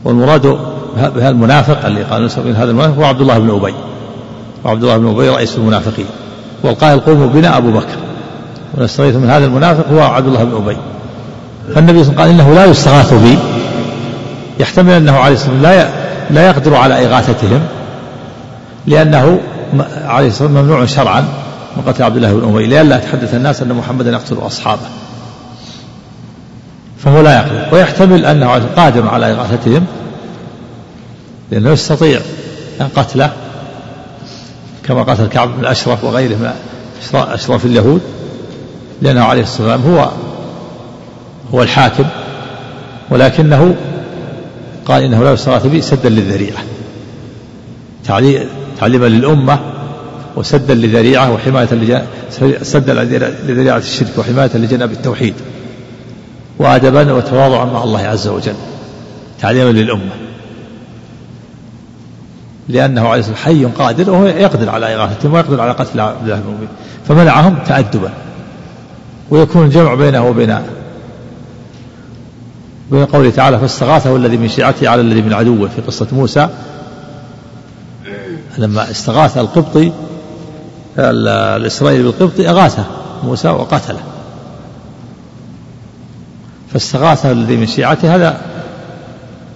[0.05, 0.59] والمراد
[0.97, 3.74] بهذا المنافق اللي قال هذا المنافق هو عبد الله بن أبي.
[4.65, 6.06] وعبد الله بن أبي رئيس المنافقين.
[6.62, 7.97] والقائل قوموا بنا أبو بكر.
[8.74, 10.77] ونستغيث من هذا المنافق هو عبد الله بن أبي.
[11.74, 13.39] فالنبي صلى الله عليه وسلم قال إنه لا يستغاث بي.
[14.60, 15.89] يحتمل أنه عليه الصلاة والسلام لا
[16.31, 17.60] لا يقدر على إغاثتهم.
[18.86, 19.40] لأنه
[20.05, 21.24] عليه الصلاة والسلام ممنوع شرعا.
[21.77, 24.89] من قتل عبد الله بن أبي لئلا يتحدث الناس أن محمدا يقتل أصحابه.
[26.99, 29.86] فهو لا يقدر ويحتمل أنه قادر على إغاثتهم
[31.51, 32.20] لأنه يستطيع
[32.81, 33.32] أن قتله
[34.82, 36.53] كما قتل كعب بن الأشرف وغيره من
[37.15, 38.01] أشراف اليهود
[39.03, 40.11] لأنه عليه الصلاة والسلام هو
[41.55, 42.05] هو الحاكم
[43.11, 43.74] ولكنه
[44.86, 46.59] قال إنه لا يستغاث به سدا للذريعة.
[48.81, 49.59] تعليما للأمة
[50.36, 51.68] وسدا لذريعة وحماية
[52.62, 52.94] سدا
[53.48, 55.34] لذريعة الشرك وحماية لجناب التوحيد
[56.59, 58.55] وأدبا وتواضعا مع الله عز وجل
[59.40, 60.12] تعليما للأمة.
[62.68, 66.68] لأنه عليه الصلاة حي قادر وهو يقدر على إغاثتهم ويقدر على قتل عبد الله أبي
[67.09, 68.10] فمنعهم تأدبا.
[69.30, 70.59] ويكون الجمع بينه وبين
[72.90, 76.48] بين قوله تعالى فاستغاثه الذي من شيعته على الذي من عدوه في قصة موسى.
[78.59, 79.92] لما استغاث القبطي
[80.98, 82.84] الإسرائيلي بالقبطي أغاثة
[83.24, 84.00] موسى وقتله
[86.72, 88.40] فاستغاثه الذي من شيعته هذا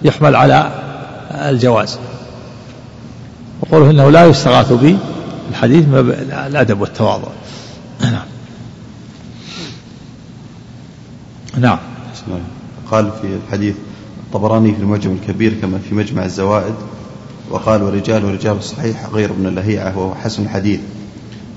[0.03, 0.71] يحمل على
[1.31, 1.99] الجواز.
[3.61, 4.97] وقوله إنه لا يستغاث بي
[5.49, 5.85] الحديث
[6.47, 7.27] الأدب والتواضع.
[8.01, 8.25] نعم.
[11.57, 11.79] نعم.
[12.91, 13.75] قال في الحديث
[14.27, 16.75] الطبراني في المعجم الكبير كما في مجمع الزوائد
[17.49, 20.79] وقال ورجال ورجال الصحيح غير ابن اللهيعة وهو حسن الحديث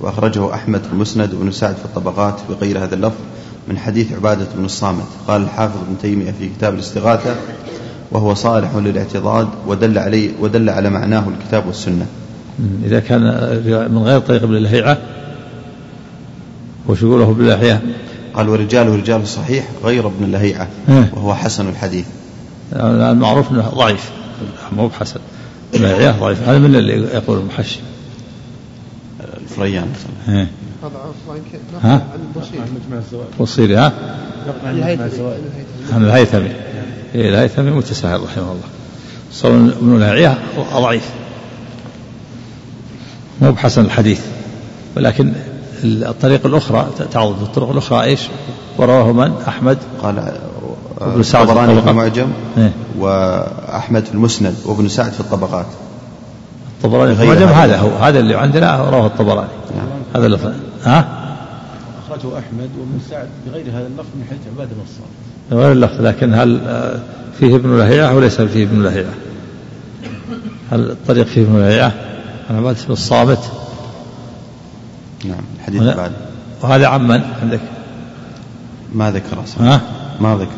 [0.00, 3.20] وأخرجه أحمد في المسند وابن سعد في الطبقات بغير هذا اللفظ
[3.68, 5.06] من حديث عبادة بن الصامت.
[5.28, 7.34] قال الحافظ ابن تيمية في كتاب الاستغاثة
[8.10, 12.06] وهو صالح للاعتضاد ودل عليه ودل على معناه الكتاب والسنة.
[12.84, 13.22] إذا كان
[13.90, 14.98] من غير طريق ابن اللهيعة
[16.88, 17.78] وش يقوله ابن
[18.34, 22.06] قال ورجال ورجال الصحيح غير ابن اللهيعة وهو حسن الحديث.
[22.72, 24.10] المعروف إنه ضعيف.
[24.76, 25.20] مو بحسن.
[25.74, 26.48] اللهيعة ضعيف.
[26.48, 27.80] هذا من اللي يقول المحشي.
[29.56, 29.92] الفريان
[30.26, 30.46] هذا
[31.82, 32.06] ها؟
[33.40, 33.92] بصيري ها؟
[35.92, 36.50] عن الهيثمي.
[37.14, 38.68] إيه الهيثمي متساهل رحمه الله.
[39.32, 40.38] صار ابن الهيعة
[40.74, 41.10] ضعيف.
[43.42, 44.20] مو بحسن الحديث.
[44.96, 45.32] ولكن
[45.84, 47.42] الطريق الأخرى تعوض.
[47.42, 48.20] الطرق الأخرى إيش؟
[48.78, 49.78] ورواه من؟ أحمد.
[50.02, 50.32] قال
[51.00, 52.28] ابن سعد في المعجم
[52.58, 55.66] إيه؟ وأحمد في المسند وابن سعد في الطبقات.
[56.86, 59.48] الطبراني في المعجم هذا هو هذا اللي عندنا رواه الطبراني.
[59.76, 59.86] نعم.
[60.16, 60.38] هذا اللي
[60.84, 61.08] ها؟
[62.06, 66.34] أخرجه أحمد وابن سعد بغير هذا اللفظ من حيث عبادة بن الصالح غير اللفظ لكن
[66.34, 66.60] هل
[67.38, 69.14] فيه ابن لهيعة وليس فيه ابن لهيعة؟
[70.72, 71.92] هل الطريق فيه ابن لهيعة؟
[72.50, 73.50] عن عبادة بن الصامت.
[75.24, 76.12] نعم الحديث بعد.
[76.62, 77.60] وهذا عمن عندك؟
[78.94, 79.74] ما ذكر أصلا.
[79.74, 79.80] ها؟
[80.20, 80.50] ما ذكر.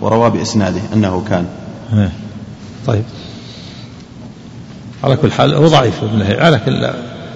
[0.00, 1.46] وروى بإسناده أنه كان.
[1.92, 2.10] ها.
[2.86, 3.04] طيب.
[5.04, 6.72] على كل حال هو ضعيف ابن لهيعة لكن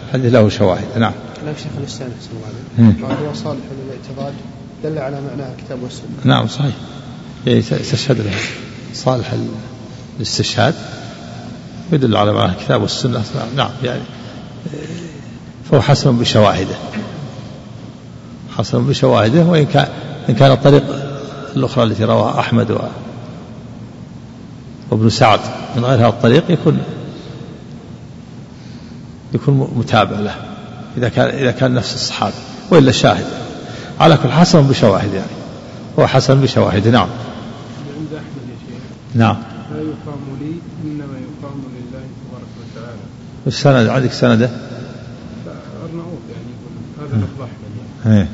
[0.08, 0.98] الحديث له شواهد.
[0.98, 1.12] نعم.
[1.42, 4.34] كلام شيخ الإسلام أحسن الله عليك هو صالح للاعتقاد
[4.84, 6.08] دل على معناه الكتاب والسنة.
[6.24, 6.74] نعم صحيح.
[7.46, 8.32] يستشهد له.
[8.94, 9.34] صالح
[10.18, 10.74] الاستشهاد
[11.92, 13.22] يدل على معنى الكتاب والسنة.
[13.56, 14.02] نعم يعني
[15.70, 16.74] فهو حسن بشواهده.
[18.58, 19.88] حسن بشواهده وإن كان
[20.28, 20.84] إن كان الطريق
[21.56, 22.78] الأخرى التي رواها أحمد و
[24.90, 25.40] وابن سعد
[25.76, 26.78] من غير هذا الطريق يكون
[29.34, 30.34] يكون متابع له
[30.96, 32.34] إذا كان إذا كان نفس الصحابي
[32.70, 33.26] وإلا شاهد.
[34.00, 35.30] على كل حسن بشواهد يعني.
[35.98, 37.08] هو حسن بشواهد نعم.
[37.98, 38.82] عند أحمد يا شيخ
[39.14, 39.36] نعم.
[39.72, 40.52] لا يقام لي
[40.84, 43.00] إنما يقام لله تبارك وتعالى.
[43.46, 44.50] السند عندك سنده؟
[45.84, 48.28] أرناؤوط يعني يقول هذا لفظ أحمد يعني.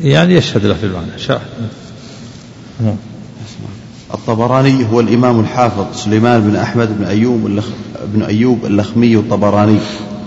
[0.00, 1.40] يعني يشهد له في المعنى شاهد.
[2.80, 2.96] نعم.
[4.14, 7.64] الطبراني هو الإمام الحافظ سليمان بن أحمد بن أيوب اللخ...
[8.14, 9.78] بن أيوب اللخمي الطبراني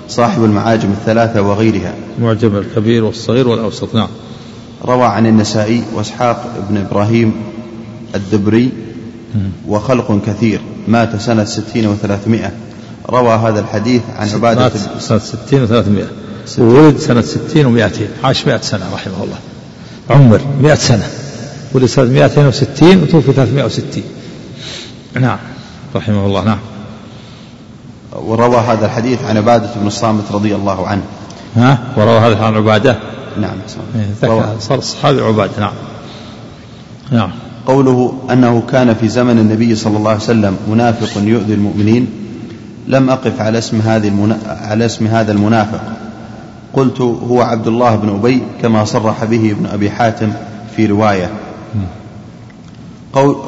[0.10, 1.94] صاحب المعاجم الثلاثة وغيرها.
[2.20, 4.08] المعجم الكبير والصغير والأوسط نعم.
[4.86, 7.34] روى عن النسائي وإسحاق بن إبراهيم
[8.16, 8.70] الدبري
[9.68, 12.52] وخلق كثير مات سنة ستين وثلاثمائة.
[13.10, 16.08] روى هذا الحديث عن عبادة مات سنة ستين وثلاثمائة.
[16.58, 18.08] وولد سنة ستين ومائتين.
[18.24, 19.38] عاش مائة سنة رحمه الله.
[20.10, 21.10] عمر مائة سنة.
[21.78, 24.04] ولد سنة مائتين وستين وتوفي ثلاثمائة وستين.
[25.20, 25.38] نعم.
[25.96, 26.60] رحمه الله نعم.
[28.14, 31.02] وروى هذا الحديث عن عبادة بن الصامت رضي الله عنه.
[31.56, 32.98] ها؟ وروى هذا عن عبادة؟
[33.42, 33.58] نعم
[33.96, 35.74] إيه، صار الصحابي عبادة نعم.
[37.12, 37.32] نعم.
[37.66, 42.08] قوله أنه كان في زمن النبي صلى الله عليه وسلم منافق يؤذي المؤمنين
[42.88, 44.38] لم أقف على اسم هذه المنا...
[44.62, 45.82] على اسم هذا المنافق.
[46.74, 50.34] قلت هو عبد الله بن أبي كما صرح به ابن أبي حاتم
[50.76, 51.30] في رواية.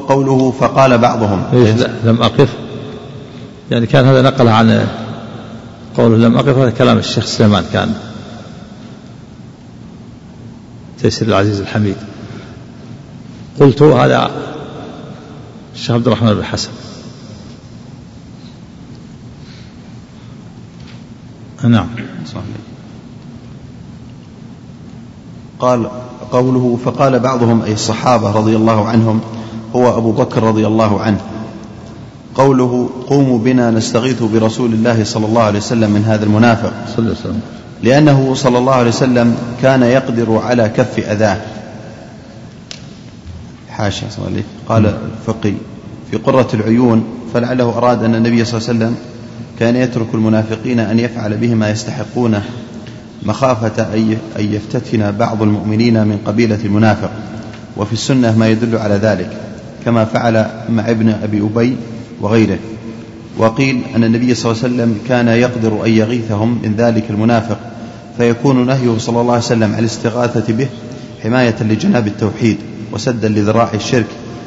[0.08, 1.44] قوله فقال بعضهم.
[2.04, 2.50] لم أقف.
[3.72, 4.88] يعني كان هذا نقله عن
[5.98, 7.96] قوله لم أقف هذا كلام الشيخ سليمان كان.
[11.02, 11.96] تيسير العزيز الحميد.
[13.60, 14.32] قلت هذا
[15.76, 16.70] الشيخ عبد الرحمن بن حسن.
[21.64, 21.88] نعم.
[22.26, 22.44] صحيح.
[25.60, 25.90] قال
[26.32, 29.20] قوله فقال بعضهم أي الصحابة رضي الله عنهم
[29.76, 31.20] هو أبو بكر رضي الله عنه.
[32.36, 36.74] قوله قوموا بنا نستغيث برسول الله صلى الله عليه وسلم من هذا المنافق.
[36.88, 37.42] صلى الله عليه وسلم.
[37.84, 41.38] لأنه صلى الله عليه وسلم كان يقدر على كف أذاه.
[43.70, 44.08] حاشا
[44.70, 45.54] قال الفقي
[46.12, 48.96] في قرة العيون فلعله أراد أن النبي صلى الله عليه وسلم
[49.60, 52.44] كان يترك المنافقين أن يفعل بهم ما يستحقونه.
[53.24, 53.84] مخافة
[54.40, 57.12] أن يفتتن بعض المؤمنين من قبيلة المنافق.
[57.78, 59.30] وفي السنة ما يدل على ذلك
[59.86, 61.76] كما فعل مع ابن أبي أبي
[62.22, 62.60] وغيره.
[63.38, 67.60] وقيل أن النبي صلى الله عليه وسلم كان يقدر أن يغيثهم من ذلك المنافق
[68.18, 70.68] فيكون نهيه صلى الله عليه وسلم عن الاستغاثة به
[71.24, 72.58] حماية لجناب التوحيد
[72.92, 74.06] وسدا لذراع الشرك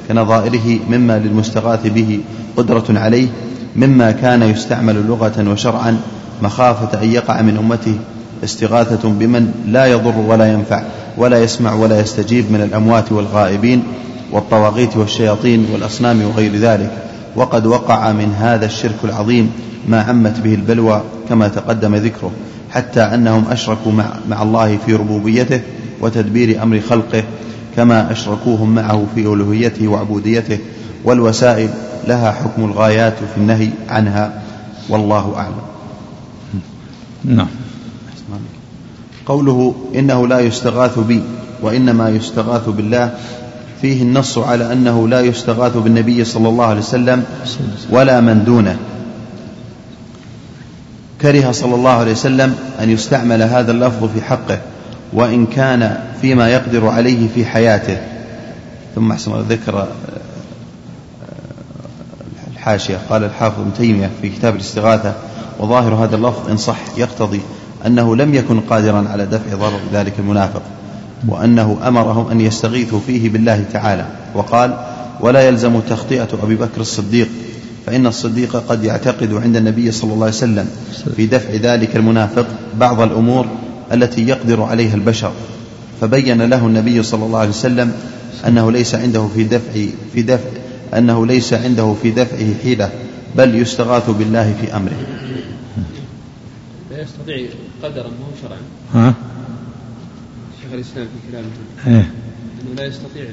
[0.09, 2.20] كنظائره مما للمستغاث به
[2.57, 3.28] قدرة عليه
[3.77, 6.01] مما كان يستعمل لغة وشرعا
[6.43, 7.94] مخافة أن يقع من أمته
[8.44, 10.82] استغاثة بمن لا يضر ولا ينفع
[11.16, 13.82] ولا يسمع ولا يستجيب من الأموات والغائبين
[14.32, 16.90] والطواغيت والشياطين والأصنام وغير ذلك.
[17.36, 19.51] وقد وقع من هذا الشرك العظيم
[19.89, 22.31] ما عمت به البلوى كما تقدم ذكره
[22.70, 25.60] حتى أنهم أشركوا مع, مع الله في ربوبيته
[26.01, 27.24] وتدبير أمر خلقه
[27.77, 30.59] كما أشركوهم معه في ألوهيته وعبوديته
[31.05, 31.70] والوسائل
[32.09, 34.43] لها حكم الغايات في النهي عنها.
[34.89, 35.62] والله أعلم.
[37.24, 37.47] نعم.
[39.27, 41.23] قوله إنه لا يستغاث بي
[41.62, 43.15] وإنما يستغاث بالله
[43.82, 47.24] فيه النص على أنه لا يستغاث بالنبي صلى الله عليه وسلم
[47.90, 48.77] ولا من دونه.
[51.23, 54.61] كره صلى الله عليه وسلم أن يستعمل هذا اللفظ في حقه
[55.12, 57.99] وإن كان فيما يقدر عليه في حياته.
[58.94, 59.86] ثم أحسن ذكر آه،
[62.53, 65.15] الحاشية قال الحافظ ابن تيمية في كتاب الاستغاثة
[65.59, 67.40] وظاهر هذا اللفظ إن صح يقتضي
[67.87, 70.63] أنه لم يكن قادرا على دفع ضرر ذلك المنافق
[71.29, 74.07] وأنه أمرهم أن يستغيثوا فيه بالله تعالى.
[74.35, 74.77] وقال
[75.21, 77.29] ولا يلزم تخطئة أبي بكر الصديق
[77.87, 80.69] فإن الصديق قد يعتقد عند النبي صلى الله عليه وسلم
[81.17, 82.47] في دفع ذلك المنافق
[82.79, 83.47] بعض الأمور
[83.93, 85.33] التي يقدر عليها البشر.
[86.01, 87.93] فبين له النبي صلى الله عليه وسلم
[88.49, 89.73] أنه ليس عنده في دفع
[90.13, 90.49] في دفع
[90.99, 92.91] أنه ليس عنده في دفعه حيلة
[93.37, 94.93] بل يستغاث بالله في أمره.
[96.91, 97.49] لا يستطيع
[97.83, 98.59] قدرا مو شرعا
[98.95, 99.15] ها؟
[100.63, 101.49] شيخ الإسلام في كلامه.
[101.87, 102.11] إيه.
[102.63, 103.25] أنه لا يستطيع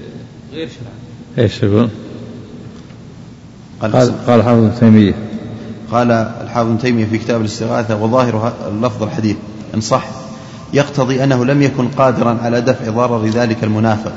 [0.54, 1.90] غير شرعا إيش يقول؟
[3.82, 5.14] قال قال قال حافظ ابن تيمية.
[5.92, 9.36] قال الحافظ ابن تيمية في كتاب الاستغاثة وظاهر لفظ الحديث.
[9.76, 10.06] إن صح
[10.74, 14.14] يقتضي أنه لم يكن قادرا على دفع ضرر ذلك المنافق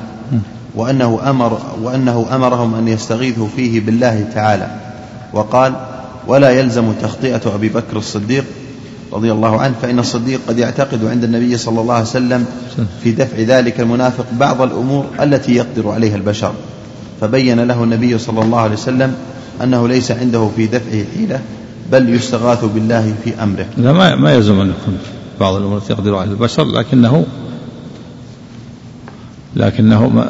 [0.75, 4.81] وأنه أمر وأنه أمرهم أن يستغيثوا فيه بالله تعالى.
[5.33, 5.75] وقال
[6.27, 8.45] ولا يلزم تخطئة أبي بكر الصديق
[9.13, 12.47] رضي الله عنه فإن الصديق قد يعتقد عند النبي صلى الله عليه وسلم
[13.03, 16.53] في دفع ذلك المنافق بعض الأمور التي يقدر عليها البشر.
[17.21, 19.15] فبين له النبي صلى الله عليه وسلم
[19.63, 21.41] أنه ليس عنده في دفعه حيلة
[21.93, 23.67] بل يستغاث بالله في أمره.
[23.77, 24.99] لا ما ما يلزم أن يكون
[25.41, 27.25] بعض الأمور التي يقدر عليها البشر لكنه
[29.57, 30.27] لكنه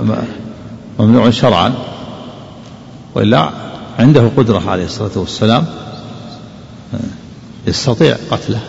[0.98, 1.72] ممنوع شرعا.
[3.14, 3.50] وإلا
[3.98, 5.64] عنده قدرة عليه الصلاة والسلام.
[7.66, 8.60] يستطيع قتله.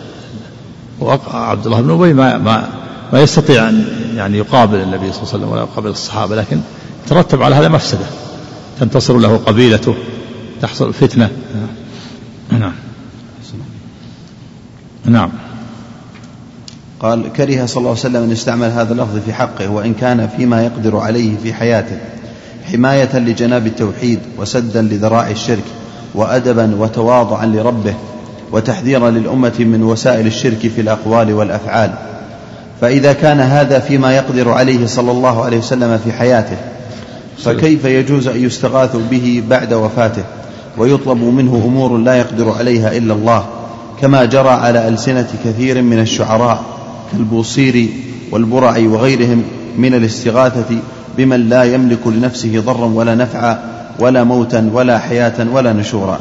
[1.00, 2.68] وعبد الله بن أبي ما, ما,
[3.12, 6.60] ما يستطيع أن يعني يقابل النبي صلى الله عليه وسلم ولا يقابل الصحابة لكن
[7.06, 8.06] ترتب على هذا مفسدة.
[8.80, 9.94] تنتصر له قبيلته
[10.60, 11.30] تحصل فتنة.
[12.50, 12.72] نعم.
[15.04, 15.30] نعم.
[17.00, 20.64] قال كره صلى الله عليه وسلم أن يستعمل هذا اللفظ في حقه وإن كان فيما
[20.64, 21.98] يقدر عليه في حياته
[22.72, 25.64] حماية لجناب التوحيد وسدا لذراع الشرك
[26.14, 27.94] وأدبا وتواضعا لربه
[28.54, 31.90] وتحذيرا للأمة من وسائل الشرك في الأقوال والأفعال.
[32.80, 36.56] فإذا كان هذا فيما يقدر عليه صلى الله عليه وسلم في حياته
[37.38, 40.22] فكيف يجوز أن يستغاث به بعد وفاته؟
[40.78, 43.46] ويطلب منه أمور لا يقدر عليها إلا الله
[44.00, 46.62] كما جرى على ألسنة كثير من الشعراء
[47.12, 47.90] كالبوصيري
[48.30, 49.42] والبرع وغيرهم
[49.78, 50.76] من الاستغاثة
[51.16, 53.58] بمن لا يملك لنفسه ضرا ولا نفعا
[53.98, 56.20] ولا موتا ولا حياة ولا نشورا.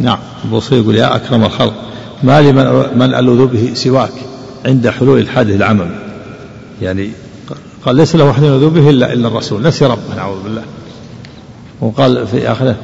[0.00, 0.18] نعم.
[0.44, 1.74] البوصيري يقول يا أكرم الخلق
[2.22, 2.52] ما لي
[2.96, 4.12] من ألوذ به سواك
[4.66, 5.90] عند حلول الحادث العمم
[6.82, 7.10] يعني
[7.86, 9.62] قال ليس له أحد يلوذ به إلا إلا الرسول.
[9.62, 10.62] نسي ربه نعوذ بالله.
[11.80, 12.76] وقال في آخره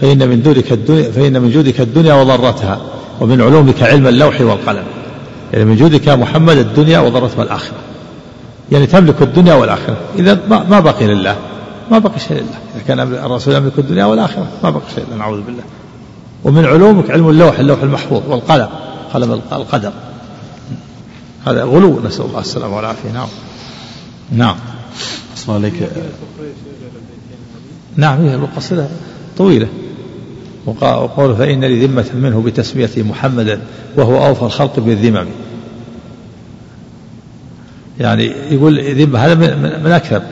[0.00, 2.80] فإن من جودك الدنيا فإن من جودك الدنيا وضرتها
[3.20, 4.84] ومن علومك علم اللوح والقلم.
[5.52, 7.76] يعني من جودك يا محمد الدنيا وضرتها الآخرة.
[8.72, 9.96] يعني تملك الدنيا والآخرة.
[10.18, 11.36] إذا ما بقي لله.
[11.90, 12.58] ما بقي شيء لله.
[12.74, 15.16] إذا كان الرسول يملك الدنيا والآخرة ما بقي شيء لله.
[15.16, 15.62] نعوذ بالله.
[16.46, 18.68] ومن علومك علم اللوح اللوح المحفوظ والقلم
[19.14, 19.92] قلم القدر
[21.46, 23.10] هذا غلو نسأل الله السلامة والعافية.
[23.12, 23.28] نعم.
[24.32, 24.56] نعم.
[25.36, 25.74] أصلا عليك.
[27.96, 28.88] نعم هي القصيدة
[29.38, 29.68] طويلة.
[30.66, 33.60] وقول فإن لي ذمة منه بتسميته محمدا
[33.96, 35.26] وهو أوفى الخلق بالذمم.
[38.00, 39.34] يعني يقول ذمة هذا
[39.84, 40.22] من, أكذب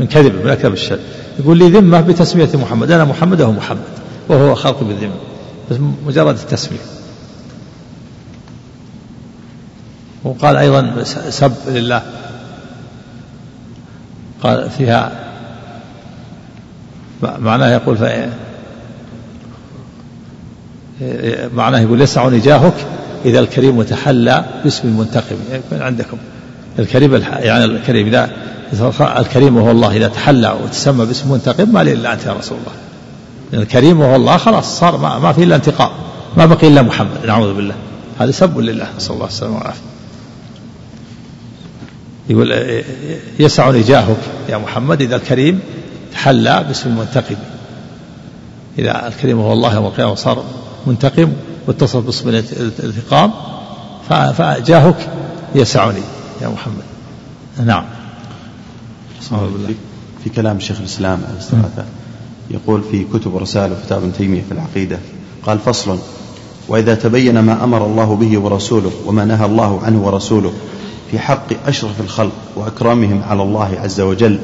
[0.00, 0.98] من كذب من أكذب الشر.
[1.38, 3.84] يقول لي ذمة بتسمية محمد أنا محمد وهو محمد
[4.28, 5.14] وهو خلق بالذمة
[5.70, 5.76] بس
[6.06, 6.78] مجرد التسمية
[10.24, 12.02] وقال أيضا سب لله.
[14.42, 15.12] قال فيها
[17.22, 17.98] معناه يقول
[21.54, 22.74] معناه يقول يسعني جاهك
[23.24, 25.36] إذا الكريم تحلى باسم المنتقم.
[25.50, 26.16] يعني عندكم
[26.78, 28.30] الكريم يعني الكريم إذا
[29.00, 32.87] الكريم وهو الله إذا تحلى وتسمى باسم منتقم ما لي إلا أنت يا رسول الله.
[33.54, 35.90] الكريم وهو الله خلاص صار ما, ما في إلا انتقام
[36.36, 37.74] ما بقي إلا محمد نعوذ بالله.
[38.18, 39.88] هذا سب لله نسأل الله السلامة والعافية.
[42.28, 42.52] يقول
[43.38, 44.16] يسعني جاهك
[44.48, 45.60] يا محمد إذا الكريم
[46.12, 47.36] تحلى باسم المنتقم
[48.78, 50.44] إذا الكريم هو الله يوم القيامة صار
[50.86, 51.32] منتقم
[51.66, 53.32] واتصف باسم الانتقام
[54.08, 55.08] فجاهك
[55.54, 56.02] يسعني
[56.42, 56.84] يا محمد.
[57.66, 57.84] نعم.
[59.20, 59.74] في,
[60.24, 61.22] في كلام شيخ الإسلام
[62.50, 64.98] يقول في كتب ورسائل وفتاوى ابن تيمية في العقيدة
[65.46, 65.98] قال فصل
[66.68, 70.52] وإذا تبين ما أمر الله به ورسوله وما نهى الله عنه ورسوله
[71.10, 74.38] في حق أشرف الخلق وأكرمهم على الله عز وجل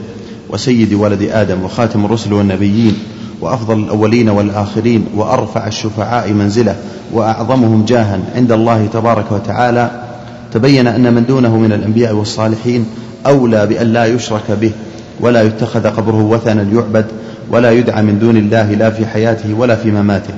[0.51, 2.99] وسيد ولد آدم وخاتم الرسل والنبيين
[3.41, 6.77] وأفضل الأولين والآخرين وأرفع الشفعاء منزلة
[7.13, 10.05] وأعظمهم جاها عند الله تبارك وتعالى
[10.53, 12.87] تبين أن من دونه من الأنبياء والصالحين
[13.27, 14.73] أولى بأن لا يشرك به
[15.21, 17.07] ولا يتخذ قبره وثنا يعبد
[17.51, 20.35] ولا يدعى من دون الله لا في حياته ولا في مماته.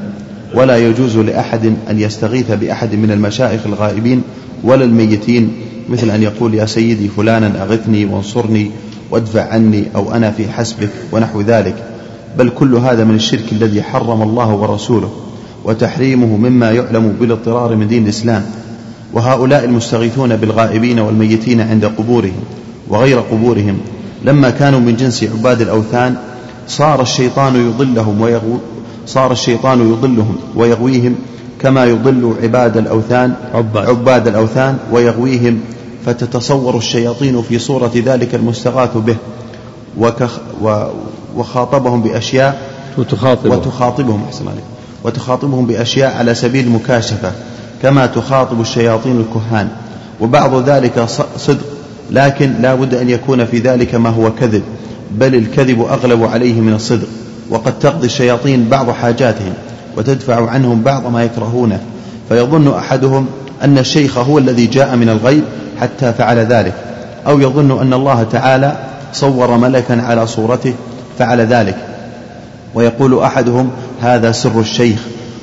[0.54, 4.22] ولا يجوز لأحد أن يستغيث بأحد من المشائخ الغائبين
[4.64, 5.52] ولا الميتين
[5.88, 8.70] مثل أن يقول يا سيدي فلانا أغثني وانصرني
[9.10, 11.74] وادفع عني أو أنا في حسبك ونحو ذلك.
[12.38, 15.10] بل كل هذا من الشرك الذي حرم الله ورسوله
[15.64, 18.44] وتحريمه مما يعلم بالاضطرار من دين الإسلام.
[19.12, 22.42] وهؤلاء المستغيثون بالغائبين والميتين عند قبورهم
[22.88, 23.78] وغير قبورهم
[24.26, 26.16] لما كانوا من جنس عباد الأوثان
[26.68, 28.58] صار الشيطان يضلهم ويغو
[29.06, 31.14] صار الشيطان يضلهم ويغويهم
[31.60, 35.60] كما يضل عباد الأوثان عباد, عباد الأوثان ويغويهم
[36.06, 39.16] فتتصور الشياطين في صورة ذلك المستغاث به
[39.98, 40.84] وكخ و
[41.36, 42.60] وخاطبهم بأشياء
[42.98, 43.52] وتخاطبهم.
[43.58, 44.64] وتخاطبهم أحسن عليك.
[45.04, 47.32] وتخاطبهم بأشياء على سبيل المكاشفة
[47.82, 49.68] كما تخاطب الشياطين الكهان.
[50.20, 51.04] وبعض ذلك
[51.36, 51.75] صدق
[52.10, 54.62] لكن لا بد أن يكون في ذلك ما هو كذب
[55.10, 57.08] بل الكذب أغلب عليه من الصدق
[57.50, 59.52] وقد تقضي الشياطين بعض حاجاتهم
[59.96, 61.80] وتدفع عنهم بعض ما يكرهونه
[62.28, 63.26] فيظن أحدهم
[63.64, 65.44] أن الشيخ هو الذي جاء من الغيب
[65.80, 66.74] حتى فعل ذلك
[67.26, 68.76] أو يظن أن الله تعالى
[69.12, 70.74] صور ملكا على صورته
[71.18, 71.76] فعل ذلك.
[72.74, 73.70] ويقول أحدهم
[74.00, 74.98] هذا سر الشيخ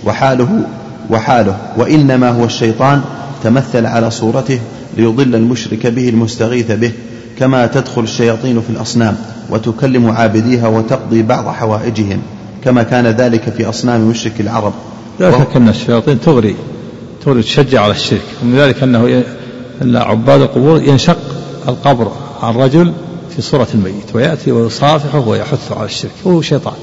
[0.05, 0.61] وحاله
[1.09, 3.01] وحاله وإنما هو الشيطان
[3.43, 4.59] تمثل على صورته
[4.97, 6.91] ليضل المشرك به المستغيث به
[7.39, 9.17] كما تدخل الشياطين في الأصنام
[9.49, 12.21] وتكلم عابديها وتقضي بعض حوائجهم
[12.63, 14.73] كما كان ذلك في أصنام مشرك العرب.
[15.19, 16.55] لا شك أن الشياطين تغري
[17.25, 18.25] تغري تشجع على الشرك.
[18.43, 19.23] ومن ذلك أنه
[19.81, 21.17] أن عباد القبور ينشق
[21.67, 22.11] القبر
[22.41, 22.93] عن رجل
[23.35, 26.11] في صورة الميت ويأتي ويصافحه ويحث على الشرك.
[26.23, 26.73] وهو شيطان.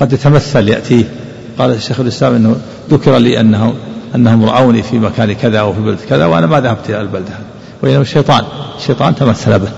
[0.00, 1.04] قد يتمثل يأتيه.
[1.58, 2.56] قال الشيخ الإسلام أنه
[2.90, 3.74] ذكر لي أنه
[4.14, 7.38] أنهم رأوني في مكان كذا أو في بلد كذا وأنا ما ذهبت إلى البلدة
[7.82, 8.44] وإنه الشيطان
[8.78, 9.68] الشيطان تمثل به.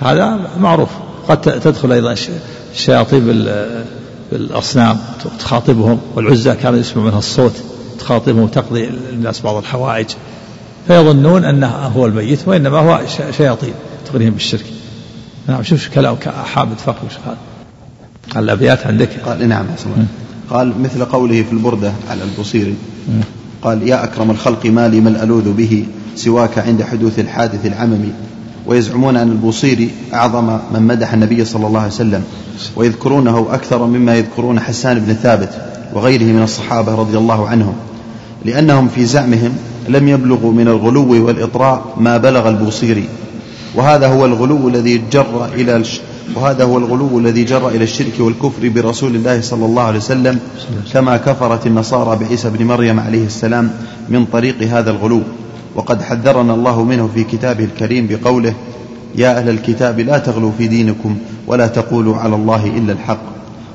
[0.00, 0.88] هذا معروف.
[1.28, 2.14] قد تدخل أيضا
[2.74, 3.46] الشياطين
[4.32, 4.98] بالأصنام
[5.38, 7.52] تخاطبهم والعزة كان يسمع منها الصوت
[7.98, 10.06] تخاطبهم وتقضي الناس بعض الحوائج.
[10.86, 13.00] فيظنون أنه هو الميت وإنما هو
[13.36, 13.74] شياطين
[14.12, 14.64] تغريهم بالشرك.
[15.48, 16.16] نعم شوف كلام
[16.54, 17.36] حامد فقر وش قال.
[18.36, 19.66] الأبيات عندك؟ قال نعم
[20.52, 22.74] قال مثل قوله في البردة على البصيري
[23.62, 25.84] قال يا أكرم الخلق ما لي من ألوذ به
[26.16, 28.12] سواك عند حدوث الحادث العممي.
[28.66, 32.22] ويزعمون أن البوصيري أعظم من مدح النبي صلى الله عليه وسلم.
[32.76, 35.50] ويذكرونه أكثر مما يذكرون حسان بن ثابت
[35.94, 37.74] وغيره من الصحابة رضي الله عنهم.
[38.44, 39.52] لأنهم في زعمهم
[39.88, 43.04] لم يبلغوا من الغلو والإطراء ما بلغ البوصيري
[43.74, 45.76] وهذا هو الغلو الذي جر إلى
[46.34, 50.40] وهذا هو الغلو الذي جر إلى الشرك والكفر برسول الله صلى الله عليه وسلم
[50.92, 53.70] كما كفرت النصارى بعيسى بن مريم عليه السلام
[54.08, 55.22] من طريق هذا الغلو.
[55.74, 58.54] وقد حذرنا الله منه في كتابه الكريم بقوله
[59.16, 61.16] يا أهل الكتاب لا تغلوا في دينكم
[61.46, 63.22] ولا تقولوا على الله إلا الحق.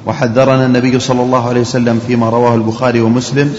[0.08, 3.54] وحذرنا النبي صلى الله عليه وسلم فيما رواه البخاري ومسلم.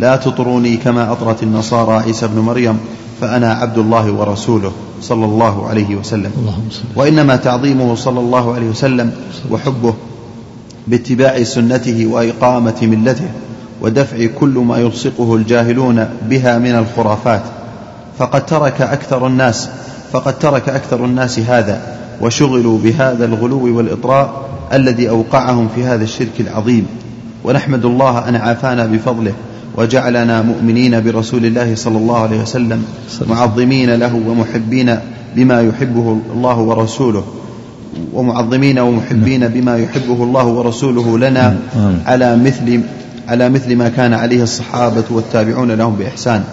[0.00, 2.78] لا تطروني كما أطرت النصارى عيسى بن مريم
[3.20, 6.32] فأنا عبد الله ورسوله صلى الله عليه وسلم.
[6.96, 9.12] وإنما تعظيمه صلى الله عليه وسلم
[9.50, 9.94] وحبه
[10.86, 13.28] باتباع سنته وإقامة ملته
[13.80, 17.42] ودفع كل ما يلصقه الجاهلون بها من الخرافات.
[18.18, 19.68] فقد ترك أكثر الناس
[20.12, 26.86] فقد ترك أكثر الناس هذا وشغلوا بهذا الغلو والإطراء الذي أوقعهم في هذا الشرك العظيم.
[27.44, 29.32] ونحمد الله أن عافانا بفضله
[29.76, 32.84] وجعلنا مؤمنين برسول الله صلى الله عليه وسلم
[33.28, 34.98] معظمين له ومحبين
[35.36, 37.24] بما يحبه الله ورسوله.
[38.12, 41.56] ومعظمين ومحبين بما يحبه الله ورسوله لنا
[42.06, 42.80] على مثل
[43.28, 46.44] على مثل ما كان عليه الصحابة والتابعون لهم بإحسان.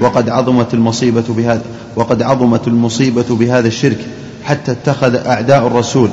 [0.00, 1.62] وقد عظمت المصيبة بهذا
[1.96, 3.98] وقد عظمت المصيبة بهذا الشرك
[4.44, 6.08] حتى اتخذ أعداء الرسول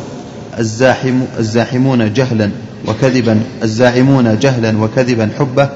[0.59, 2.51] الزاحم الزاحمون جهلا
[2.87, 5.69] وكذبا الزاعمون جهلا وكذبا حبه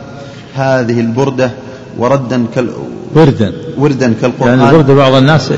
[0.56, 1.52] هذه البردة
[1.98, 2.70] وردا كال
[3.16, 3.54] وردا.
[3.78, 4.60] وردا كالقرآن.
[4.60, 5.54] يعني الورد بعض الناس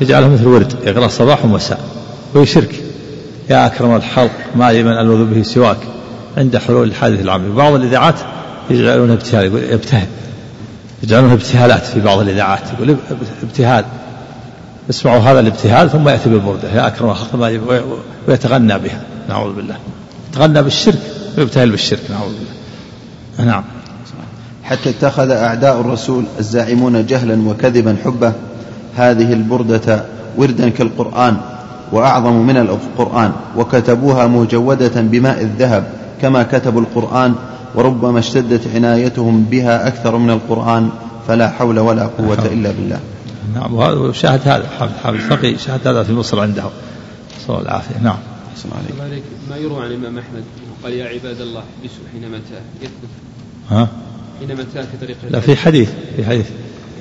[0.00, 1.80] يجعله مثل ورد يقرأ صباح ومساء
[2.34, 2.74] وهي شرك
[3.50, 5.78] يا أكرم الخلق ما لي من ألوذ به سواك.
[6.36, 8.14] عند حلول الحادث العام بعض الإذاعات
[8.70, 10.06] يجعلونها ابتهال يقول ابتهل.
[11.02, 12.96] يجعلونها ابتهالات في بعض الإذاعات يقول
[13.42, 13.84] ابتهال.
[14.88, 17.60] يسمعوا هذا الابتهال ثم يأتي بالبردة يا أكرم الخلق
[18.28, 19.00] ويتغنى بها.
[19.28, 19.76] نعوذ بالله.
[20.30, 21.00] يتغنى بالشرك
[21.38, 23.52] ويبتهل بالشرك نعوذ بالله.
[23.52, 23.64] نعم.
[24.64, 28.32] حتى اتخذ أعداء الرسول الزاعمون جهلا وكذبا حبه
[28.96, 30.04] هذه البردة
[30.36, 31.36] وردا كالقرآن
[31.92, 35.84] وأعظم من القرآن وكتبوها مجودة بماء الذهب
[36.22, 37.34] كما كتبوا القرآن
[37.74, 40.88] وربما اشتدت عنايتهم بها أكثر من القرآن
[41.28, 43.00] فلا حول ولا قوة إلا بالله.
[43.54, 46.70] نعم وشاهد هذا حافظ الفقي شاهد هذا في مصر عنده.
[47.38, 48.18] نسأل الله العافية نعم.
[49.00, 50.44] عليك ما يروى عن الإمام أحمد؟
[50.84, 52.40] قال يا عباد الله احبسوا حينما
[52.82, 53.08] يثبت.
[53.70, 53.88] ها؟
[54.40, 56.46] حينما تاه طريق لا في حديث في حديث.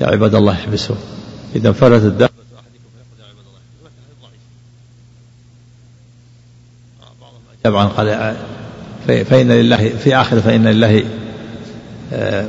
[0.01, 0.95] يا عباد الله احبسوا.
[1.55, 2.31] إذا انفردت الدابة
[7.63, 8.35] طبعا قال
[9.07, 11.03] فإن لله في آخر فإن لله
[12.13, 12.45] آه،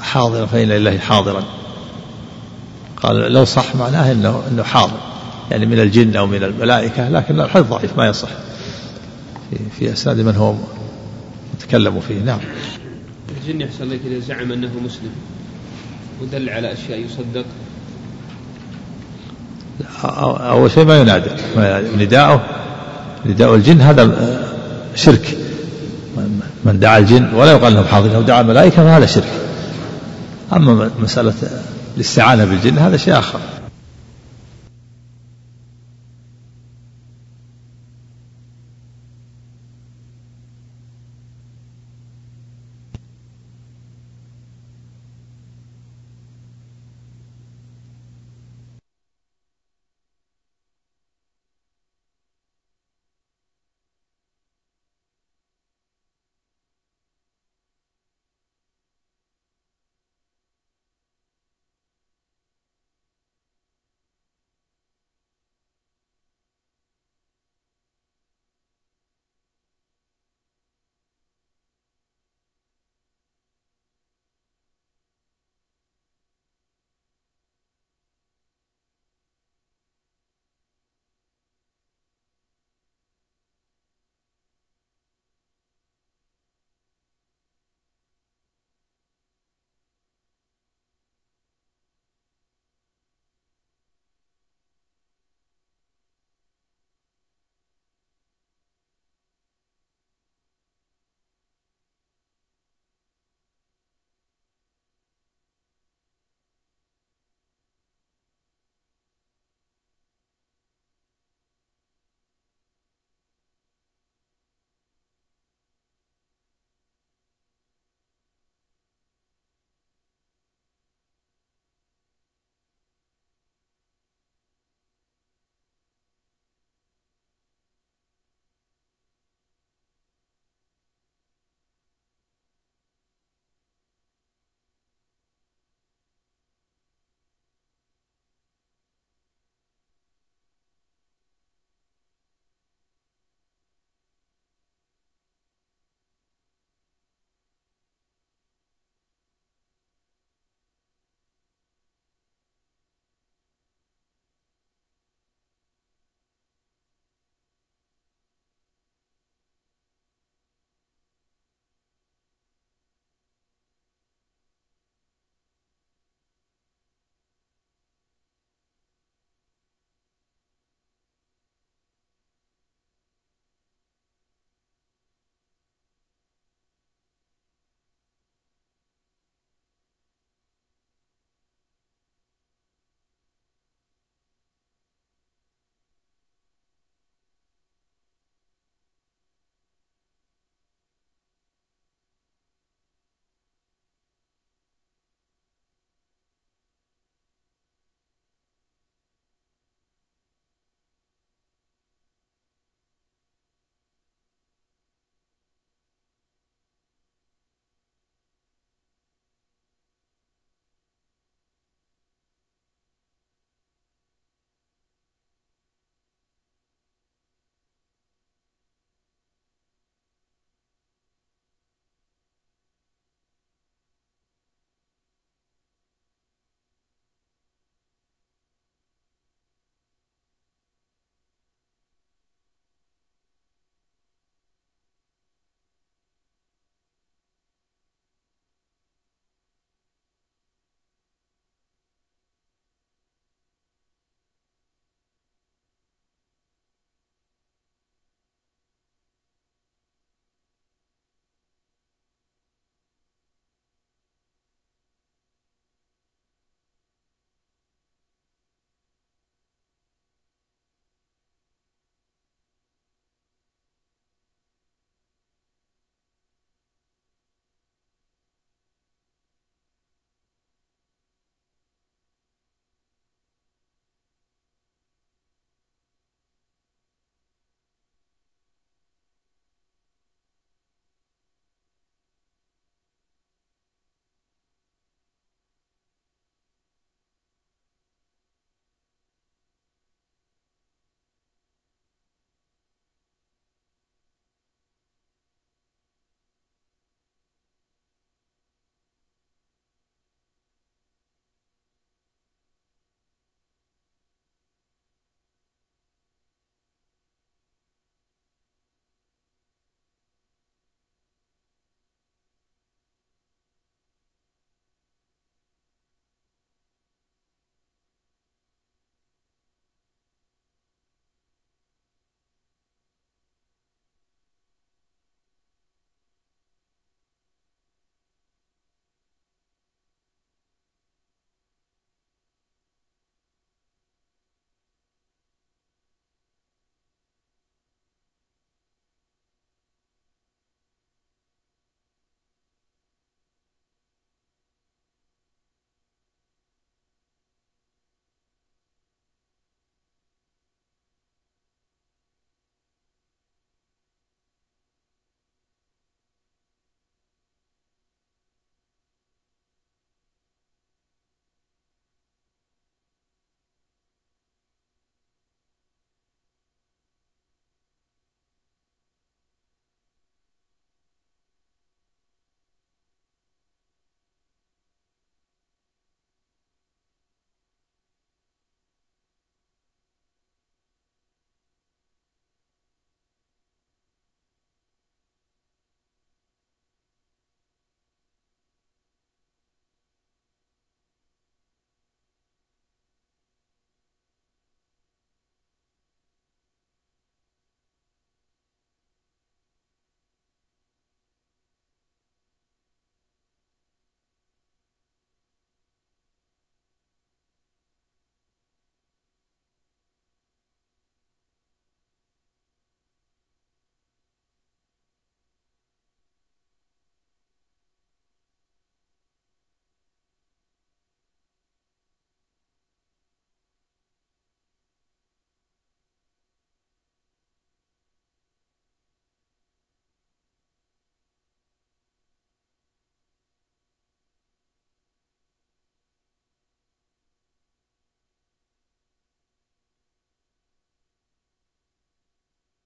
[0.00, 1.59] حاضرا فإن لله حاضرا.
[3.02, 5.00] قال لو صح معناه انه إنه حاضر.
[5.50, 8.28] يعني من الجن أو من الملائكة لكن الحديث ضعيف ما يصح.
[9.50, 10.54] في, في أسناد من هو
[11.54, 12.38] متكلم فيه نعم.
[13.40, 15.10] الجن يحصل لك إذا زعم أنه مسلم.
[16.22, 17.44] ودل على أشياء يصدق.
[20.40, 21.30] أول شيء ما ينادى
[22.04, 22.42] نداءه
[23.26, 24.12] نداء الجن هذا
[24.94, 25.36] شرك.
[26.64, 29.28] من دعا الجن ولا يقال انهم حاضرين لو دعا الملائكة فهذا شرك.
[30.52, 31.34] أما مسألة
[31.96, 33.40] الاستعانة بالجن هذا شيء آخر.